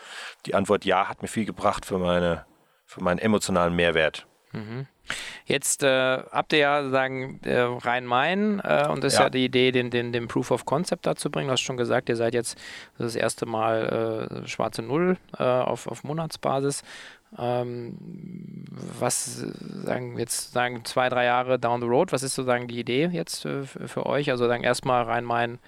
die 0.46 0.54
Antwort 0.54 0.86
Ja 0.86 1.10
hat 1.10 1.24
mir 1.24 1.28
viel 1.28 1.46
gebracht 1.46 1.88
für, 1.88 1.98
meine, 1.98 2.46
für 2.86 3.02
meinen 3.02 3.18
emotionalen 3.18 3.76
Mehrwert. 3.76 4.28
Mhm. 4.52 4.86
Jetzt 5.46 5.84
äh, 5.84 6.18
habt 6.32 6.54
ihr 6.54 6.60
ja 6.60 6.90
sagen 6.90 7.40
äh, 7.44 7.60
Rhein-Main 7.60 8.62
äh, 8.64 8.88
und 8.90 9.04
das 9.04 9.14
ja. 9.14 9.20
ist 9.20 9.24
ja 9.26 9.30
die 9.30 9.46
Idee, 9.46 9.72
den, 9.72 9.90
den, 9.90 10.12
den 10.12 10.28
Proof 10.28 10.52
of 10.52 10.66
Concept 10.66 11.06
da 11.06 11.16
zu 11.16 11.30
bringen. 11.30 11.48
Du 11.48 11.54
hast 11.54 11.62
schon 11.62 11.78
gesagt, 11.78 12.10
ihr 12.10 12.16
seid 12.16 12.34
jetzt 12.34 12.58
das 12.98 13.16
erste 13.16 13.46
Mal 13.46 14.42
äh, 14.44 14.48
schwarze 14.48 14.82
Null 14.82 15.18
äh, 15.38 15.44
auf, 15.44 15.88
auf 15.88 16.04
Monatsbasis. 16.04 16.84
Ähm, 17.38 17.98
was 19.00 19.44
sagen 19.84 20.18
jetzt 20.18 20.54
sagen 20.54 20.86
zwei, 20.86 21.10
drei 21.10 21.26
Jahre 21.26 21.60
down 21.60 21.82
the 21.82 21.88
road, 21.88 22.12
was 22.14 22.24
ist 22.24 22.36
sozusagen 22.36 22.68
die 22.68 22.80
Idee 22.80 23.10
jetzt 23.12 23.46
äh, 23.46 23.64
für, 23.64 24.06
euch? 24.06 24.30
Also 24.32 24.48
sagen 24.48 24.64
erstmal 24.64 25.04
Rhein-Main 25.04 25.60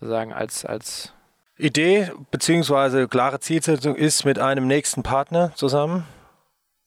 sagen 0.00 0.32
als, 0.32 0.64
als 0.64 1.12
Idee 1.58 2.12
beziehungsweise 2.30 3.08
klare 3.08 3.40
Zielsetzung 3.40 3.96
ist 3.96 4.24
mit 4.24 4.38
einem 4.38 4.66
nächsten 4.66 5.02
Partner 5.02 5.52
zusammen, 5.54 6.04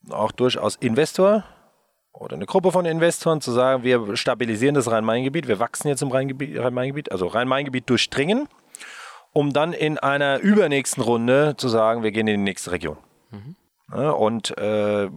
auch 0.09 0.31
durchaus 0.31 0.75
Investor 0.77 1.43
oder 2.19 2.35
eine 2.35 2.45
Gruppe 2.45 2.71
von 2.71 2.85
Investoren 2.85 3.41
zu 3.41 3.51
sagen, 3.51 3.83
wir 3.83 4.15
stabilisieren 4.17 4.75
das 4.75 4.91
Rhein-Main-Gebiet, 4.91 5.47
wir 5.47 5.59
wachsen 5.59 5.87
jetzt 5.87 6.01
im 6.01 6.11
Rhein-Main-Gebiet, 6.11 7.11
also 7.11 7.27
Rhein-Main-Gebiet 7.27 7.89
durchdringen, 7.89 8.47
um 9.31 9.53
dann 9.53 9.73
in 9.73 9.97
einer 9.97 10.39
übernächsten 10.39 11.01
Runde 11.01 11.55
zu 11.57 11.69
sagen, 11.69 12.03
wir 12.03 12.11
gehen 12.11 12.27
in 12.27 12.41
die 12.41 12.43
nächste 12.43 12.71
Region. 12.71 12.97
Mhm. 13.31 13.55
Ja, 13.93 14.11
und 14.11 14.55
äh, 14.57 15.09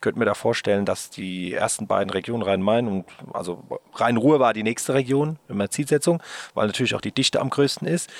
könnte 0.00 0.18
mir 0.18 0.26
da 0.26 0.34
vorstellen, 0.34 0.84
dass 0.84 1.10
die 1.10 1.54
ersten 1.54 1.86
beiden 1.86 2.10
Regionen 2.10 2.42
Rhein-Main 2.42 2.88
und 2.88 3.06
also 3.32 3.80
Rhein-Ruhr 3.94 4.38
war 4.38 4.52
die 4.52 4.62
nächste 4.62 4.94
Region 4.94 5.38
in 5.48 5.58
der 5.58 5.70
Zielsetzung, 5.70 6.22
weil 6.52 6.66
natürlich 6.66 6.94
auch 6.94 7.00
die 7.00 7.12
Dichte 7.12 7.40
am 7.40 7.50
größten 7.50 7.88
ist, 7.88 8.10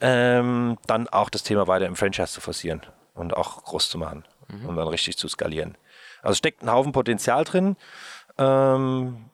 ähm, 0.00 0.76
dann 0.86 1.08
auch 1.08 1.30
das 1.30 1.42
Thema 1.42 1.66
weiter 1.66 1.86
im 1.86 1.96
Franchise 1.96 2.28
zu 2.28 2.40
forcieren 2.40 2.82
und 3.14 3.34
auch 3.34 3.64
groß 3.64 3.88
zu 3.88 3.98
machen 3.98 4.24
mhm. 4.48 4.68
und 4.68 4.76
dann 4.76 4.88
richtig 4.88 5.16
zu 5.16 5.28
skalieren. 5.28 5.76
Also 6.22 6.36
steckt 6.36 6.62
ein 6.62 6.70
Haufen 6.70 6.92
Potenzial 6.92 7.44
drin, 7.44 7.76
ähm, 8.38 9.26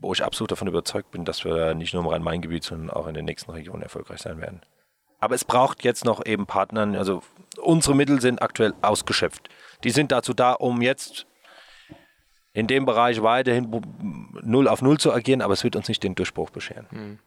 wo 0.00 0.12
ich 0.12 0.24
absolut 0.24 0.50
davon 0.50 0.68
überzeugt 0.68 1.10
bin, 1.10 1.24
dass 1.24 1.44
wir 1.44 1.74
nicht 1.74 1.94
nur 1.94 2.02
im 2.02 2.08
Rhein-Main-Gebiet, 2.08 2.64
sondern 2.64 2.90
auch 2.90 3.06
in 3.06 3.14
den 3.14 3.24
nächsten 3.24 3.50
Regionen 3.50 3.82
erfolgreich 3.82 4.20
sein 4.20 4.40
werden. 4.40 4.60
Aber 5.18 5.34
es 5.34 5.44
braucht 5.44 5.84
jetzt 5.84 6.04
noch 6.04 6.24
eben 6.24 6.46
Partnern, 6.46 6.96
also 6.96 7.22
unsere 7.60 7.94
Mittel 7.94 8.20
sind 8.20 8.40
aktuell 8.40 8.72
ausgeschöpft. 8.80 9.48
Die 9.84 9.90
sind 9.90 10.12
dazu 10.12 10.32
da, 10.32 10.52
um 10.52 10.80
jetzt 10.80 11.26
in 12.52 12.66
dem 12.66 12.84
Bereich 12.84 13.22
weiterhin 13.22 13.70
null 14.42 14.66
auf 14.66 14.82
null 14.82 14.98
zu 14.98 15.12
agieren, 15.12 15.42
aber 15.42 15.52
es 15.52 15.62
wird 15.62 15.76
uns 15.76 15.88
nicht 15.88 16.02
den 16.02 16.14
Durchbruch 16.14 16.50
bescheren. 16.50 16.86
Mhm. 16.90 17.18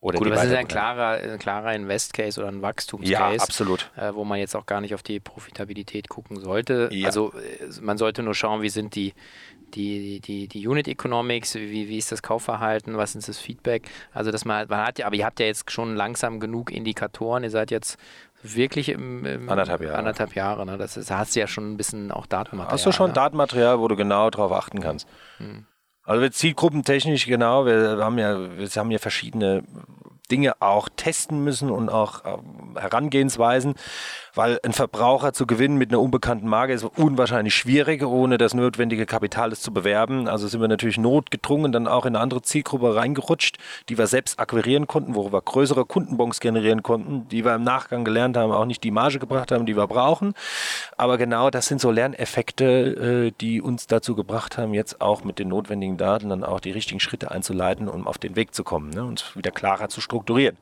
Oder 0.00 0.18
Gut, 0.18 0.30
das 0.30 0.44
ist 0.44 0.52
ein 0.52 0.68
klarer, 0.68 1.18
ein 1.18 1.38
klarer 1.38 1.74
Invest-Case 1.74 2.38
oder 2.38 2.48
ein 2.48 2.60
Wachstumscase. 2.60 3.10
Ja, 3.12 3.42
absolut. 3.42 3.90
Äh, 3.96 4.14
wo 4.14 4.24
man 4.24 4.38
jetzt 4.38 4.54
auch 4.54 4.66
gar 4.66 4.80
nicht 4.80 4.94
auf 4.94 5.02
die 5.02 5.20
Profitabilität 5.20 6.08
gucken 6.08 6.38
sollte. 6.38 6.88
Ja. 6.92 7.06
Also 7.06 7.32
äh, 7.32 7.80
man 7.80 7.96
sollte 7.96 8.22
nur 8.22 8.34
schauen, 8.34 8.60
wie 8.60 8.68
sind 8.68 8.94
die, 8.94 9.14
die, 9.74 10.20
die, 10.20 10.48
die 10.48 10.68
Unit 10.68 10.86
Economics, 10.86 11.54
wie, 11.54 11.88
wie 11.88 11.96
ist 11.96 12.12
das 12.12 12.22
Kaufverhalten, 12.22 12.96
was 12.98 13.14
ist 13.14 13.28
das 13.28 13.38
Feedback. 13.38 13.88
Also 14.12 14.30
dass 14.30 14.44
man, 14.44 14.68
man 14.68 14.86
hat 14.86 14.98
ja, 14.98 15.06
aber 15.06 15.16
ihr 15.16 15.24
habt 15.24 15.40
ja 15.40 15.46
jetzt 15.46 15.70
schon 15.70 15.96
langsam 15.96 16.40
genug 16.40 16.70
Indikatoren, 16.70 17.42
ihr 17.42 17.50
seid 17.50 17.70
jetzt 17.70 17.98
wirklich 18.42 18.90
im, 18.90 19.24
im 19.24 19.48
anderthalb 19.48 19.80
Jahre. 19.80 19.96
Anderthalb 19.96 20.34
Jahre 20.34 20.66
ne? 20.66 20.76
Das 20.76 20.96
ist, 20.96 21.10
da 21.10 21.18
hast 21.18 21.34
du 21.34 21.40
ja 21.40 21.46
schon 21.46 21.72
ein 21.72 21.76
bisschen 21.78 22.12
auch 22.12 22.26
Datenmaterial. 22.26 22.74
Hast 22.74 22.86
du 22.86 22.92
schon 22.92 23.08
ne? 23.08 23.14
Datenmaterial, 23.14 23.80
wo 23.80 23.88
du 23.88 23.96
genau 23.96 24.28
darauf 24.28 24.52
achten 24.52 24.80
kannst. 24.80 25.08
Hm. 25.38 25.66
Also 26.06 26.28
zielgruppentechnisch 26.28 27.26
genau, 27.26 27.66
wir 27.66 27.98
haben 27.98 28.16
ja, 28.18 28.38
wir 28.56 28.68
haben 28.68 28.92
ja 28.92 28.98
verschiedene 28.98 29.64
Dinge 30.30 30.60
auch 30.60 30.88
testen 30.96 31.44
müssen 31.44 31.70
und 31.70 31.88
auch 31.88 32.24
äh, 32.24 32.80
Herangehensweisen, 32.80 33.74
weil 34.34 34.58
ein 34.64 34.72
Verbraucher 34.72 35.32
zu 35.32 35.46
gewinnen 35.46 35.76
mit 35.76 35.90
einer 35.90 36.00
unbekannten 36.00 36.48
Marke 36.48 36.72
ist 36.72 36.84
unwahrscheinlich 36.84 37.54
schwierig, 37.54 38.02
ohne 38.02 38.36
das 38.38 38.52
notwendige 38.52 39.06
Kapital 39.06 39.52
es 39.52 39.62
zu 39.62 39.72
bewerben. 39.72 40.28
Also 40.28 40.48
sind 40.48 40.60
wir 40.60 40.68
natürlich 40.68 40.98
notgedrungen 40.98 41.72
dann 41.72 41.86
auch 41.86 42.04
in 42.04 42.14
eine 42.14 42.22
andere 42.22 42.42
Zielgruppe 42.42 42.94
reingerutscht, 42.94 43.58
die 43.88 43.96
wir 43.98 44.06
selbst 44.06 44.38
akquirieren 44.40 44.86
konnten, 44.86 45.14
wo 45.14 45.32
wir 45.32 45.40
größere 45.40 45.84
Kundenbons 45.84 46.40
generieren 46.40 46.82
konnten, 46.82 47.28
die 47.28 47.44
wir 47.44 47.54
im 47.54 47.62
Nachgang 47.62 48.04
gelernt 48.04 48.36
haben, 48.36 48.52
auch 48.52 48.66
nicht 48.66 48.82
die 48.84 48.90
Marge 48.90 49.18
gebracht 49.18 49.52
haben, 49.52 49.64
die 49.64 49.76
wir 49.76 49.86
brauchen. 49.86 50.34
Aber 50.96 51.18
genau 51.18 51.50
das 51.50 51.66
sind 51.66 51.80
so 51.80 51.90
Lerneffekte, 51.90 53.28
äh, 53.28 53.32
die 53.40 53.62
uns 53.62 53.86
dazu 53.86 54.16
gebracht 54.16 54.58
haben, 54.58 54.74
jetzt 54.74 55.00
auch 55.00 55.24
mit 55.24 55.38
den 55.38 55.48
notwendigen 55.48 55.96
Daten 55.96 56.28
dann 56.28 56.44
auch 56.44 56.60
die 56.60 56.72
richtigen 56.72 57.00
Schritte 57.00 57.30
einzuleiten, 57.30 57.88
um 57.88 58.06
auf 58.06 58.18
den 58.18 58.36
Weg 58.36 58.54
zu 58.54 58.64
kommen, 58.64 58.90
ne? 58.90 59.04
uns 59.04 59.36
wieder 59.36 59.50
klarer 59.50 59.88
zu 59.88 60.00
strukturieren 60.00 60.15
strukturieren. 60.16 60.56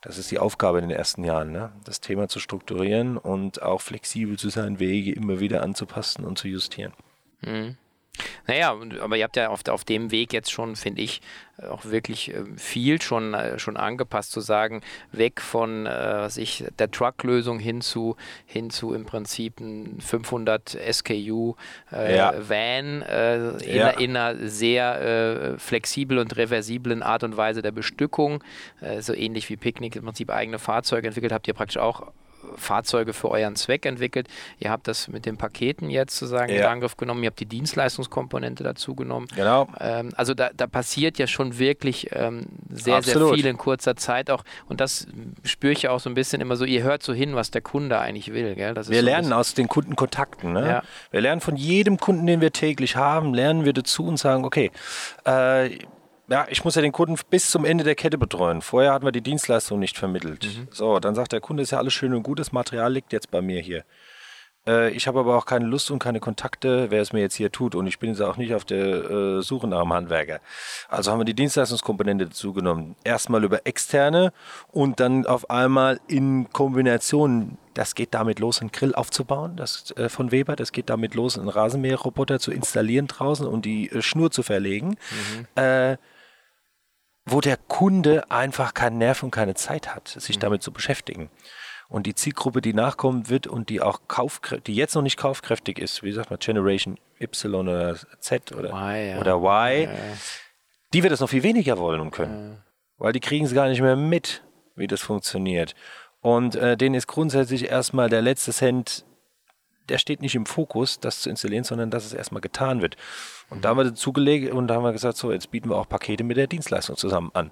Das 0.00 0.16
ist 0.16 0.30
die 0.30 0.38
Aufgabe 0.38 0.78
in 0.78 0.88
den 0.88 0.96
ersten 0.96 1.24
Jahren, 1.24 1.50
ne? 1.52 1.72
das 1.84 2.00
Thema 2.00 2.28
zu 2.28 2.38
strukturieren 2.38 3.18
und 3.18 3.62
auch 3.62 3.80
flexibel 3.80 4.38
zu 4.38 4.48
sein, 4.48 4.78
Wege 4.78 5.12
immer 5.12 5.40
wieder 5.40 5.62
anzupassen 5.62 6.24
und 6.24 6.38
zu 6.38 6.48
justieren. 6.48 6.92
Mhm. 7.42 7.76
Naja, 8.46 8.76
aber 9.00 9.16
ihr 9.16 9.24
habt 9.24 9.36
ja 9.36 9.48
auf, 9.48 9.66
auf 9.68 9.84
dem 9.84 10.10
Weg 10.10 10.32
jetzt 10.32 10.50
schon, 10.50 10.76
finde 10.76 11.02
ich, 11.02 11.20
auch 11.62 11.84
wirklich 11.84 12.32
ähm, 12.34 12.56
viel 12.56 13.02
schon, 13.02 13.34
äh, 13.34 13.58
schon 13.58 13.76
angepasst 13.76 14.30
zu 14.30 14.40
sagen, 14.40 14.80
weg 15.12 15.40
von 15.40 15.86
äh, 15.86 15.90
was 15.90 16.36
ich, 16.36 16.64
der 16.78 16.90
Truck-Lösung 16.90 17.58
hin 17.58 17.80
zu, 17.80 18.16
hin 18.46 18.70
zu 18.70 18.94
im 18.94 19.04
Prinzip 19.04 19.60
ein 19.60 20.00
500 20.00 20.78
SKU 20.92 21.54
äh, 21.92 22.16
ja. 22.16 22.32
Van 22.48 23.02
äh, 23.02 23.48
in, 23.58 23.76
ja. 23.76 23.88
in, 23.90 24.16
einer 24.16 24.48
sehr 24.48 25.00
äh, 25.00 25.58
flexiblen 25.58 26.20
und 26.20 26.36
reversiblen 26.36 27.02
Art 27.02 27.24
und 27.24 27.36
Weise 27.36 27.62
der 27.62 27.72
Bestückung, 27.72 28.44
äh, 28.80 29.00
so 29.00 29.12
ähnlich 29.12 29.48
wie 29.50 29.56
Picknick 29.56 29.96
im 29.96 30.04
Prinzip 30.04 30.30
eigene 30.30 30.58
Fahrzeuge 30.58 31.08
entwickelt, 31.08 31.32
habt 31.32 31.48
ihr 31.48 31.54
praktisch 31.54 31.78
auch 31.78 32.12
Fahrzeuge 32.56 33.12
für 33.12 33.30
euren 33.30 33.56
Zweck 33.56 33.86
entwickelt. 33.86 34.28
Ihr 34.58 34.70
habt 34.70 34.88
das 34.88 35.08
mit 35.08 35.26
den 35.26 35.36
Paketen 35.36 35.90
jetzt 35.90 36.16
sozusagen 36.16 36.52
Ja. 36.52 36.60
in 36.60 36.64
Angriff 36.66 36.96
genommen. 36.96 37.22
Ihr 37.22 37.28
habt 37.28 37.40
die 37.40 37.46
Dienstleistungskomponente 37.46 38.64
dazu 38.64 38.94
genommen. 38.94 39.26
Genau. 39.34 39.68
Ähm, 39.80 40.10
also 40.16 40.34
da, 40.34 40.50
da 40.56 40.66
passiert 40.66 41.18
ja 41.18 41.26
schon 41.26 41.58
wirklich 41.58 42.08
ähm, 42.12 42.46
sehr, 42.70 42.96
Absolut. 42.96 43.28
sehr 43.28 43.36
viel 43.36 43.46
in 43.46 43.56
kurzer 43.58 43.96
Zeit 43.96 44.30
auch. 44.30 44.44
Und 44.68 44.80
das 44.80 45.06
spüre 45.44 45.72
ich 45.72 45.82
ja 45.82 45.90
auch 45.90 46.00
so 46.00 46.10
ein 46.10 46.14
bisschen 46.14 46.40
immer 46.40 46.56
so, 46.56 46.64
ihr 46.64 46.82
hört 46.82 47.02
so 47.02 47.12
hin, 47.12 47.34
was 47.34 47.50
der 47.50 47.62
Kunde 47.62 47.98
eigentlich 47.98 48.32
will. 48.32 48.54
Gell? 48.54 48.74
Wir 48.74 48.82
so 48.82 48.92
lernen 48.92 49.32
aus 49.32 49.54
den 49.54 49.68
Kundenkontakten. 49.68 50.52
Ne? 50.52 50.66
Ja. 50.68 50.82
Wir 51.10 51.20
lernen 51.20 51.40
von 51.40 51.56
jedem 51.56 51.98
Kunden, 51.98 52.26
den 52.26 52.40
wir 52.40 52.52
täglich 52.52 52.96
haben, 52.96 53.34
lernen 53.34 53.64
wir 53.64 53.72
dazu 53.72 54.06
und 54.06 54.16
sagen, 54.16 54.44
okay, 54.44 54.70
äh, 55.24 55.78
ja, 56.28 56.46
ich 56.50 56.64
muss 56.64 56.74
ja 56.74 56.82
den 56.82 56.92
Kunden 56.92 57.16
bis 57.30 57.50
zum 57.50 57.64
Ende 57.64 57.84
der 57.84 57.94
Kette 57.94 58.18
betreuen. 58.18 58.62
Vorher 58.62 58.92
hatten 58.92 59.04
wir 59.04 59.12
die 59.12 59.22
Dienstleistung 59.22 59.78
nicht 59.78 59.96
vermittelt. 59.96 60.44
Mhm. 60.44 60.68
So, 60.70 60.98
dann 61.00 61.14
sagt 61.14 61.32
der 61.32 61.40
Kunde, 61.40 61.62
ist 61.62 61.70
ja 61.70 61.78
alles 61.78 61.94
schön 61.94 62.14
und 62.14 62.22
gut, 62.22 62.38
das 62.38 62.52
Material 62.52 62.92
liegt 62.92 63.12
jetzt 63.12 63.30
bei 63.30 63.40
mir 63.40 63.60
hier. 63.60 63.84
Äh, 64.66 64.90
ich 64.90 65.06
habe 65.06 65.20
aber 65.20 65.36
auch 65.36 65.46
keine 65.46 65.64
Lust 65.64 65.90
und 65.90 65.98
keine 65.98 66.20
Kontakte, 66.20 66.90
wer 66.90 67.00
es 67.00 67.12
mir 67.12 67.20
jetzt 67.20 67.34
hier 67.34 67.50
tut. 67.50 67.74
Und 67.74 67.86
ich 67.86 67.98
bin 67.98 68.10
jetzt 68.10 68.20
auch 68.20 68.36
nicht 68.36 68.54
auf 68.54 68.64
der 68.64 69.10
äh, 69.10 69.42
Suche 69.42 69.66
nach 69.66 69.80
einem 69.80 69.92
Handwerker. 69.92 70.40
Also 70.88 71.10
haben 71.10 71.20
wir 71.20 71.24
die 71.24 71.34
Dienstleistungskomponente 71.34 72.26
dazu 72.26 72.52
genommen. 72.52 72.94
Erstmal 73.04 73.42
über 73.42 73.66
externe 73.66 74.32
und 74.70 75.00
dann 75.00 75.26
auf 75.26 75.50
einmal 75.50 76.00
in 76.06 76.50
Kombination. 76.52 77.56
Das 77.74 77.94
geht 77.94 78.12
damit 78.12 78.40
los, 78.40 78.60
einen 78.60 78.72
Grill 78.72 78.94
aufzubauen, 78.94 79.56
das 79.56 79.92
äh, 79.96 80.08
von 80.08 80.30
Weber. 80.30 80.56
Das 80.56 80.72
geht 80.72 80.90
damit 80.90 81.14
los, 81.14 81.38
einen 81.38 81.48
Rasenmäherroboter 81.48 82.38
zu 82.38 82.50
installieren 82.50 83.06
draußen 83.06 83.46
und 83.46 83.64
die 83.64 83.90
äh, 83.90 84.02
Schnur 84.02 84.30
zu 84.30 84.42
verlegen. 84.42 84.96
Äh, 85.54 85.96
wo 87.30 87.40
der 87.40 87.56
Kunde 87.56 88.30
einfach 88.30 88.74
keinen 88.74 88.98
Nerv 88.98 89.22
und 89.22 89.30
keine 89.30 89.54
Zeit 89.54 89.94
hat, 89.94 90.08
sich 90.08 90.38
damit 90.38 90.62
zu 90.62 90.72
beschäftigen. 90.72 91.30
Und 91.88 92.06
die 92.06 92.14
Zielgruppe, 92.14 92.60
die 92.60 92.74
nachkommen 92.74 93.30
wird 93.30 93.46
und 93.46 93.70
die 93.70 93.80
auch 93.80 94.02
kaufkräftig, 94.08 94.64
die 94.64 94.74
jetzt 94.74 94.94
noch 94.94 95.02
nicht 95.02 95.16
kaufkräftig 95.16 95.78
ist, 95.78 96.02
wie 96.02 96.12
sagt 96.12 96.30
man, 96.30 96.38
Generation 96.38 96.98
Y 97.18 97.68
oder 97.68 97.96
Z 98.20 98.52
oder 98.52 98.70
Y, 98.70 99.08
ja. 99.08 99.18
oder 99.18 99.36
Y, 99.36 99.88
die 100.92 101.02
wird 101.02 101.12
es 101.12 101.20
noch 101.20 101.30
viel 101.30 101.42
weniger 101.42 101.78
wollen 101.78 102.00
und 102.00 102.10
können. 102.10 102.62
Weil 102.98 103.12
die 103.12 103.20
kriegen 103.20 103.46
es 103.46 103.54
gar 103.54 103.68
nicht 103.68 103.80
mehr 103.80 103.96
mit, 103.96 104.42
wie 104.76 104.86
das 104.86 105.00
funktioniert. 105.00 105.74
Und 106.20 106.56
äh, 106.56 106.76
denen 106.76 106.94
ist 106.94 107.06
grundsätzlich 107.06 107.70
erstmal 107.70 108.10
der 108.10 108.22
letzte 108.22 108.52
Cent, 108.52 109.04
der 109.88 109.98
steht 109.98 110.20
nicht 110.20 110.34
im 110.34 110.46
Fokus, 110.46 111.00
das 111.00 111.20
zu 111.20 111.30
installieren, 111.30 111.64
sondern 111.64 111.90
dass 111.90 112.04
es 112.04 112.12
erstmal 112.12 112.40
getan 112.40 112.82
wird. 112.82 112.96
Und 113.50 113.64
da 113.64 113.70
haben 113.70 113.78
wir 113.78 113.84
dazu 113.84 114.12
gelegt 114.12 114.52
und 114.52 114.68
da 114.68 114.74
haben 114.74 114.84
wir 114.84 114.92
gesagt, 114.92 115.16
so, 115.16 115.32
jetzt 115.32 115.50
bieten 115.50 115.70
wir 115.70 115.76
auch 115.76 115.88
Pakete 115.88 116.24
mit 116.24 116.36
der 116.36 116.46
Dienstleistung 116.46 116.96
zusammen 116.96 117.30
an. 117.34 117.50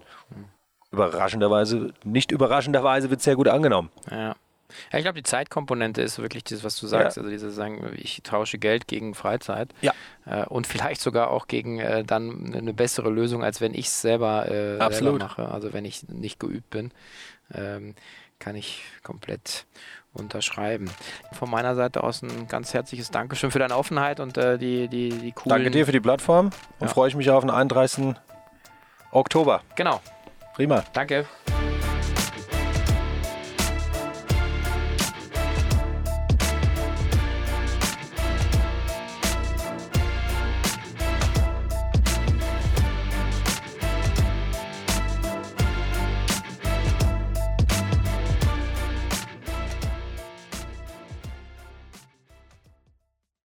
Überraschenderweise, 0.91 1.93
nicht 2.05 2.31
überraschenderweise 2.31 3.11
wird 3.11 3.21
es 3.21 3.25
sehr 3.25 3.37
gut 3.37 3.49
angenommen. 3.49 3.91
Ja. 4.11 4.37
Ja, 4.93 4.99
ich 4.99 5.05
glaube, 5.05 5.17
die 5.17 5.23
Zeitkomponente 5.23 6.03
ist 6.03 6.19
wirklich 6.19 6.45
das, 6.45 6.65
was 6.65 6.79
du 6.79 6.87
sagst. 6.87 7.19
Also 7.19 7.31
diese 7.31 7.51
sagen, 7.51 7.93
ich 7.97 8.23
tausche 8.23 8.59
Geld 8.59 8.89
gegen 8.89 9.15
Freizeit. 9.15 9.73
Ja. 9.81 9.93
Äh, 10.25 10.45
und 10.47 10.67
vielleicht 10.67 11.01
sogar 11.01 11.31
auch 11.31 11.47
gegen 11.47 11.79
äh, 11.79 12.05
dann 12.05 12.53
eine 12.55 12.75
bessere 12.75 13.11
Lösung, 13.11 13.45
als 13.45 13.61
wenn 13.61 13.75
ich 13.75 13.87
es 13.87 14.01
selber, 14.01 14.47
äh, 14.47 14.51
selber 14.51 14.85
Absolut. 14.85 15.21
mache. 15.21 15.49
Also 15.49 15.73
wenn 15.73 15.85
ich 15.85 16.09
nicht 16.09 16.41
geübt 16.41 16.71
bin, 16.71 16.91
ähm, 17.55 17.95
kann 18.39 18.57
ich 18.57 18.83
komplett 19.03 19.67
unterschreiben. 20.17 20.91
Von 21.33 21.51
meiner 21.51 21.75
Seite 21.75 22.03
aus 22.03 22.23
ein 22.23 22.49
ganz 22.49 22.75
herzliches 22.75 23.11
Dankeschön 23.11 23.51
für 23.51 23.59
deine 23.59 23.77
Offenheit 23.77 24.19
und 24.21 24.37
äh, 24.37 24.59
die, 24.59 24.89
die, 24.89 25.11
die 25.11 25.33
coolen... 25.33 25.51
Danke 25.57 25.71
dir 25.71 25.87
für 25.87 25.93
die 25.93 26.01
Plattform 26.01 26.47
und 26.81 26.87
Ja. 26.87 26.89
freue 26.89 27.09
ich 27.09 27.15
mich 27.15 27.31
auf 27.31 27.43
den 27.43 27.51
31. 27.51 28.15
Oktober. 29.13 29.63
Genau. 29.77 30.01
Prima. 30.55 30.85
Danke. 30.93 31.27